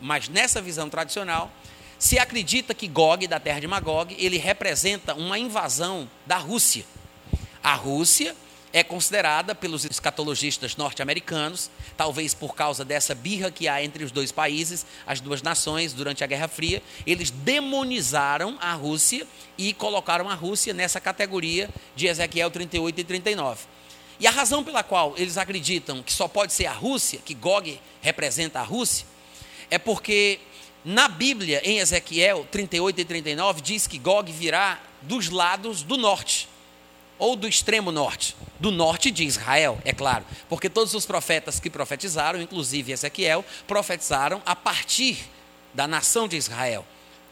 mas 0.00 0.28
nessa 0.28 0.62
visão 0.62 0.88
tradicional, 0.88 1.50
se 2.02 2.18
acredita 2.18 2.74
que 2.74 2.88
Gog, 2.88 3.28
da 3.28 3.38
terra 3.38 3.60
de 3.60 3.68
Magog, 3.68 4.12
ele 4.18 4.36
representa 4.36 5.14
uma 5.14 5.38
invasão 5.38 6.10
da 6.26 6.36
Rússia. 6.36 6.84
A 7.62 7.74
Rússia 7.74 8.34
é 8.72 8.82
considerada 8.82 9.54
pelos 9.54 9.84
escatologistas 9.84 10.74
norte-americanos, 10.74 11.70
talvez 11.96 12.34
por 12.34 12.56
causa 12.56 12.84
dessa 12.84 13.14
birra 13.14 13.52
que 13.52 13.68
há 13.68 13.84
entre 13.84 14.02
os 14.02 14.10
dois 14.10 14.32
países, 14.32 14.84
as 15.06 15.20
duas 15.20 15.42
nações, 15.42 15.92
durante 15.92 16.24
a 16.24 16.26
Guerra 16.26 16.48
Fria, 16.48 16.82
eles 17.06 17.30
demonizaram 17.30 18.58
a 18.60 18.72
Rússia 18.74 19.24
e 19.56 19.72
colocaram 19.72 20.28
a 20.28 20.34
Rússia 20.34 20.74
nessa 20.74 21.00
categoria 21.00 21.70
de 21.94 22.08
Ezequiel 22.08 22.50
38 22.50 23.00
e 23.00 23.04
39. 23.04 23.60
E 24.18 24.26
a 24.26 24.30
razão 24.32 24.64
pela 24.64 24.82
qual 24.82 25.14
eles 25.16 25.38
acreditam 25.38 26.02
que 26.02 26.12
só 26.12 26.26
pode 26.26 26.52
ser 26.52 26.66
a 26.66 26.72
Rússia, 26.72 27.20
que 27.24 27.32
Gog 27.32 27.80
representa 28.00 28.58
a 28.58 28.64
Rússia, 28.64 29.06
é 29.70 29.78
porque 29.78 30.40
na 30.84 31.08
Bíblia, 31.08 31.60
em 31.64 31.78
Ezequiel 31.78 32.46
38 32.50 33.00
e 33.00 33.04
39, 33.04 33.60
diz 33.60 33.86
que 33.86 33.98
Gog 33.98 34.30
virá 34.32 34.80
dos 35.02 35.28
lados 35.28 35.82
do 35.82 35.96
norte 35.96 36.48
ou 37.18 37.36
do 37.36 37.46
extremo 37.46 37.92
norte? 37.92 38.34
Do 38.58 38.72
norte 38.72 39.10
de 39.10 39.24
Israel, 39.24 39.78
é 39.84 39.92
claro, 39.92 40.24
porque 40.48 40.68
todos 40.68 40.92
os 40.94 41.06
profetas 41.06 41.60
que 41.60 41.70
profetizaram, 41.70 42.40
inclusive 42.42 42.90
Ezequiel, 42.90 43.44
profetizaram 43.66 44.42
a 44.44 44.56
partir 44.56 45.18
da 45.72 45.86
nação 45.86 46.26
de 46.26 46.36
Israel, 46.36 46.84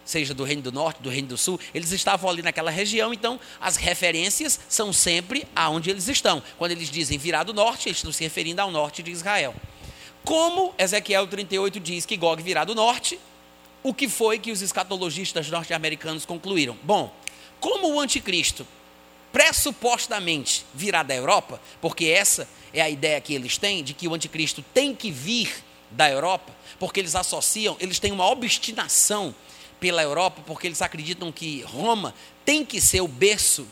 seja 0.04 0.32
do 0.32 0.44
reino 0.44 0.62
do 0.62 0.70
norte, 0.70 1.02
do 1.02 1.10
reino 1.10 1.28
do 1.28 1.36
sul, 1.36 1.58
eles 1.74 1.90
estavam 1.90 2.30
ali 2.30 2.42
naquela 2.42 2.70
região, 2.70 3.12
então 3.12 3.38
as 3.60 3.76
referências 3.76 4.60
são 4.68 4.92
sempre 4.92 5.44
aonde 5.54 5.90
eles 5.90 6.06
estão. 6.06 6.40
Quando 6.56 6.70
eles 6.70 6.88
dizem 6.88 7.18
virar 7.18 7.42
do 7.42 7.52
norte, 7.52 7.88
eles 7.88 7.98
estão 7.98 8.12
se 8.12 8.22
referindo 8.22 8.62
ao 8.62 8.70
norte 8.70 9.02
de 9.02 9.10
Israel. 9.10 9.54
Como 10.24 10.74
Ezequiel 10.78 11.26
38 11.26 11.80
diz 11.80 12.06
que 12.06 12.16
Gog 12.16 12.42
virá 12.42 12.64
do 12.64 12.74
norte, 12.74 13.18
o 13.82 13.94
que 13.94 14.08
foi 14.08 14.38
que 14.38 14.52
os 14.52 14.62
escatologistas 14.62 15.48
norte-americanos 15.48 16.24
concluíram? 16.24 16.76
Bom, 16.82 17.14
como 17.58 17.94
o 17.94 18.00
anticristo 18.00 18.66
pressupostamente 19.32 20.64
virá 20.74 21.02
da 21.02 21.14
Europa, 21.14 21.60
porque 21.80 22.06
essa 22.06 22.48
é 22.72 22.80
a 22.80 22.90
ideia 22.90 23.20
que 23.20 23.34
eles 23.34 23.56
têm 23.56 23.82
de 23.82 23.94
que 23.94 24.08
o 24.08 24.14
anticristo 24.14 24.62
tem 24.74 24.94
que 24.94 25.10
vir 25.10 25.52
da 25.90 26.10
Europa, 26.10 26.52
porque 26.78 27.00
eles 27.00 27.14
associam, 27.14 27.76
eles 27.80 27.98
têm 27.98 28.12
uma 28.12 28.28
obstinação 28.28 29.34
pela 29.78 30.02
Europa, 30.02 30.42
porque 30.46 30.66
eles 30.66 30.82
acreditam 30.82 31.32
que 31.32 31.62
Roma 31.62 32.14
tem 32.44 32.64
que 32.64 32.80
ser 32.80 33.00
o 33.00 33.08
berço 33.08 33.66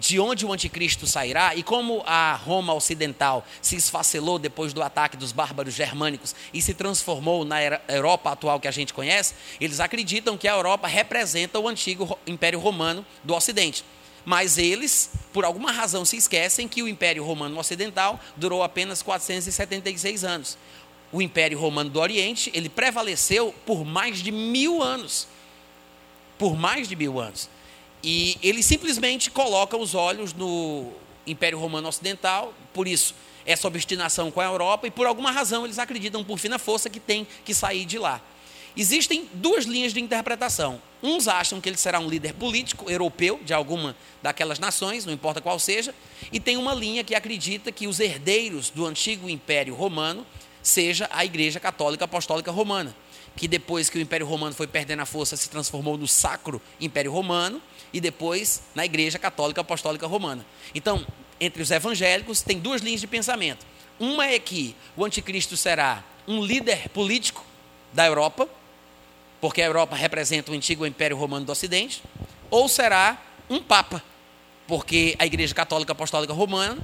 de 0.00 0.18
onde 0.18 0.46
o 0.46 0.52
anticristo 0.52 1.06
sairá, 1.06 1.54
e 1.54 1.62
como 1.62 2.02
a 2.06 2.32
Roma 2.32 2.72
ocidental 2.72 3.46
se 3.60 3.76
esfacelou 3.76 4.38
depois 4.38 4.72
do 4.72 4.82
ataque 4.82 5.14
dos 5.14 5.30
bárbaros 5.30 5.74
germânicos 5.74 6.34
e 6.54 6.62
se 6.62 6.72
transformou 6.72 7.44
na 7.44 7.58
Europa 7.86 8.32
atual 8.32 8.58
que 8.58 8.66
a 8.66 8.70
gente 8.70 8.94
conhece, 8.94 9.34
eles 9.60 9.78
acreditam 9.78 10.38
que 10.38 10.48
a 10.48 10.52
Europa 10.52 10.88
representa 10.88 11.58
o 11.60 11.68
antigo 11.68 12.18
Império 12.26 12.58
Romano 12.58 13.04
do 13.22 13.34
Ocidente. 13.34 13.84
Mas 14.24 14.56
eles, 14.56 15.10
por 15.34 15.44
alguma 15.44 15.70
razão, 15.70 16.02
se 16.06 16.16
esquecem 16.16 16.66
que 16.66 16.82
o 16.82 16.88
Império 16.88 17.22
Romano 17.22 17.58
Ocidental 17.58 18.18
durou 18.36 18.62
apenas 18.62 19.02
476 19.02 20.24
anos. 20.24 20.56
O 21.12 21.20
Império 21.20 21.58
Romano 21.58 21.90
do 21.90 22.00
Oriente, 22.00 22.50
ele 22.54 22.70
prevaleceu 22.70 23.54
por 23.66 23.84
mais 23.84 24.22
de 24.22 24.32
mil 24.32 24.82
anos. 24.82 25.28
Por 26.38 26.56
mais 26.56 26.88
de 26.88 26.96
mil 26.96 27.20
anos. 27.20 27.50
E 28.02 28.38
eles 28.42 28.64
simplesmente 28.64 29.30
colocam 29.30 29.80
os 29.80 29.94
olhos 29.94 30.32
no 30.32 30.92
Império 31.26 31.58
Romano 31.58 31.88
Ocidental, 31.88 32.54
por 32.72 32.88
isso, 32.88 33.14
essa 33.44 33.68
obstinação 33.68 34.30
com 34.30 34.40
a 34.40 34.44
Europa, 34.44 34.86
e 34.86 34.90
por 34.90 35.06
alguma 35.06 35.30
razão 35.30 35.64
eles 35.64 35.78
acreditam, 35.78 36.24
por 36.24 36.38
fina 36.38 36.58
força, 36.58 36.88
que 36.88 37.00
tem 37.00 37.26
que 37.44 37.54
sair 37.54 37.84
de 37.84 37.98
lá. 37.98 38.20
Existem 38.76 39.28
duas 39.34 39.64
linhas 39.64 39.92
de 39.92 40.00
interpretação. 40.00 40.80
Uns 41.02 41.26
acham 41.26 41.60
que 41.60 41.68
ele 41.68 41.76
será 41.76 41.98
um 41.98 42.08
líder 42.08 42.34
político 42.34 42.90
europeu 42.90 43.40
de 43.44 43.52
alguma 43.52 43.96
daquelas 44.22 44.58
nações, 44.58 45.04
não 45.04 45.12
importa 45.12 45.40
qual 45.40 45.58
seja, 45.58 45.94
e 46.32 46.38
tem 46.38 46.56
uma 46.56 46.72
linha 46.72 47.02
que 47.02 47.14
acredita 47.14 47.72
que 47.72 47.86
os 47.86 47.98
herdeiros 47.98 48.70
do 48.70 48.86
antigo 48.86 49.28
Império 49.28 49.74
Romano 49.74 50.24
seja 50.62 51.08
a 51.12 51.24
Igreja 51.24 51.58
Católica 51.58 52.04
Apostólica 52.04 52.50
Romana, 52.52 52.94
que 53.34 53.48
depois 53.48 53.90
que 53.90 53.98
o 53.98 54.00
Império 54.00 54.26
Romano 54.26 54.54
foi 54.54 54.66
perdendo 54.66 55.00
a 55.00 55.06
força, 55.06 55.36
se 55.36 55.48
transformou 55.50 55.98
no 55.98 56.06
Sacro 56.06 56.60
Império 56.80 57.10
Romano 57.10 57.60
e 57.92 58.00
depois 58.00 58.62
na 58.74 58.84
Igreja 58.84 59.18
Católica 59.18 59.60
Apostólica 59.60 60.06
Romana. 60.06 60.44
Então, 60.74 61.06
entre 61.40 61.62
os 61.62 61.70
evangélicos 61.70 62.42
tem 62.42 62.58
duas 62.58 62.82
linhas 62.82 63.00
de 63.00 63.06
pensamento. 63.06 63.66
Uma 63.98 64.26
é 64.26 64.38
que 64.38 64.74
o 64.96 65.04
anticristo 65.04 65.56
será 65.56 66.04
um 66.26 66.44
líder 66.44 66.88
político 66.90 67.44
da 67.92 68.06
Europa, 68.06 68.48
porque 69.40 69.62
a 69.62 69.66
Europa 69.66 69.96
representa 69.96 70.52
o 70.52 70.54
antigo 70.54 70.86
Império 70.86 71.16
Romano 71.16 71.46
do 71.46 71.52
Ocidente, 71.52 72.02
ou 72.50 72.68
será 72.68 73.20
um 73.48 73.62
Papa, 73.62 74.02
porque 74.66 75.16
a 75.18 75.26
Igreja 75.26 75.54
Católica 75.54 75.92
Apostólica 75.92 76.32
Romana 76.32 76.78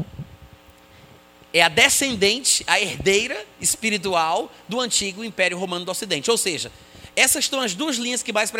é 1.52 1.62
a 1.62 1.68
descendente, 1.68 2.64
a 2.66 2.80
herdeira 2.80 3.46
espiritual 3.60 4.52
do 4.68 4.80
antigo 4.80 5.24
Império 5.24 5.58
Romano 5.58 5.84
do 5.84 5.90
Ocidente. 5.90 6.30
Ou 6.30 6.36
seja, 6.36 6.70
essas 7.16 7.46
são 7.46 7.62
as 7.62 7.74
duas 7.74 7.96
linhas 7.96 8.22
que 8.22 8.30
mais 8.30 8.52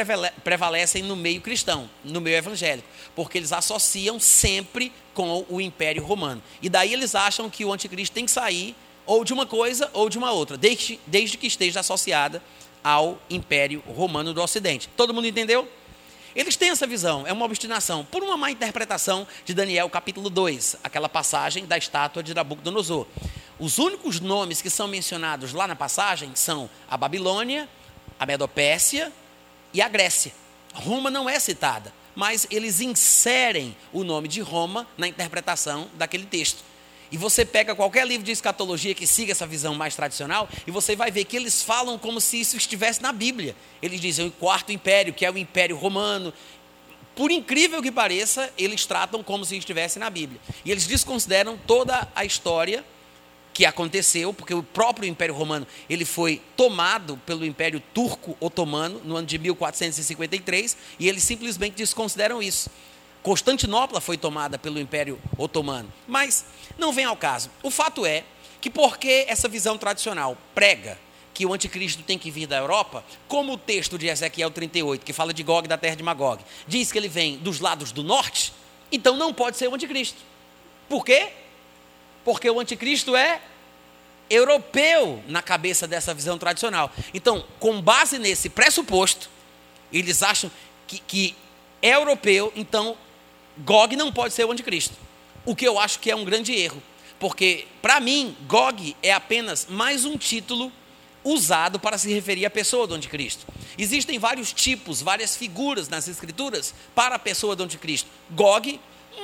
prevalecem 0.43 1.03
no 1.03 1.15
meio 1.15 1.43
cristão, 1.43 1.91
no 2.03 2.23
meio 2.23 2.39
evangélico, 2.39 2.89
porque 3.15 3.37
eles 3.37 3.53
associam 3.53 4.19
sempre 4.19 4.91
com 5.13 5.45
o 5.51 5.61
Império 5.61 6.03
Romano. 6.03 6.43
E 6.63 6.71
daí 6.71 6.95
eles 6.95 7.15
acham 7.15 7.51
que 7.51 7.67
o 7.67 7.73
anticristo 7.73 8.15
tem 8.15 8.25
que 8.25 8.31
sair 8.31 8.75
ou 9.05 9.25
de 9.25 9.35
uma 9.35 9.45
coisa 9.45 9.91
ou 9.93 10.09
de 10.09 10.17
uma 10.17 10.33
outra, 10.33 10.57
desde, 10.57 10.99
desde 11.07 11.37
que 11.37 11.47
esteja 11.47 11.81
associada 11.81 12.43
ao 12.83 13.21
Império 13.29 13.83
Romano 13.87 14.33
do 14.33 14.43
Ocidente. 14.43 14.89
Todo 14.97 15.13
mundo 15.13 15.27
entendeu? 15.27 15.69
Eles 16.35 16.57
têm 16.57 16.71
essa 16.71 16.87
visão, 16.87 17.27
é 17.27 17.33
uma 17.33 17.45
obstinação, 17.45 18.05
por 18.05 18.23
uma 18.23 18.37
má 18.37 18.51
interpretação 18.51 19.27
de 19.45 19.55
Daniel 19.55 19.89
capítulo 19.89 20.29
2, 20.29 20.77
aquela 20.85 21.09
passagem 21.09 21.67
da 21.67 21.79
estátua 21.79 22.23
de 22.23 22.35
Nabucodonosor. 22.35 23.07
Os 23.59 23.79
únicos 23.79 24.21
nomes 24.21 24.61
que 24.61 24.69
são 24.69 24.87
mencionados 24.87 25.55
lá 25.55 25.67
na 25.67 25.75
passagem 25.75 26.31
são 26.35 26.69
a 26.91 26.97
Babilônia, 26.97 27.67
a 28.19 28.27
Medopérsia 28.27 29.13
e 29.73 29.81
a 29.81 29.89
Grécia. 29.89 30.33
Roma 30.73 31.11
não 31.11 31.29
é 31.29 31.39
citada, 31.39 31.93
mas 32.15 32.47
eles 32.51 32.81
inserem 32.81 33.77
o 33.93 34.05
nome 34.05 34.29
de 34.29 34.41
Roma 34.41 34.87
na 34.97 35.09
interpretação 35.09 35.89
daquele 35.95 36.27
texto. 36.27 36.65
E 37.11 37.17
você 37.17 37.45
pega 37.45 37.75
qualquer 37.75 38.07
livro 38.07 38.25
de 38.25 38.33
escatologia 38.33 38.95
que 38.95 39.07
siga 39.07 39.33
essa 39.33 39.47
visão 39.47 39.75
mais 39.75 39.95
tradicional, 39.95 40.49
e 40.67 40.71
você 40.71 40.97
vai 40.97 41.11
ver 41.11 41.25
que 41.25 41.37
eles 41.37 41.63
falam 41.63 41.99
como 41.99 42.21
se 42.21 42.41
isso 42.41 42.57
estivesse 42.57 43.01
na 43.01 43.13
Bíblia. 43.13 43.55
Eles 43.81 44.01
dizem 44.01 44.27
o 44.27 44.31
quarto 44.33 44.73
império, 44.73 45.15
que 45.15 45.25
é 45.25 45.31
o 45.31 45.39
império 45.39 45.77
romano. 45.77 46.33
Por 47.15 47.31
incrível 47.31 47.81
que 47.81 47.93
pareça, 47.93 48.53
eles 48.59 48.85
tratam 48.85 49.23
como 49.23 49.45
se 49.45 49.57
estivesse 49.57 49.99
na 49.99 50.11
Bíblia. 50.11 50.41
E 50.65 50.71
eles 50.71 50.87
desconsideram 50.87 51.57
toda 51.67 52.09
a 52.15 52.25
história 52.25 52.85
que 53.57 53.65
aconteceu, 53.65 54.35
porque 54.35 54.53
o 54.53 54.63
próprio 54.63 55.09
Império 55.09 55.35
Romano 55.35 55.67
ele 55.89 56.05
foi 56.05 56.43
tomado 56.55 57.17
pelo 57.25 57.43
Império 57.43 57.81
Turco 57.95 58.37
Otomano 58.39 59.01
no 59.03 59.17
ano 59.17 59.27
de 59.27 59.39
1453 59.39 60.77
e 60.99 61.09
eles 61.09 61.23
simplesmente 61.23 61.75
desconsideram 61.75 62.43
isso. 62.43 62.69
Constantinopla 63.23 63.99
foi 63.99 64.19
tomada 64.19 64.59
pelo 64.59 64.79
Império 64.79 65.19
Otomano, 65.39 65.91
mas 66.07 66.45
não 66.77 66.93
vem 66.93 67.07
ao 67.07 67.17
caso. 67.17 67.49
O 67.63 67.71
fato 67.71 68.05
é 68.05 68.25
que 68.61 68.69
porque 68.69 69.25
essa 69.27 69.49
visão 69.49 69.79
tradicional 69.79 70.37
prega 70.55 70.99
que 71.33 71.47
o 71.47 71.55
anticristo 71.55 72.03
tem 72.03 72.19
que 72.19 72.31
vir 72.31 72.47
da 72.47 72.59
Europa, 72.59 73.03
como 73.27 73.55
o 73.55 73.59
texto 73.59 73.97
de 73.97 74.07
Ezequiel 74.07 74.51
38, 74.51 75.03
que 75.03 75.15
fala 75.15 75.33
de 75.33 75.43
Gog 75.43 75.67
da 75.67 75.79
terra 75.79 75.97
de 75.97 76.03
Magog, 76.03 76.45
diz 76.69 76.93
que 76.93 76.99
ele 76.99 77.09
vem 77.09 77.39
dos 77.39 77.61
lados 77.61 77.91
do 77.91 78.03
norte, 78.03 78.53
então 78.93 79.17
não 79.17 79.33
pode 79.33 79.57
ser 79.57 79.67
o 79.67 79.75
anticristo. 79.75 80.19
Por 80.91 81.07
quê? 81.07 81.33
Porque 82.27 82.51
o 82.51 82.59
anticristo 82.59 83.15
é 83.15 83.41
europeu 84.29 85.23
na 85.29 85.41
cabeça 85.41 85.87
dessa 85.87 86.13
visão 86.13 86.37
tradicional. 86.37 86.91
Então, 87.15 87.47
com 87.61 87.81
base 87.81 88.19
nesse 88.19 88.49
pressuposto, 88.49 89.31
eles 89.93 90.25
acham 90.25 90.51
que, 90.89 90.99
que 90.99 91.37
é 91.81 91.95
europeu, 91.95 92.53
então 92.57 92.97
Gog 93.59 93.95
não 93.95 94.13
pode 94.13 94.35
ser 94.35 94.45
o 94.45 94.51
anticristo. 94.51 94.97
O 95.45 95.55
que 95.55 95.65
eu 95.65 95.79
acho 95.79 96.01
que 96.01 96.11
é 96.11 96.17
um 96.17 96.25
grande 96.25 96.53
erro. 96.53 96.83
Porque, 97.21 97.69
para 97.81 98.01
mim, 98.01 98.37
Gog 98.49 98.97
é 99.05 99.13
apenas 99.13 99.69
mais 99.71 100.05
um 100.05 100.19
título 100.19 100.73
usado 101.23 101.79
para 101.79 101.97
se 101.97 102.13
referir 102.13 102.45
à 102.45 102.51
pessoa 102.51 102.89
do 102.89 102.95
anticristo. 102.97 103.47
Existem 103.79 104.19
vários 104.19 104.53
tipos, 104.53 105.01
várias 105.01 105.37
figuras 105.37 105.89
nas 105.89 106.09
escrituras 106.09 106.75
para 106.93 107.15
a 107.15 107.21
pessoa 107.21 107.55
do 107.55 107.63
anticristo. 107.63 108.11
Gog, 108.33 108.81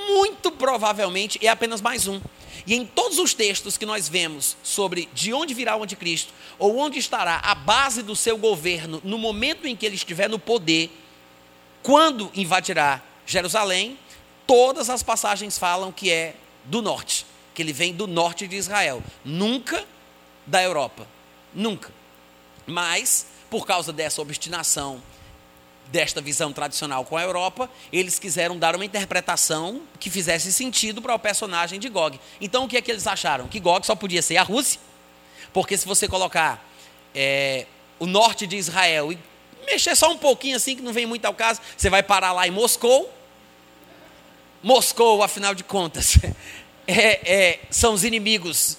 muito 0.07 0.49
provavelmente, 0.53 1.37
é 1.45 1.49
apenas 1.49 1.81
mais 1.81 2.07
um. 2.07 2.21
E 2.65 2.73
em 2.75 2.85
todos 2.85 3.19
os 3.19 3.33
textos 3.33 3.77
que 3.77 3.85
nós 3.85 4.07
vemos 4.07 4.55
sobre 4.63 5.09
de 5.13 5.33
onde 5.33 5.53
virá 5.53 5.75
o 5.75 5.83
anticristo, 5.83 6.33
ou 6.57 6.77
onde 6.77 6.97
estará 6.97 7.39
a 7.43 7.53
base 7.53 8.01
do 8.01 8.15
seu 8.15 8.37
governo 8.37 9.01
no 9.03 9.17
momento 9.17 9.67
em 9.67 9.75
que 9.75 9.85
ele 9.85 9.95
estiver 9.95 10.29
no 10.29 10.39
poder, 10.39 10.89
quando 11.81 12.31
invadirá 12.33 13.03
Jerusalém, 13.25 13.97
todas 14.47 14.89
as 14.89 15.03
passagens 15.03 15.57
falam 15.57 15.91
que 15.91 16.09
é 16.09 16.35
do 16.65 16.81
norte, 16.81 17.25
que 17.53 17.61
ele 17.61 17.73
vem 17.73 17.93
do 17.93 18.07
norte 18.07 18.47
de 18.47 18.55
Israel, 18.55 19.03
nunca 19.25 19.85
da 20.45 20.63
Europa, 20.63 21.07
nunca. 21.53 21.91
Mas, 22.65 23.27
por 23.49 23.65
causa 23.65 23.91
dessa 23.91 24.21
obstinação 24.21 25.01
desta 25.87 26.21
visão 26.21 26.51
tradicional 26.51 27.05
com 27.05 27.15
a 27.15 27.21
Europa, 27.21 27.69
eles 27.91 28.17
quiseram 28.17 28.57
dar 28.57 28.75
uma 28.75 28.85
interpretação 28.85 29.81
que 29.99 30.09
fizesse 30.09 30.51
sentido 30.51 31.01
para 31.01 31.13
o 31.13 31.19
personagem 31.19 31.79
de 31.79 31.87
Gog. 31.89 32.19
Então 32.41 32.65
o 32.65 32.67
que 32.67 32.77
é 32.77 32.81
que 32.81 32.91
eles 32.91 33.05
acharam? 33.05 33.47
Que 33.47 33.59
Gog 33.59 33.85
só 33.85 33.95
podia 33.95 34.21
ser 34.21 34.37
a 34.37 34.43
Rússia, 34.43 34.79
porque 35.51 35.77
se 35.77 35.85
você 35.85 36.07
colocar 36.07 36.67
é, 37.13 37.67
o 37.99 38.05
norte 38.05 38.47
de 38.47 38.57
Israel 38.57 39.11
e 39.11 39.19
mexer 39.65 39.95
só 39.95 40.11
um 40.11 40.17
pouquinho 40.17 40.57
assim, 40.57 40.75
que 40.75 40.81
não 40.81 40.93
vem 40.93 41.05
muito 41.05 41.25
ao 41.25 41.33
caso, 41.33 41.61
você 41.77 41.89
vai 41.89 42.03
parar 42.03 42.31
lá 42.31 42.47
em 42.47 42.51
Moscou. 42.51 43.11
Moscou, 44.61 45.21
afinal 45.21 45.53
de 45.53 45.63
contas, 45.63 46.17
é, 46.87 47.31
é, 47.31 47.59
são 47.69 47.93
os 47.93 48.03
inimigos 48.03 48.77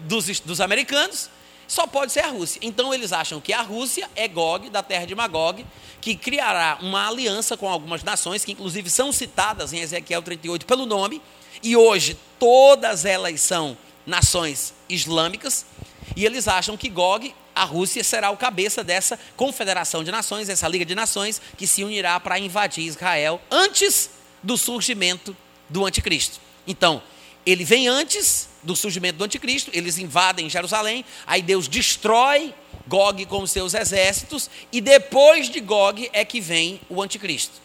dos, 0.00 0.40
dos 0.40 0.60
americanos, 0.60 1.30
só 1.66 1.86
pode 1.86 2.12
ser 2.12 2.20
a 2.20 2.28
Rússia. 2.28 2.60
Então 2.62 2.92
eles 2.92 3.12
acham 3.12 3.40
que 3.40 3.52
a 3.52 3.62
Rússia 3.62 4.08
é 4.14 4.28
Gog, 4.28 4.70
da 4.70 4.82
terra 4.82 5.06
de 5.06 5.14
Magog, 5.14 5.64
que 6.00 6.14
criará 6.14 6.78
uma 6.80 7.08
aliança 7.08 7.56
com 7.56 7.68
algumas 7.68 8.02
nações, 8.02 8.44
que 8.44 8.52
inclusive 8.52 8.88
são 8.88 9.12
citadas 9.12 9.72
em 9.72 9.80
Ezequiel 9.80 10.22
38 10.22 10.64
pelo 10.64 10.86
nome, 10.86 11.20
e 11.62 11.76
hoje 11.76 12.18
todas 12.38 13.04
elas 13.04 13.40
são 13.40 13.76
nações 14.06 14.72
islâmicas, 14.88 15.66
e 16.14 16.24
eles 16.24 16.46
acham 16.46 16.76
que 16.76 16.88
Gog, 16.88 17.34
a 17.54 17.64
Rússia, 17.64 18.04
será 18.04 18.30
o 18.30 18.36
cabeça 18.36 18.84
dessa 18.84 19.18
confederação 19.36 20.04
de 20.04 20.10
nações, 20.12 20.48
essa 20.48 20.68
liga 20.68 20.84
de 20.84 20.94
nações, 20.94 21.40
que 21.56 21.66
se 21.66 21.82
unirá 21.82 22.20
para 22.20 22.38
invadir 22.38 22.84
Israel 22.84 23.40
antes 23.50 24.10
do 24.42 24.56
surgimento 24.56 25.36
do 25.68 25.84
anticristo. 25.84 26.38
Então, 26.66 27.02
ele 27.46 27.64
vem 27.64 27.86
antes 27.86 28.48
do 28.62 28.74
surgimento 28.74 29.18
do 29.18 29.24
anticristo, 29.24 29.70
eles 29.72 29.96
invadem 29.96 30.50
Jerusalém, 30.50 31.04
aí 31.24 31.40
Deus 31.40 31.68
destrói 31.68 32.52
Gog 32.88 33.24
com 33.26 33.42
os 33.42 33.52
seus 33.52 33.72
exércitos, 33.72 34.50
e 34.72 34.80
depois 34.80 35.48
de 35.48 35.60
Gog 35.60 36.10
é 36.12 36.24
que 36.24 36.40
vem 36.40 36.80
o 36.88 37.00
anticristo. 37.00 37.60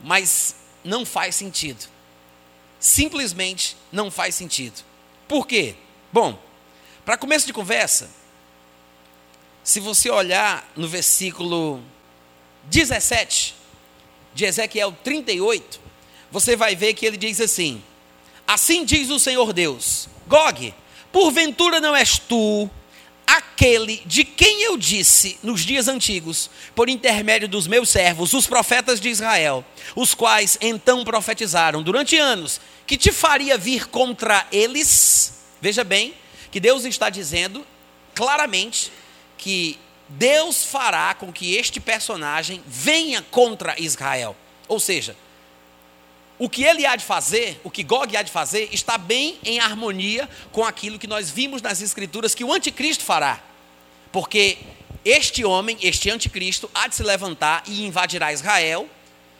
Mas 0.00 0.54
não 0.84 1.04
faz 1.04 1.34
sentido. 1.34 1.88
Simplesmente 2.78 3.76
não 3.90 4.10
faz 4.10 4.36
sentido. 4.36 4.84
Por 5.26 5.44
quê? 5.44 5.74
Bom, 6.12 6.40
para 7.04 7.16
começo 7.16 7.46
de 7.46 7.52
conversa, 7.52 8.08
se 9.64 9.80
você 9.80 10.08
olhar 10.08 10.70
no 10.76 10.86
versículo 10.86 11.82
17 12.64 13.56
de 14.32 14.44
Ezequiel 14.44 14.96
38, 15.02 15.80
você 16.30 16.54
vai 16.54 16.76
ver 16.76 16.94
que 16.94 17.04
ele 17.04 17.16
diz 17.16 17.40
assim: 17.40 17.82
Assim 18.48 18.82
diz 18.82 19.10
o 19.10 19.18
Senhor 19.18 19.52
Deus: 19.52 20.08
Gog, 20.26 20.74
porventura 21.12 21.82
não 21.82 21.94
és 21.94 22.18
tu 22.18 22.70
aquele 23.26 24.00
de 24.06 24.24
quem 24.24 24.62
eu 24.62 24.78
disse 24.78 25.38
nos 25.42 25.60
dias 25.60 25.86
antigos, 25.86 26.48
por 26.74 26.88
intermédio 26.88 27.46
dos 27.46 27.66
meus 27.66 27.90
servos, 27.90 28.32
os 28.32 28.46
profetas 28.46 28.98
de 29.00 29.10
Israel, 29.10 29.62
os 29.94 30.14
quais 30.14 30.56
então 30.62 31.04
profetizaram 31.04 31.82
durante 31.82 32.16
anos 32.16 32.58
que 32.86 32.96
te 32.96 33.12
faria 33.12 33.58
vir 33.58 33.86
contra 33.88 34.46
eles. 34.50 35.42
Veja 35.60 35.84
bem, 35.84 36.14
que 36.50 36.58
Deus 36.58 36.86
está 36.86 37.10
dizendo 37.10 37.66
claramente 38.14 38.90
que 39.36 39.78
Deus 40.08 40.64
fará 40.64 41.12
com 41.12 41.30
que 41.30 41.54
este 41.54 41.80
personagem 41.80 42.62
venha 42.66 43.20
contra 43.20 43.78
Israel. 43.78 44.34
Ou 44.66 44.80
seja, 44.80 45.14
o 46.38 46.48
que 46.48 46.62
ele 46.62 46.86
há 46.86 46.94
de 46.94 47.04
fazer, 47.04 47.60
o 47.64 47.70
que 47.70 47.82
Gog 47.82 48.16
há 48.16 48.22
de 48.22 48.30
fazer, 48.30 48.68
está 48.72 48.96
bem 48.96 49.38
em 49.44 49.58
harmonia 49.58 50.28
com 50.52 50.64
aquilo 50.64 50.98
que 50.98 51.06
nós 51.06 51.28
vimos 51.30 51.60
nas 51.60 51.82
Escrituras 51.82 52.34
que 52.34 52.44
o 52.44 52.52
anticristo 52.52 53.04
fará. 53.04 53.42
Porque 54.12 54.58
este 55.04 55.44
homem, 55.44 55.76
este 55.82 56.10
anticristo, 56.10 56.70
há 56.74 56.86
de 56.86 56.94
se 56.94 57.02
levantar 57.02 57.62
e 57.66 57.84
invadirá 57.84 58.32
Israel 58.32 58.88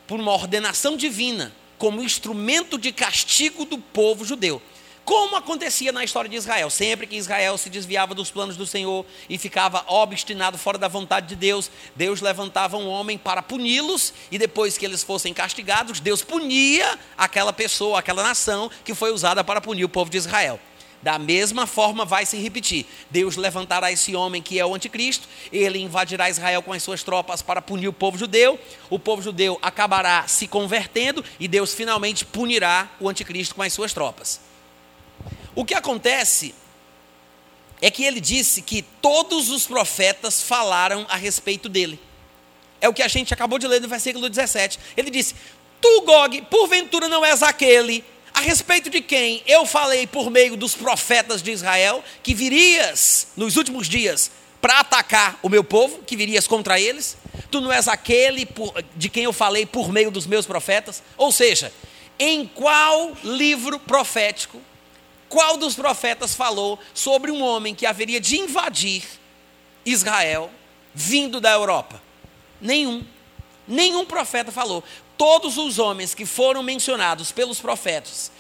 por 0.07 0.19
uma 0.19 0.33
ordenação 0.33 0.97
divina, 0.97 1.55
como 1.77 2.03
instrumento 2.03 2.77
de 2.77 2.91
castigo 2.91 3.65
do 3.65 3.79
povo 3.79 4.25
judeu. 4.25 4.61
Como 5.09 5.37
acontecia 5.37 5.91
na 5.91 6.05
história 6.05 6.29
de 6.29 6.37
Israel, 6.37 6.69
sempre 6.69 7.07
que 7.07 7.17
Israel 7.17 7.57
se 7.57 7.71
desviava 7.71 8.15
dos 8.15 8.31
planos 8.31 8.59
do 8.59 8.67
Senhor 8.67 9.07
e 9.27 9.39
ficava 9.39 9.83
obstinado 9.89 10.59
fora 10.59 10.77
da 10.77 10.87
vontade 10.87 11.29
de 11.29 11.35
Deus, 11.35 11.71
Deus 11.97 12.21
levantava 12.21 12.77
um 12.77 12.87
homem 12.87 13.17
para 13.17 13.41
puni-los, 13.41 14.13
e 14.31 14.37
depois 14.37 14.77
que 14.77 14.85
eles 14.85 15.03
fossem 15.03 15.33
castigados, 15.33 15.99
Deus 15.99 16.23
punia 16.23 16.99
aquela 17.17 17.55
pessoa, 17.55 18.01
aquela 18.01 18.23
nação 18.23 18.71
que 18.85 18.95
foi 18.95 19.11
usada 19.11 19.43
para 19.43 19.63
punir 19.63 19.83
o 19.83 19.89
povo 19.89 20.11
de 20.11 20.19
Israel. 20.19 20.61
Da 21.01 21.19
mesma 21.19 21.67
forma 21.67 22.05
vai 22.05 22.27
se 22.27 22.37
repetir. 22.37 22.85
Deus 23.09 23.35
levantará 23.37 23.91
esse 23.91 24.15
homem 24.15 24.43
que 24.43 24.61
é 24.61 24.67
o 24.67 24.75
anticristo, 24.75 25.27
ele 25.51 25.79
invadirá 25.79 26.29
Israel 26.29 26.61
com 26.61 26.75
as 26.75 26.83
suas 26.83 27.03
tropas 27.03 27.41
para 27.41 27.63
punir 27.63 27.89
o 27.89 27.95
povo 27.95 28.19
judeu. 28.19 28.61
O 28.91 28.99
povo 28.99 29.23
judeu 29.23 29.59
acabará 29.63 30.29
se 30.29 30.47
convertendo 30.47 31.25
e 31.41 31.49
Deus 31.49 31.73
finalmente 31.73 32.27
punirá 32.27 32.91
o 33.01 33.09
anticristo 33.09 33.55
com 33.55 33.63
as 33.63 33.73
suas 33.73 33.95
tropas. 33.95 34.48
O 35.55 35.65
que 35.65 35.75
acontece 35.75 36.55
é 37.81 37.91
que 37.91 38.05
ele 38.05 38.21
disse 38.21 38.63
que 38.63 38.83
todos 38.83 39.51
os 39.51 39.67
profetas 39.67 40.43
falaram 40.43 41.07
a 41.09 41.17
respeito 41.17 41.69
dele. 41.69 42.01
É 42.81 42.89
o 42.89 42.95
que 42.95 43.03
a 43.03 43.09
gente 43.09 43.35
acabou 43.35 43.59
de 43.59 43.67
ler 43.67 43.81
no 43.81 43.89
versículo 43.89 44.29
17. 44.29 44.79
Ele 44.97 45.11
disse: 45.11 45.35
Tu, 45.81 46.03
Gog, 46.03 46.43
porventura 46.43 47.09
não 47.09 47.25
és 47.25 47.43
aquele 47.43 48.05
a 48.33 48.41
respeito 48.41 48.89
de 48.89 49.01
quem 49.01 49.43
eu 49.47 49.67
falei 49.67 50.07
por 50.07 50.31
meio 50.31 50.57
dos 50.57 50.75
profetas 50.75 51.43
de 51.43 51.51
Israel 51.51 52.05
que 52.23 52.35
virias 52.35 53.29
nos 53.37 53.57
últimos 53.57 53.89
dias 53.89 54.31
para 54.61 54.81
atacar 54.81 55.39
o 55.43 55.49
meu 55.49 55.65
povo, 55.65 55.99
que 56.05 56.17
virias 56.17 56.47
contra 56.47 56.81
eles? 56.81 57.17
Tu 57.51 57.61
não 57.61 57.73
és 57.73 57.89
aquele 57.89 58.47
por, 58.47 58.73
de 58.95 59.09
quem 59.09 59.25
eu 59.25 59.33
falei 59.33 59.67
por 59.67 59.91
meio 59.91 60.11
dos 60.11 60.27
meus 60.27 60.47
profetas? 60.47 61.03
Ou 61.17 61.33
seja, 61.33 61.73
em 62.19 62.47
qual 62.47 63.13
livro 63.25 63.79
profético, 63.79 64.61
qual 65.29 65.57
dos 65.57 65.75
profetas 65.75 66.35
falou 66.35 66.79
sobre 66.95 67.31
um 67.31 67.43
homem 67.43 67.75
que 67.75 67.87
haveria 67.87 68.21
de 68.21 68.39
invadir 68.39 69.05
Israel 69.85 70.51
vindo 70.95 71.41
da 71.41 71.53
Europa? 71.53 72.03
Nenhum. 72.61 73.05
Nenhum 73.67 74.05
profeta 74.05 74.51
falou. 74.51 74.83
Todos 75.17 75.59
os 75.59 75.79
homens 75.79 76.15
que 76.15 76.25
foram 76.25 76.63
mencionados 76.63 77.31
pelos 77.33 77.61
profetas, 77.61 78.31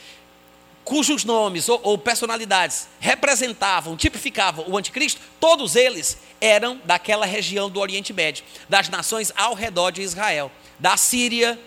cujos 0.85 1.25
nomes 1.25 1.69
ou, 1.69 1.79
ou, 1.83 1.99
personalidades 1.99 2.89
representavam, 2.99 3.97
tipificavam 3.97 4.65
o 4.69 4.79
anticristo, 4.79 5.21
todos 5.39 5.77
eles 5.77 6.17
eram 6.41 6.81
daquela 6.85 7.27
região 7.27 7.69
do 7.69 7.81
Oriente 7.81 8.13
Médio, 8.13 8.45
das 8.69 8.89
nações 8.89 9.33
ao 9.37 9.55
redor 9.55 9.91
de 9.91 10.01
Israel, 10.03 10.51
da 10.79 10.97
Síria, 10.97 11.59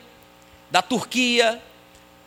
da 0.71 0.81
Turquia, 0.81 1.61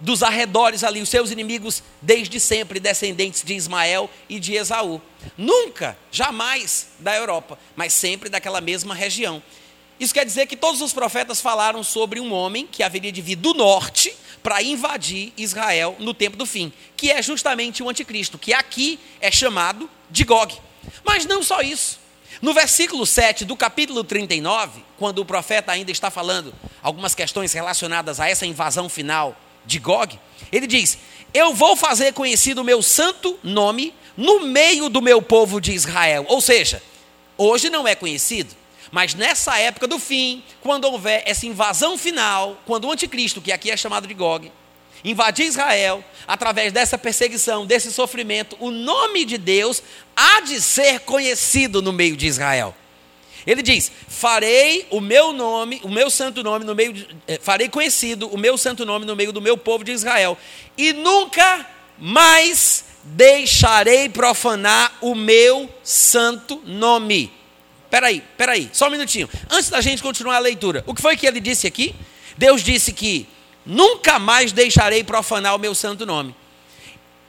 dos 0.05 0.22
arredores 0.22 0.84
ali, 0.84 1.00
os 1.00 1.09
seus 1.09 1.30
inimigos 1.30 1.82
desde 2.00 2.38
sempre, 2.38 2.78
descendentes 2.78 3.42
de 3.42 3.55
Ismael 3.55 4.09
e 4.28 4.38
de 4.38 4.55
Esaú. 4.55 5.00
Nunca, 5.36 5.96
jamais 6.12 6.88
da 6.98 7.16
Europa, 7.16 7.59
mas 7.74 7.94
sempre 7.94 8.28
daquela 8.28 8.61
mesma 8.61 8.94
região. 8.94 9.42
Isso 9.98 10.12
quer 10.12 10.26
dizer 10.26 10.46
que 10.46 10.57
todos 10.57 10.82
os 10.82 10.92
profetas 10.92 11.40
falaram 11.40 11.82
sobre 11.82 12.20
um 12.20 12.34
homem 12.34 12.66
que 12.66 12.82
haveria 12.82 13.11
de 13.11 13.22
vir 13.22 13.36
do 13.36 13.55
norte 13.55 14.14
para 14.42 14.62
invadir 14.62 15.32
Israel 15.38 15.96
no 15.98 16.12
tempo 16.12 16.36
do 16.36 16.44
fim, 16.44 16.70
que 16.94 17.11
é 17.11 17.22
justamente 17.22 17.82
o 17.82 17.88
anticristo, 17.88 18.36
que 18.36 18.52
aqui 18.52 19.00
é 19.22 19.30
chamado 19.30 19.88
de 20.11 20.22
Gog. 20.24 20.55
Mas 21.02 21.24
não 21.24 21.42
só 21.42 21.62
isso. 21.62 21.98
No 22.42 22.52
versículo 22.52 23.07
7 23.07 23.46
do 23.46 23.57
capítulo 23.57 24.05
39, 24.05 24.82
quando 24.98 25.20
o 25.20 25.24
profeta 25.24 25.72
ainda 25.72 25.90
está 25.90 26.11
falando 26.11 26.55
algumas 26.82 27.14
questões 27.14 27.55
relacionadas 27.55 28.20
a 28.20 28.28
essa 28.28 28.44
invasão 28.44 28.86
final 28.86 29.34
de 29.64 29.78
Gog, 29.78 30.18
ele 30.50 30.66
diz: 30.66 30.98
Eu 31.32 31.54
vou 31.54 31.76
fazer 31.76 32.12
conhecido 32.12 32.60
o 32.60 32.64
meu 32.64 32.82
santo 32.82 33.38
nome 33.42 33.94
no 34.16 34.40
meio 34.40 34.88
do 34.88 35.02
meu 35.02 35.20
povo 35.20 35.60
de 35.60 35.72
Israel. 35.72 36.24
Ou 36.28 36.40
seja, 36.40 36.82
hoje 37.36 37.70
não 37.70 37.86
é 37.86 37.94
conhecido, 37.94 38.54
mas 38.90 39.14
nessa 39.14 39.58
época 39.58 39.86
do 39.86 39.98
fim, 39.98 40.42
quando 40.60 40.84
houver 40.84 41.22
essa 41.26 41.46
invasão 41.46 41.98
final, 41.98 42.58
quando 42.64 42.86
o 42.86 42.92
anticristo, 42.92 43.40
que 43.40 43.52
aqui 43.52 43.70
é 43.70 43.76
chamado 43.76 44.06
de 44.06 44.14
Gog, 44.14 44.50
invadir 45.04 45.46
Israel, 45.46 46.02
através 46.26 46.72
dessa 46.72 46.96
perseguição, 46.96 47.66
desse 47.66 47.92
sofrimento, 47.92 48.56
o 48.58 48.70
nome 48.70 49.24
de 49.24 49.36
Deus 49.36 49.82
há 50.16 50.40
de 50.40 50.60
ser 50.60 51.00
conhecido 51.00 51.82
no 51.82 51.92
meio 51.92 52.16
de 52.16 52.26
Israel. 52.26 52.74
Ele 53.47 53.62
diz: 53.62 53.90
Farei 54.09 54.86
o 54.90 55.01
meu 55.01 55.32
nome, 55.32 55.80
o 55.82 55.88
meu 55.88 56.11
santo 56.11 56.42
nome 56.42 56.64
no 56.64 56.74
meio, 56.74 56.92
de, 56.92 57.09
eh, 57.26 57.38
farei 57.42 57.68
conhecido 57.68 58.28
o 58.28 58.38
meu 58.38 58.57
santo 58.57 58.86
nome 58.86 59.05
no 59.05 59.14
meio 59.14 59.32
do 59.32 59.40
meu 59.40 59.57
povo 59.57 59.84
de 59.84 59.92
Israel, 59.92 60.38
e 60.76 60.92
nunca 60.92 61.66
mais 61.99 62.84
deixarei 63.05 64.09
profanar 64.09 64.97
o 65.01 65.14
meu 65.14 65.68
santo 65.82 66.61
nome. 66.64 67.30
Peraí, 67.90 68.22
peraí, 68.36 68.70
só 68.72 68.88
um 68.88 68.90
minutinho. 68.90 69.28
Antes 69.51 69.70
da 69.70 69.80
gente 69.80 70.03
continuar 70.03 70.36
a 70.36 70.40
leitura, 70.40 70.82
o 70.86 70.95
que 70.95 71.03
foi 71.03 71.16
que 71.16 71.26
ele 71.26 71.40
disse 71.40 71.66
aqui? 71.66 71.95
Deus 72.36 72.62
disse 72.62 72.92
que 72.92 73.28
nunca 73.64 74.18
mais 74.18 74.53
deixarei 74.53 75.05
profanar 75.05 75.55
o 75.55 75.59
meu 75.59 75.74
santo 75.74 76.05
nome. 76.05 76.34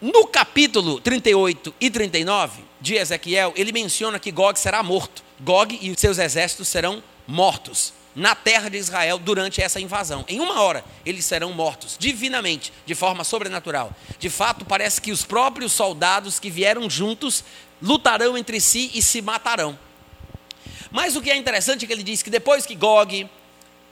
No 0.02 0.26
capítulo 0.28 1.00
38 1.00 1.74
e 1.80 1.90
39 1.90 2.64
de 2.82 2.96
Ezequiel, 2.96 3.54
ele 3.56 3.72
menciona 3.72 4.20
que 4.20 4.32
Gog 4.32 4.58
será 4.60 4.82
morto. 4.82 5.25
Gog 5.40 5.78
e 5.82 6.00
seus 6.00 6.18
exércitos 6.18 6.68
serão 6.68 7.04
mortos 7.28 7.94
na 8.16 8.34
terra 8.34 8.70
de 8.70 8.78
Israel 8.78 9.20
durante 9.20 9.62
essa 9.62 9.80
invasão. 9.80 10.24
Em 10.28 10.40
uma 10.40 10.62
hora, 10.62 10.86
eles 11.06 11.26
serão 11.26 11.52
mortos, 11.52 11.98
divinamente, 12.00 12.72
de 12.86 12.96
forma 12.96 13.26
sobrenatural. 13.26 13.92
De 14.18 14.30
fato, 14.30 14.64
parece 14.64 15.02
que 15.02 15.12
os 15.12 15.26
próprios 15.26 15.74
soldados 15.74 16.40
que 16.40 16.50
vieram 16.50 16.90
juntos 16.90 17.44
lutarão 17.82 18.38
entre 18.38 18.62
si 18.62 18.90
e 18.94 19.02
se 19.02 19.22
matarão. 19.22 19.78
Mas 20.90 21.16
o 21.18 21.22
que 21.22 21.30
é 21.30 21.36
interessante 21.36 21.84
é 21.84 21.88
que 21.88 21.94
ele 21.94 22.04
diz 22.04 22.24
que 22.24 22.30
depois 22.30 22.66
que 22.66 22.74
Gog 22.74 23.30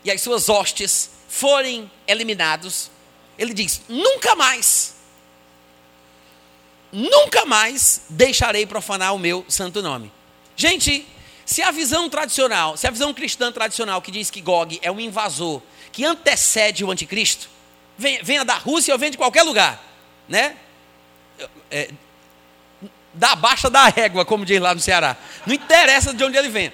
e 0.05 0.11
as 0.11 0.21
suas 0.21 0.47
hostes 0.47 1.09
forem 1.27 1.91
eliminados, 2.07 2.89
ele 3.37 3.53
diz: 3.53 3.81
nunca 3.89 4.35
mais, 4.35 4.95
nunca 6.93 7.45
mais 7.45 8.03
deixarei 8.07 8.65
profanar 8.65 9.13
o 9.13 9.19
meu 9.19 9.45
santo 9.49 9.81
nome. 9.81 10.09
Gente, 10.55 11.05
se 11.45 11.61
a 11.61 11.71
visão 11.71 12.09
tradicional, 12.09 12.77
se 12.77 12.87
a 12.87 12.91
visão 12.91 13.13
cristã 13.13 13.51
tradicional 13.51 14.01
que 14.01 14.11
diz 14.11 14.29
que 14.29 14.41
Gog 14.41 14.79
é 14.81 14.91
um 14.91 14.99
invasor 14.99 15.61
que 15.91 16.05
antecede 16.05 16.83
o 16.83 16.91
anticristo, 16.91 17.49
venha 17.97 18.43
da 18.43 18.55
Rússia 18.55 18.93
ou 18.93 18.99
venha 18.99 19.11
de 19.11 19.17
qualquer 19.17 19.43
lugar, 19.43 19.83
né? 20.27 20.55
É, 21.69 21.89
da 23.13 23.35
baixa 23.35 23.69
da 23.69 23.87
régua, 23.89 24.25
como 24.25 24.45
diz 24.45 24.59
lá 24.59 24.73
no 24.73 24.79
Ceará. 24.79 25.15
Não 25.45 25.53
interessa 25.53 26.13
de 26.13 26.23
onde 26.23 26.37
ele 26.37 26.49
vem. 26.49 26.73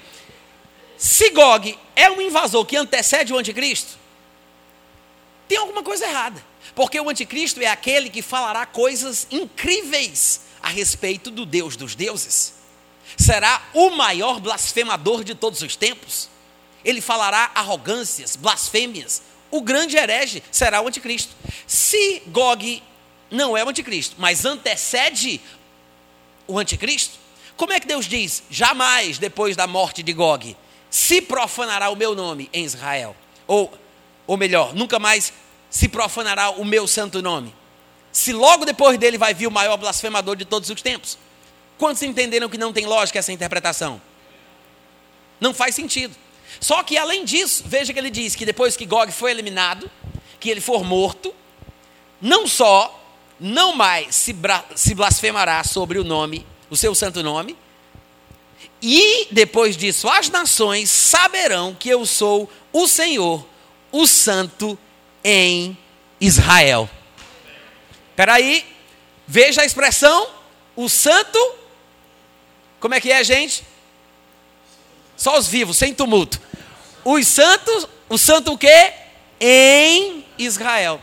Se 0.98 1.30
Gog 1.32 1.78
é 1.96 2.10
um 2.10 2.22
invasor 2.22 2.66
que 2.66 2.78
antecede 2.78 3.34
o 3.34 3.38
anticristo, 3.38 3.98
tem 5.48 5.58
alguma 5.58 5.84
coisa 5.84 6.06
errada. 6.06 6.44
Porque 6.76 7.00
o 7.00 7.10
anticristo 7.10 7.62
é 7.62 7.68
aquele 7.68 8.10
que 8.10 8.22
falará 8.22 8.66
coisas 8.66 9.28
incríveis 9.32 10.42
a 10.62 10.70
respeito 10.70 11.32
do 11.32 11.46
Deus 11.46 11.76
dos 11.76 11.96
deuses. 11.96 12.54
Será 13.18 13.62
o 13.74 13.92
maior 13.92 14.40
blasfemador 14.40 15.24
de 15.24 15.36
todos 15.36 15.62
os 15.62 15.76
tempos. 15.76 16.30
Ele 16.84 17.02
falará 17.02 17.52
arrogâncias, 17.56 18.36
blasfêmias. 18.36 19.22
O 19.52 19.62
grande 19.62 19.98
herege 19.98 20.44
será 20.52 20.82
o 20.82 20.88
anticristo. 20.88 21.36
Se 21.68 22.22
Gog 22.28 22.82
não 23.30 23.58
é 23.58 23.64
o 23.64 23.70
anticristo, 23.70 24.16
mas 24.18 24.46
antecede 24.46 25.42
o 26.48 26.58
anticristo, 26.58 27.20
como 27.56 27.74
é 27.74 27.80
que 27.80 27.88
Deus 27.88 28.06
diz? 28.06 28.44
Jamais 28.50 29.18
depois 29.18 29.56
da 29.56 29.68
morte 29.68 30.02
de 30.02 30.14
Gog 30.14 30.56
se 30.90 31.22
profanará 31.22 31.90
o 31.90 31.96
meu 31.96 32.16
nome 32.16 32.50
em 32.54 32.64
Israel. 32.64 33.16
Ou, 33.46 33.72
ou 34.26 34.38
melhor, 34.38 34.74
nunca 34.74 34.98
mais 34.98 35.34
se 35.70 35.88
profanará 35.88 36.50
o 36.52 36.66
meu 36.66 36.88
santo 36.88 37.22
nome. 37.22 37.54
Se 38.12 38.34
logo 38.34 38.66
depois 38.66 38.98
dele 38.98 39.18
vai 39.18 39.34
vir 39.34 39.48
o 39.48 39.52
maior 39.52 39.78
blasfemador 39.78 40.36
de 40.36 40.46
todos 40.46 40.70
os 40.70 40.82
tempos. 40.82 41.18
Quantos 41.80 42.04
entenderam 42.04 42.50
que 42.50 42.58
não 42.58 42.74
tem 42.74 42.86
lógica 42.86 43.18
essa 43.18 43.32
interpretação? 43.32 44.02
Não 45.40 45.54
faz 45.54 45.74
sentido. 45.74 46.16
Só 46.60 46.84
que 46.84 46.98
além 46.98 47.24
disso, 47.24 47.64
veja 47.66 47.94
que 47.94 47.98
ele 47.98 48.10
diz 48.10 48.36
que 48.36 48.46
depois 48.46 48.76
que 48.76 48.86
Gog 48.86 49.12
foi 49.14 49.32
eliminado, 49.32 49.90
que 50.42 50.50
ele 50.50 50.60
for 50.60 50.84
morto, 50.84 51.34
não 52.22 52.46
só 52.46 52.96
não 53.40 53.74
mais 53.74 54.14
se, 54.14 54.36
se 54.76 54.94
blasfemará 54.94 55.64
sobre 55.64 55.98
o 55.98 56.04
nome, 56.04 56.46
o 56.70 56.76
seu 56.76 56.94
santo 56.94 57.24
nome, 57.24 57.56
e 58.82 59.28
depois 59.32 59.78
disso, 59.78 60.10
as 60.10 60.30
nações 60.30 60.90
saberão 60.90 61.74
que 61.74 61.88
eu 61.88 62.06
sou 62.06 62.52
o 62.74 62.90
Senhor, 62.90 63.46
o 63.90 64.06
Santo 64.06 64.78
em 65.24 65.78
Israel. 66.20 66.90
Espera 68.10 68.34
aí, 68.34 68.66
veja 69.26 69.62
a 69.62 69.66
expressão, 69.66 70.28
o 70.76 70.90
Santo, 70.90 71.59
como 72.80 72.94
é 72.94 73.02
que 73.02 73.12
é, 73.12 73.24
gente? 73.24 73.64
Só 75.18 75.38
os 75.38 75.48
vivos, 75.48 75.78
sem 75.78 75.94
tumulto. 75.94 76.40
Os 77.04 77.28
santos, 77.28 77.88
o 78.08 78.18
santo 78.18 78.54
o 78.54 78.58
quê? 78.58 78.94
Em 79.40 80.26
Israel. 80.38 81.02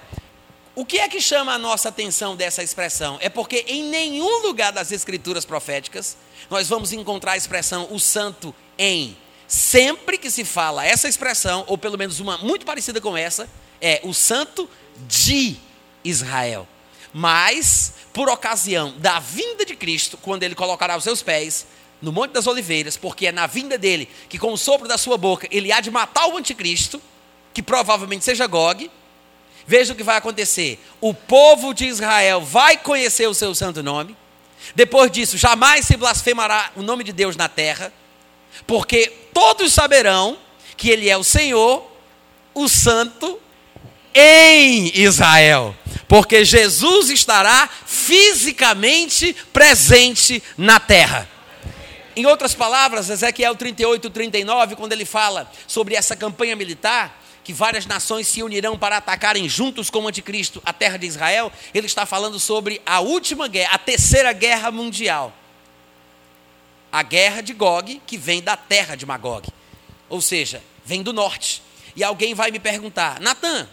O 0.75 0.85
que 0.85 0.99
é 0.99 1.09
que 1.09 1.21
chama 1.21 1.55
a 1.55 1.59
nossa 1.59 1.89
atenção 1.89 2.37
dessa 2.37 2.63
expressão? 2.63 3.19
É 3.21 3.29
porque 3.29 3.65
em 3.67 3.83
nenhum 3.85 4.43
lugar 4.43 4.73
das 4.73 4.93
escrituras 4.93 5.45
proféticas 5.45 6.17
nós 6.51 6.69
vamos 6.69 6.93
encontrar 6.93 7.33
a 7.33 7.37
expressão 7.37 7.89
o 7.91 7.99
santo 7.99 8.55
em. 8.79 9.17
Sempre 9.49 10.19
que 10.19 10.31
se 10.31 10.45
fala 10.45 10.85
essa 10.85 11.09
expressão, 11.09 11.65
ou 11.67 11.79
pelo 11.79 11.97
menos 11.97 12.21
uma 12.21 12.37
muito 12.39 12.67
parecida 12.67 13.01
com 13.01 13.17
essa, 13.17 13.49
é 13.81 14.01
o 14.03 14.13
santo 14.13 14.69
de 15.07 15.57
Israel. 16.05 16.67
Mas, 17.13 17.95
por 18.17 18.31
ocasião 18.31 18.95
da 18.97 19.19
vinda 19.21 19.63
de 19.63 19.77
Cristo, 19.77 20.17
quando 20.17 20.43
ele 20.43 20.55
colocará 20.55 20.97
os 20.97 21.05
seus 21.05 21.23
pés 21.23 21.67
no 22.01 22.11
Monte 22.11 22.33
das 22.33 22.47
Oliveiras, 22.47 22.97
porque 22.97 23.27
é 23.27 23.33
na 23.33 23.47
vinda 23.47 23.77
dele 23.77 24.09
que, 24.27 24.39
com 24.39 24.55
o 24.55 24.57
sopro 24.57 24.89
da 24.89 24.97
sua 24.97 25.19
boca, 25.19 25.47
ele 25.51 25.71
há 25.71 25.83
de 25.83 25.91
matar 25.91 26.27
o 26.29 26.39
anticristo, 26.39 26.99
que 27.53 27.63
provavelmente 27.63 28.25
seja 28.25 28.47
Gog, 28.47 28.91
Veja 29.67 29.93
o 29.93 29.97
que 29.97 30.05
vai 30.05 30.17
acontecer. 30.17 30.79
O 31.01 31.13
povo 31.13 31.75
de 31.75 31.87
Israel 31.87 32.41
vai 32.41 32.77
conhecer 32.77 33.27
o 33.27 33.35
seu 33.35 33.53
santo 33.53 33.83
nome. 33.83 34.17
Depois 34.77 35.11
disso, 35.11 35.37
jamais 35.37 35.85
se 35.85 35.97
blasfemará 35.97 36.71
o 36.77 36.83
nome 36.83 37.03
de 37.03 37.13
Deus 37.13 37.37
na 37.37 37.49
terra, 37.49 37.93
porque 38.67 39.13
todos 39.35 39.73
saberão 39.73 40.39
que 40.77 40.89
Ele 40.89 41.11
é 41.11 41.17
o 41.17 41.25
Senhor, 41.25 41.85
o 42.55 42.69
Santo 42.69 43.41
em 44.19 44.91
Israel, 44.99 45.77
porque 46.09 46.43
Jesus 46.43 47.11
estará 47.11 47.69
fisicamente 47.85 49.37
presente 49.53 50.43
na 50.57 50.81
terra. 50.81 51.29
Em 52.17 52.25
outras 52.25 52.55
palavras, 52.55 53.11
Ezequiel 53.11 53.55
38, 53.55 54.09
39, 54.09 54.75
quando 54.75 54.93
ele 54.93 55.05
fala 55.05 55.53
sobre 55.67 55.95
essa 55.95 56.17
campanha 56.17 56.57
militar, 56.57 57.23
que 57.45 57.53
várias 57.53 57.85
nações 57.85 58.27
se 58.27 58.43
unirão 58.43 58.79
para 58.79 58.97
atacarem 58.97 59.47
juntos 59.49 59.91
com 59.91 60.01
o 60.01 60.09
anticristo 60.09 60.63
a 60.65 60.73
terra 60.73 60.97
de 60.97 61.07
Israel, 61.07 61.53
ele 61.75 61.87
está 61.87 62.07
falando 62.07 62.41
sobre 62.41 62.81
a 62.87 63.01
última 63.01 63.47
guerra, 63.49 63.75
a 63.75 63.79
terceira 63.79 64.33
guerra 64.33 64.71
mundial. 64.71 65.31
A 66.91 67.03
guerra 67.03 67.43
de 67.43 67.53
Gog, 67.53 68.01
que 68.07 68.17
vem 68.17 68.43
da 68.43 68.57
terra 68.57 68.97
de 68.97 69.05
Magog. 69.05 69.47
Ou 70.09 70.23
seja, 70.23 70.63
vem 70.85 71.03
do 71.03 71.13
norte. 71.13 71.63
E 71.95 72.03
alguém 72.03 72.35
vai 72.35 72.51
me 72.51 72.59
perguntar, 72.59 73.21
Natan, 73.21 73.69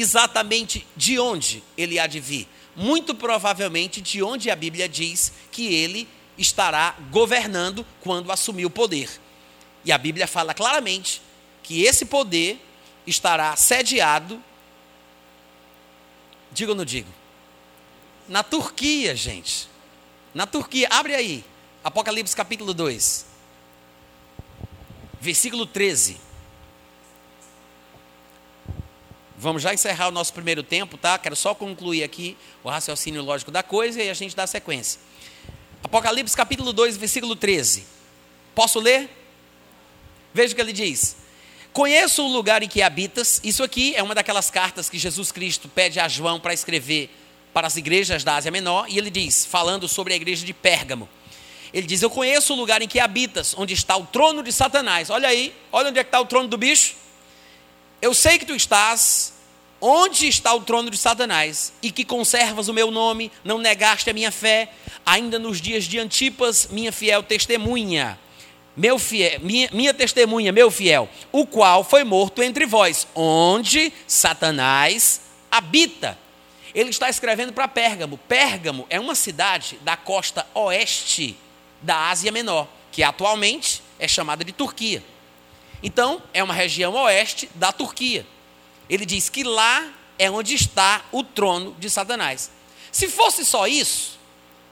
exatamente 0.00 0.86
de 0.96 1.18
onde 1.18 1.62
ele 1.76 1.98
há 1.98 2.06
de 2.06 2.20
vir? 2.20 2.48
Muito 2.76 3.14
provavelmente 3.14 4.00
de 4.00 4.22
onde 4.22 4.50
a 4.50 4.56
Bíblia 4.56 4.88
diz 4.88 5.32
que 5.50 5.74
ele 5.74 6.08
estará 6.36 6.94
governando 7.10 7.84
quando 8.00 8.30
assumir 8.30 8.64
o 8.64 8.70
poder. 8.70 9.20
E 9.84 9.90
a 9.90 9.98
Bíblia 9.98 10.26
fala 10.26 10.54
claramente 10.54 11.20
que 11.62 11.82
esse 11.82 12.04
poder 12.04 12.60
estará 13.06 13.56
sediado, 13.56 14.42
digo 16.52 16.72
ou 16.72 16.76
não 16.76 16.84
digo? 16.84 17.08
Na 18.28 18.42
Turquia, 18.42 19.16
gente. 19.16 19.68
Na 20.34 20.46
Turquia, 20.46 20.88
abre 20.90 21.14
aí, 21.14 21.44
Apocalipse 21.82 22.36
capítulo 22.36 22.74
2, 22.74 23.26
versículo 25.20 25.66
13. 25.66 26.27
Vamos 29.40 29.62
já 29.62 29.72
encerrar 29.72 30.08
o 30.08 30.10
nosso 30.10 30.32
primeiro 30.32 30.64
tempo, 30.64 30.98
tá? 30.98 31.16
Quero 31.16 31.36
só 31.36 31.54
concluir 31.54 32.02
aqui 32.02 32.36
o 32.64 32.68
raciocínio 32.68 33.22
lógico 33.22 33.52
da 33.52 33.62
coisa 33.62 34.02
e 34.02 34.10
a 34.10 34.14
gente 34.14 34.34
dá 34.34 34.48
sequência. 34.48 35.00
Apocalipse 35.80 36.36
capítulo 36.36 36.72
2, 36.72 36.96
versículo 36.96 37.36
13. 37.36 37.86
Posso 38.52 38.80
ler? 38.80 39.08
Veja 40.34 40.52
o 40.52 40.56
que 40.56 40.60
ele 40.60 40.72
diz. 40.72 41.16
Conheço 41.72 42.24
o 42.24 42.26
lugar 42.26 42.64
em 42.64 42.68
que 42.68 42.82
habitas. 42.82 43.40
Isso 43.44 43.62
aqui 43.62 43.94
é 43.94 44.02
uma 44.02 44.12
daquelas 44.12 44.50
cartas 44.50 44.90
que 44.90 44.98
Jesus 44.98 45.30
Cristo 45.30 45.68
pede 45.68 46.00
a 46.00 46.08
João 46.08 46.40
para 46.40 46.52
escrever 46.52 47.08
para 47.54 47.68
as 47.68 47.76
igrejas 47.76 48.24
da 48.24 48.34
Ásia 48.34 48.50
Menor. 48.50 48.86
E 48.88 48.98
ele 48.98 49.08
diz, 49.08 49.46
falando 49.46 49.86
sobre 49.86 50.14
a 50.14 50.16
igreja 50.16 50.44
de 50.44 50.52
Pérgamo. 50.52 51.08
Ele 51.72 51.86
diz: 51.86 52.02
Eu 52.02 52.10
conheço 52.10 52.54
o 52.54 52.56
lugar 52.56 52.82
em 52.82 52.88
que 52.88 52.98
habitas, 52.98 53.54
onde 53.56 53.72
está 53.72 53.96
o 53.96 54.04
trono 54.04 54.42
de 54.42 54.50
Satanás. 54.50 55.10
Olha 55.10 55.28
aí, 55.28 55.54
olha 55.70 55.90
onde 55.90 56.00
é 56.00 56.02
que 56.02 56.08
está 56.08 56.20
o 56.20 56.26
trono 56.26 56.48
do 56.48 56.58
bicho. 56.58 56.96
Eu 58.00 58.14
sei 58.14 58.38
que 58.38 58.46
tu 58.46 58.54
estás 58.54 59.32
onde 59.80 60.28
está 60.28 60.54
o 60.54 60.60
trono 60.60 60.90
de 60.90 60.96
Satanás 60.96 61.72
e 61.82 61.90
que 61.90 62.04
conservas 62.04 62.68
o 62.68 62.74
meu 62.74 62.90
nome, 62.90 63.30
não 63.44 63.58
negaste 63.58 64.10
a 64.10 64.12
minha 64.12 64.30
fé, 64.30 64.70
ainda 65.04 65.38
nos 65.38 65.60
dias 65.60 65.84
de 65.84 65.98
Antipas, 65.98 66.68
minha 66.70 66.92
fiel 66.92 67.22
testemunha. 67.22 68.18
Meu 68.76 68.98
fiel, 68.98 69.40
minha, 69.40 69.68
minha 69.72 69.92
testemunha, 69.92 70.52
meu 70.52 70.70
fiel, 70.70 71.08
o 71.32 71.44
qual 71.44 71.82
foi 71.82 72.04
morto 72.04 72.42
entre 72.42 72.64
vós, 72.64 73.08
onde 73.14 73.92
Satanás 74.06 75.22
habita. 75.50 76.16
Ele 76.72 76.90
está 76.90 77.10
escrevendo 77.10 77.52
para 77.52 77.66
Pérgamo. 77.66 78.16
Pérgamo 78.28 78.86
é 78.88 79.00
uma 79.00 79.16
cidade 79.16 79.76
da 79.82 79.96
costa 79.96 80.46
oeste 80.54 81.36
da 81.82 82.10
Ásia 82.10 82.30
Menor, 82.30 82.68
que 82.92 83.02
atualmente 83.02 83.82
é 83.98 84.06
chamada 84.06 84.44
de 84.44 84.52
Turquia. 84.52 85.02
Então, 85.82 86.22
é 86.32 86.42
uma 86.42 86.54
região 86.54 86.94
oeste 86.94 87.48
da 87.54 87.72
Turquia. 87.72 88.26
Ele 88.88 89.06
diz 89.06 89.28
que 89.28 89.44
lá 89.44 89.92
é 90.18 90.30
onde 90.30 90.54
está 90.54 91.04
o 91.12 91.22
trono 91.22 91.76
de 91.78 91.88
Satanás. 91.88 92.50
Se 92.90 93.06
fosse 93.08 93.44
só 93.44 93.66
isso, 93.66 94.18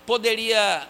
poderia 0.05 0.89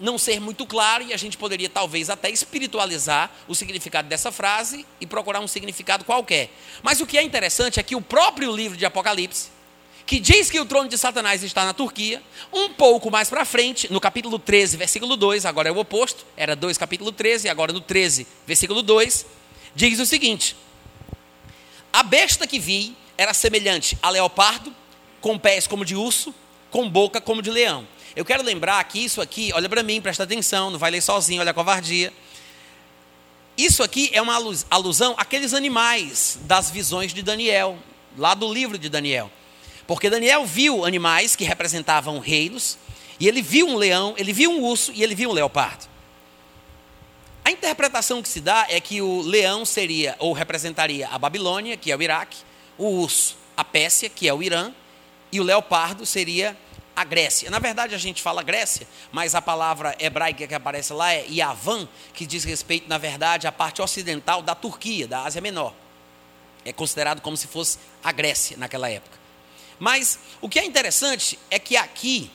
não 0.00 0.18
ser 0.18 0.40
muito 0.40 0.66
claro 0.66 1.04
e 1.04 1.12
a 1.12 1.16
gente 1.16 1.36
poderia 1.36 1.68
talvez 1.68 2.10
até 2.10 2.28
espiritualizar 2.28 3.30
o 3.46 3.54
significado 3.54 4.08
dessa 4.08 4.32
frase 4.32 4.84
e 5.00 5.06
procurar 5.06 5.40
um 5.40 5.46
significado 5.46 6.04
qualquer. 6.04 6.50
Mas 6.82 7.00
o 7.00 7.06
que 7.06 7.16
é 7.16 7.22
interessante 7.22 7.78
é 7.78 7.82
que 7.82 7.94
o 7.94 8.00
próprio 8.00 8.54
livro 8.54 8.76
de 8.76 8.84
Apocalipse, 8.84 9.50
que 10.04 10.18
diz 10.18 10.50
que 10.50 10.58
o 10.58 10.64
trono 10.64 10.88
de 10.88 10.98
Satanás 10.98 11.42
está 11.44 11.64
na 11.64 11.72
Turquia, 11.72 12.20
um 12.52 12.70
pouco 12.70 13.10
mais 13.10 13.30
para 13.30 13.44
frente, 13.44 13.92
no 13.92 14.00
capítulo 14.00 14.38
13, 14.38 14.76
versículo 14.76 15.16
2, 15.16 15.46
agora 15.46 15.68
é 15.68 15.72
o 15.72 15.78
oposto, 15.78 16.26
era 16.36 16.56
2 16.56 16.76
capítulo 16.76 17.12
13, 17.12 17.48
agora 17.48 17.72
no 17.72 17.80
13, 17.80 18.26
versículo 18.44 18.82
2, 18.82 19.24
diz 19.74 19.98
o 19.98 20.06
seguinte: 20.06 20.56
A 21.92 22.02
besta 22.02 22.46
que 22.46 22.58
vi 22.58 22.96
era 23.16 23.34
semelhante 23.34 23.96
a 24.02 24.10
leopardo, 24.10 24.74
com 25.20 25.38
pés 25.38 25.66
como 25.66 25.84
de 25.84 25.94
urso, 25.94 26.34
com 26.70 26.88
boca 26.88 27.20
como 27.20 27.42
de 27.42 27.50
leão. 27.50 27.86
Eu 28.14 28.24
quero 28.24 28.42
lembrar 28.42 28.82
que 28.84 29.02
isso 29.02 29.20
aqui, 29.20 29.52
olha 29.54 29.68
para 29.68 29.82
mim, 29.82 30.00
presta 30.00 30.24
atenção, 30.24 30.70
não 30.70 30.78
vai 30.78 30.90
ler 30.90 31.00
sozinho, 31.00 31.40
olha 31.40 31.50
a 31.50 31.54
covardia. 31.54 32.12
Isso 33.56 33.82
aqui 33.82 34.10
é 34.12 34.20
uma 34.20 34.34
alusão 34.70 35.14
àqueles 35.16 35.54
animais 35.54 36.38
das 36.42 36.70
visões 36.70 37.12
de 37.12 37.22
Daniel, 37.22 37.78
lá 38.16 38.34
do 38.34 38.52
livro 38.52 38.78
de 38.78 38.88
Daniel. 38.88 39.30
Porque 39.86 40.08
Daniel 40.10 40.44
viu 40.44 40.84
animais 40.84 41.36
que 41.36 41.44
representavam 41.44 42.18
reinos, 42.18 42.78
e 43.20 43.28
ele 43.28 43.40
viu 43.40 43.66
um 43.66 43.76
leão, 43.76 44.14
ele 44.16 44.32
viu 44.32 44.50
um 44.50 44.62
urso 44.62 44.90
e 44.92 45.02
ele 45.02 45.14
viu 45.14 45.30
um 45.30 45.32
leopardo. 45.32 45.91
A 47.44 47.50
interpretação 47.50 48.22
que 48.22 48.28
se 48.28 48.40
dá 48.40 48.66
é 48.68 48.80
que 48.80 49.02
o 49.02 49.20
leão 49.20 49.64
seria 49.64 50.14
ou 50.18 50.32
representaria 50.32 51.08
a 51.08 51.18
Babilônia, 51.18 51.76
que 51.76 51.90
é 51.90 51.96
o 51.96 52.02
Iraque, 52.02 52.38
o 52.78 52.86
urso, 52.86 53.36
a 53.56 53.64
Pérsia, 53.64 54.08
que 54.08 54.28
é 54.28 54.34
o 54.34 54.42
Irã, 54.42 54.72
e 55.30 55.40
o 55.40 55.42
leopardo 55.42 56.06
seria 56.06 56.56
a 56.94 57.04
Grécia. 57.04 57.50
Na 57.50 57.58
verdade, 57.58 57.94
a 57.94 57.98
gente 57.98 58.22
fala 58.22 58.42
Grécia, 58.42 58.86
mas 59.10 59.34
a 59.34 59.42
palavra 59.42 59.96
hebraica 59.98 60.46
que 60.46 60.54
aparece 60.54 60.92
lá 60.92 61.12
é 61.12 61.26
Yavan, 61.28 61.88
que 62.14 62.26
diz 62.26 62.44
respeito, 62.44 62.88
na 62.88 62.98
verdade, 62.98 63.46
à 63.46 63.52
parte 63.52 63.82
ocidental 63.82 64.42
da 64.42 64.54
Turquia, 64.54 65.08
da 65.08 65.24
Ásia 65.24 65.40
Menor. 65.40 65.74
É 66.64 66.72
considerado 66.72 67.20
como 67.20 67.36
se 67.36 67.48
fosse 67.48 67.78
a 68.04 68.12
Grécia 68.12 68.56
naquela 68.56 68.88
época. 68.88 69.18
Mas 69.78 70.18
o 70.40 70.48
que 70.48 70.60
é 70.60 70.64
interessante 70.64 71.38
é 71.50 71.58
que 71.58 71.76
aqui 71.76 72.30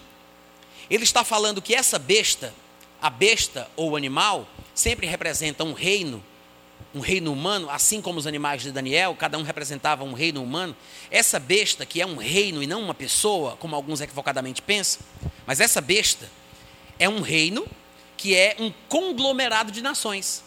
ele 0.90 1.04
está 1.04 1.24
falando 1.24 1.62
que 1.62 1.74
essa 1.74 1.98
besta, 1.98 2.54
a 3.02 3.10
besta 3.10 3.70
ou 3.76 3.92
o 3.92 3.96
animal, 3.96 4.48
sempre 4.78 5.08
representa 5.08 5.64
um 5.64 5.74
reino, 5.74 6.24
um 6.94 7.00
reino 7.00 7.34
humano, 7.34 7.68
assim 7.68 8.00
como 8.00 8.20
os 8.20 8.28
animais 8.28 8.62
de 8.62 8.72
Daniel, 8.72 9.16
cada 9.16 9.36
um 9.36 9.42
representava 9.42 10.04
um 10.04 10.14
reino 10.14 10.42
humano. 10.42 10.78
Essa 11.10 11.40
besta, 11.40 11.84
que 11.84 12.00
é 12.00 12.06
um 12.06 12.16
reino 12.16 12.62
e 12.62 12.68
não 12.68 12.84
uma 12.84 12.94
pessoa, 12.94 13.58
como 13.58 13.76
alguns 13.76 14.02
equivocadamente 14.02 14.62
pensam, 14.62 15.02
mas 15.48 15.60
essa 15.60 15.82
besta 15.82 16.30
é 17.00 17.10
um 17.10 17.22
reino 17.22 17.68
que 18.16 18.36
é 18.36 18.56
um 18.60 18.72
conglomerado 18.88 19.72
de 19.72 19.82
nações. 19.82 20.44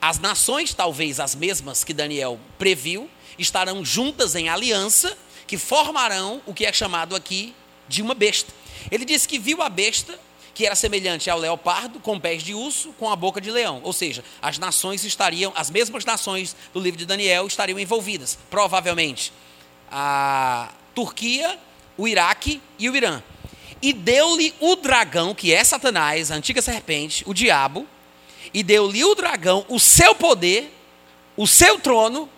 As 0.00 0.18
nações, 0.18 0.74
talvez 0.74 1.20
as 1.20 1.36
mesmas 1.36 1.84
que 1.84 1.94
Daniel 1.94 2.40
previu, 2.58 3.08
estarão 3.38 3.84
juntas 3.84 4.34
em 4.34 4.48
aliança, 4.48 5.16
que 5.46 5.56
formarão 5.56 6.42
o 6.46 6.52
que 6.52 6.66
é 6.66 6.72
chamado 6.72 7.14
aqui 7.14 7.54
de 7.86 8.02
uma 8.02 8.12
besta. 8.14 8.52
Ele 8.90 9.04
disse 9.04 9.28
que 9.28 9.38
viu 9.38 9.62
a 9.62 9.68
besta 9.68 10.18
que 10.54 10.66
era 10.66 10.74
semelhante 10.74 11.30
ao 11.30 11.38
leopardo, 11.38 11.98
com 12.00 12.18
pés 12.20 12.42
de 12.42 12.54
urso, 12.54 12.92
com 12.98 13.10
a 13.10 13.16
boca 13.16 13.40
de 13.40 13.50
leão. 13.50 13.80
Ou 13.82 13.92
seja, 13.92 14.22
as 14.40 14.58
nações 14.58 15.04
estariam, 15.04 15.52
as 15.56 15.70
mesmas 15.70 16.04
nações 16.04 16.54
do 16.72 16.80
livro 16.80 16.98
de 16.98 17.06
Daniel 17.06 17.46
estariam 17.46 17.78
envolvidas. 17.78 18.38
Provavelmente 18.50 19.32
a 19.90 20.70
Turquia, 20.94 21.58
o 21.96 22.06
Iraque 22.06 22.60
e 22.78 22.88
o 22.88 22.96
Irã. 22.96 23.22
E 23.80 23.92
deu-lhe 23.92 24.54
o 24.60 24.76
dragão, 24.76 25.34
que 25.34 25.52
é 25.52 25.62
Satanás, 25.64 26.30
a 26.30 26.36
antiga 26.36 26.62
serpente, 26.62 27.24
o 27.26 27.34
diabo, 27.34 27.86
e 28.54 28.62
deu-lhe 28.62 29.04
o 29.04 29.14
dragão 29.14 29.64
o 29.68 29.80
seu 29.80 30.14
poder, 30.14 30.72
o 31.36 31.46
seu 31.46 31.78
trono 31.78 32.28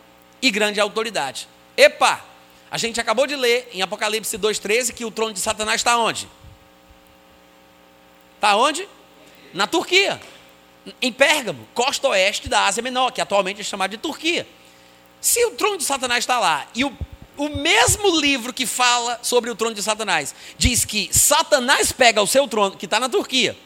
e 0.41 0.51
grande 0.51 0.81
autoridade. 0.81 1.49
Epa! 1.77 2.25
A 2.71 2.79
gente 2.79 3.01
acabou 3.01 3.27
de 3.27 3.37
ler 3.37 3.69
em 3.73 3.83
Apocalipse 3.83 4.37
2,13 4.37 4.93
que 4.93 5.05
o 5.05 5.11
trono 5.11 5.33
de 5.33 5.41
Satanás 5.41 5.81
está 5.81 5.97
onde? 5.97 6.29
Está 8.45 8.57
onde? 8.57 8.86
Na 9.55 9.66
Turquia. 9.66 10.20
Em 11.01 11.11
Pérgamo, 11.11 11.66
costa 11.72 12.09
oeste 12.09 12.47
da 12.47 12.66
Ásia 12.66 12.82
Menor, 12.82 13.11
que 13.11 13.22
atualmente 13.22 13.62
é 13.62 13.64
chamada 13.64 13.97
de 13.97 14.03
Turquia. 14.03 14.47
Se 15.18 15.42
o 15.47 15.53
trono 15.53 15.78
de 15.78 15.84
Satanás 15.84 16.24
está 16.24 16.38
lá 16.38 16.68
e 16.74 16.84
o, 16.84 16.95
o 17.38 17.49
mesmo 17.49 18.20
livro 18.20 18.53
que 18.53 18.66
fala 18.66 19.18
sobre 19.22 19.49
o 19.49 19.55
trono 19.55 19.74
de 19.74 19.82
Satanás 19.82 20.34
diz 20.59 20.84
que 20.84 21.09
Satanás 21.11 21.90
pega 21.90 22.20
o 22.20 22.26
seu 22.26 22.47
trono, 22.47 22.76
que 22.76 22.84
está 22.84 23.01
na 23.01 23.09
Turquia, 23.09 23.57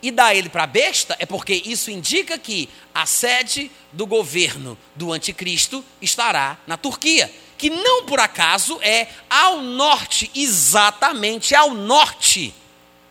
e 0.00 0.10
dá 0.10 0.34
ele 0.34 0.48
para 0.48 0.62
a 0.62 0.66
besta, 0.66 1.14
é 1.18 1.26
porque 1.26 1.60
isso 1.66 1.90
indica 1.90 2.38
que 2.38 2.70
a 2.94 3.04
sede 3.04 3.70
do 3.92 4.06
governo 4.06 4.78
do 4.96 5.12
anticristo 5.12 5.84
estará 6.00 6.56
na 6.66 6.78
Turquia, 6.78 7.30
que 7.58 7.68
não 7.68 8.06
por 8.06 8.18
acaso 8.18 8.78
é 8.80 9.06
ao 9.28 9.60
norte, 9.60 10.30
exatamente 10.34 11.54
ao 11.54 11.74
norte 11.74 12.54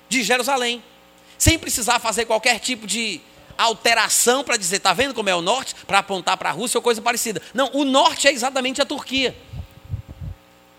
de 0.09 0.23
Jerusalém, 0.23 0.81
sem 1.43 1.59
precisar 1.59 1.99
fazer 1.99 2.23
qualquer 2.23 2.57
tipo 2.57 2.87
de 2.87 3.19
alteração 3.57 4.45
para 4.45 4.55
dizer, 4.55 4.77
está 4.77 4.93
vendo 4.93 5.13
como 5.13 5.27
é 5.27 5.35
o 5.35 5.41
norte? 5.41 5.75
Para 5.85 5.99
apontar 5.99 6.37
para 6.37 6.47
a 6.47 6.53
Rússia 6.53 6.77
ou 6.77 6.81
coisa 6.81 7.01
parecida. 7.01 7.41
Não, 7.53 7.69
o 7.73 7.83
norte 7.83 8.29
é 8.29 8.31
exatamente 8.31 8.81
a 8.81 8.85
Turquia. 8.85 9.35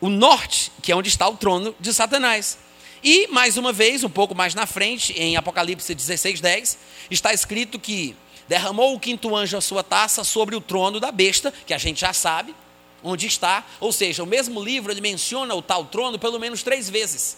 O 0.01 0.09
norte, 0.09 0.73
que 0.81 0.91
é 0.91 0.97
onde 0.97 1.11
está 1.11 1.29
o 1.29 1.37
trono 1.37 1.77
de 1.79 1.93
Satanás. 1.93 2.57
E, 3.03 3.27
mais 3.27 3.59
uma 3.59 3.75
vez, 3.75 4.05
um 4.05 4.09
pouco 4.09 4.35
mais 4.35 4.55
na 4.55 4.65
frente, 4.65 5.13
em 5.13 5.37
Apocalipse 5.37 5.95
16, 5.95 6.41
10, 6.41 6.79
está 7.11 7.35
escrito 7.35 7.79
que 7.79 8.17
derramou 8.49 8.95
o 8.95 8.99
quinto 8.99 9.37
anjo 9.37 9.59
a 9.59 9.61
sua 9.61 9.85
taça 9.85 10.25
sobre 10.25 10.57
o 10.57 10.63
trono 10.63 10.99
da 10.99 11.13
besta, 11.13 11.53
que 11.67 11.75
a 11.75 11.79
gente 11.79 12.01
já 12.01 12.15
sabe 12.15 12.55
onde 13.03 13.27
está. 13.27 13.67
Ou 13.81 13.93
seja, 13.93 14.23
o 14.23 14.27
mesmo 14.27 14.65
livro 14.65 14.91
ele 14.91 15.03
menciona 15.03 15.55
o 15.55 15.61
tal 15.61 15.85
trono 15.85 16.19
pelo 16.19 16.41
menos 16.41 16.63
três 16.63 16.89
vezes. 16.89 17.37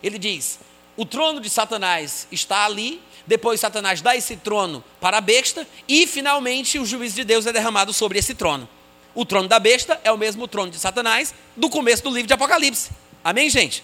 Ele 0.00 0.20
diz: 0.20 0.60
o 1.00 1.06
trono 1.06 1.40
de 1.40 1.48
Satanás 1.48 2.28
está 2.30 2.66
ali, 2.66 3.00
depois 3.26 3.58
Satanás 3.58 4.02
dá 4.02 4.14
esse 4.14 4.36
trono 4.36 4.84
para 5.00 5.16
a 5.16 5.20
besta, 5.22 5.66
e 5.88 6.06
finalmente 6.06 6.78
o 6.78 6.84
juízo 6.84 7.16
de 7.16 7.24
Deus 7.24 7.46
é 7.46 7.52
derramado 7.54 7.90
sobre 7.90 8.18
esse 8.18 8.34
trono. 8.34 8.68
O 9.14 9.24
trono 9.24 9.48
da 9.48 9.58
besta 9.58 9.98
é 10.04 10.12
o 10.12 10.18
mesmo 10.18 10.46
trono 10.46 10.70
de 10.70 10.78
Satanás 10.78 11.32
do 11.56 11.70
começo 11.70 12.02
do 12.02 12.10
livro 12.10 12.26
de 12.26 12.34
Apocalipse. 12.34 12.90
Amém, 13.24 13.48
gente? 13.48 13.82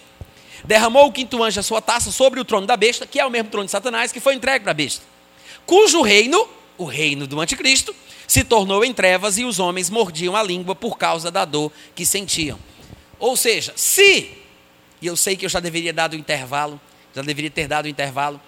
Derramou 0.63 1.07
o 1.07 1.11
quinto 1.11 1.43
anjo 1.43 1.59
a 1.59 1.63
sua 1.63 1.81
taça 1.81 2.11
sobre 2.11 2.39
o 2.39 2.45
trono 2.45 2.67
da 2.67 2.77
besta, 2.77 3.07
que 3.07 3.19
é 3.19 3.25
o 3.25 3.31
mesmo 3.31 3.49
trono 3.49 3.65
de 3.65 3.71
Satanás, 3.71 4.11
que 4.11 4.19
foi 4.19 4.35
entregue 4.35 4.61
para 4.61 4.71
a 4.71 4.75
besta. 4.75 5.03
Cujo 5.65 6.03
reino, 6.03 6.47
o 6.77 6.85
reino 6.85 7.25
do 7.25 7.41
anticristo, 7.41 7.95
se 8.27 8.43
tornou 8.43 8.85
em 8.85 8.93
trevas 8.93 9.39
e 9.39 9.43
os 9.43 9.57
homens 9.57 9.89
mordiam 9.89 10.35
a 10.35 10.43
língua 10.43 10.75
por 10.75 10.99
causa 10.99 11.31
da 11.31 11.45
dor 11.45 11.71
que 11.95 12.05
sentiam. 12.05 12.59
Ou 13.17 13.35
seja, 13.35 13.73
se, 13.75 14.33
e 15.01 15.07
eu 15.07 15.17
sei 15.17 15.35
que 15.35 15.47
eu 15.47 15.49
já 15.49 15.59
deveria 15.59 15.91
dar 15.91 16.11
o 16.11 16.15
intervalo, 16.15 16.79
já 17.17 17.23
deveria 17.23 17.49
ter 17.49 17.67
dado 17.67 17.85
o 17.85 17.89
intervalo, 17.89 18.39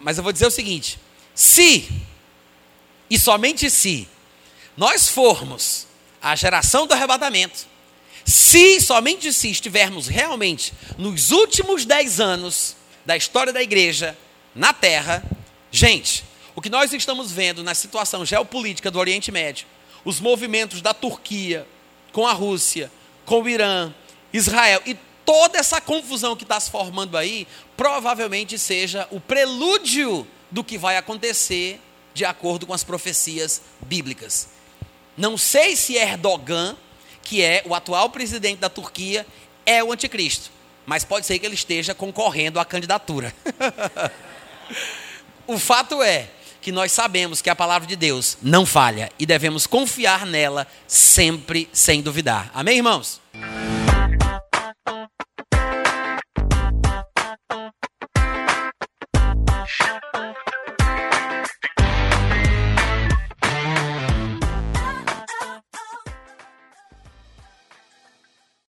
mas 0.00 0.18
eu 0.18 0.24
vou 0.24 0.32
dizer 0.32 0.46
o 0.46 0.50
seguinte: 0.50 0.98
se, 1.34 1.88
e 3.08 3.18
somente 3.18 3.70
se, 3.70 4.08
nós 4.76 5.08
formos 5.08 5.86
a 6.20 6.34
geração 6.34 6.86
do 6.86 6.94
arrebatamento, 6.94 7.66
se, 8.24 8.80
somente 8.80 9.32
se, 9.32 9.50
estivermos 9.50 10.08
realmente 10.08 10.72
nos 10.98 11.30
últimos 11.30 11.84
dez 11.84 12.18
anos 12.18 12.76
da 13.06 13.16
história 13.16 13.52
da 13.52 13.62
igreja 13.62 14.18
na 14.54 14.72
terra, 14.72 15.22
gente, 15.70 16.24
o 16.56 16.60
que 16.60 16.68
nós 16.68 16.92
estamos 16.92 17.30
vendo 17.30 17.62
na 17.62 17.74
situação 17.74 18.26
geopolítica 18.26 18.90
do 18.90 18.98
Oriente 18.98 19.30
Médio, 19.30 19.66
os 20.04 20.18
movimentos 20.18 20.82
da 20.82 20.92
Turquia 20.92 21.66
com 22.12 22.26
a 22.26 22.32
Rússia, 22.32 22.90
com 23.24 23.42
o 23.42 23.48
Irã, 23.48 23.94
Israel 24.32 24.82
e 24.84 24.96
toda 25.24 25.58
essa 25.58 25.80
confusão 25.80 26.36
que 26.36 26.42
está 26.42 26.58
se 26.58 26.70
formando 26.70 27.16
aí, 27.16 27.46
provavelmente 27.82 28.56
seja 28.60 29.08
o 29.10 29.18
prelúdio 29.18 30.24
do 30.52 30.62
que 30.62 30.78
vai 30.78 30.96
acontecer 30.96 31.80
de 32.14 32.24
acordo 32.24 32.64
com 32.64 32.72
as 32.72 32.84
profecias 32.84 33.60
bíblicas. 33.80 34.50
Não 35.16 35.36
sei 35.36 35.74
se 35.74 35.96
Erdogan, 35.96 36.76
que 37.24 37.42
é 37.42 37.60
o 37.66 37.74
atual 37.74 38.08
presidente 38.10 38.60
da 38.60 38.68
Turquia, 38.68 39.26
é 39.66 39.82
o 39.82 39.90
anticristo, 39.90 40.52
mas 40.86 41.02
pode 41.02 41.26
ser 41.26 41.40
que 41.40 41.44
ele 41.44 41.56
esteja 41.56 41.92
concorrendo 41.92 42.60
à 42.60 42.64
candidatura. 42.64 43.34
o 45.44 45.58
fato 45.58 46.00
é 46.04 46.30
que 46.60 46.70
nós 46.70 46.92
sabemos 46.92 47.42
que 47.42 47.50
a 47.50 47.56
palavra 47.56 47.88
de 47.88 47.96
Deus 47.96 48.38
não 48.40 48.64
falha 48.64 49.10
e 49.18 49.26
devemos 49.26 49.66
confiar 49.66 50.24
nela 50.24 50.68
sempre 50.86 51.68
sem 51.72 52.00
duvidar. 52.00 52.48
Amém, 52.54 52.76
irmãos? 52.76 53.20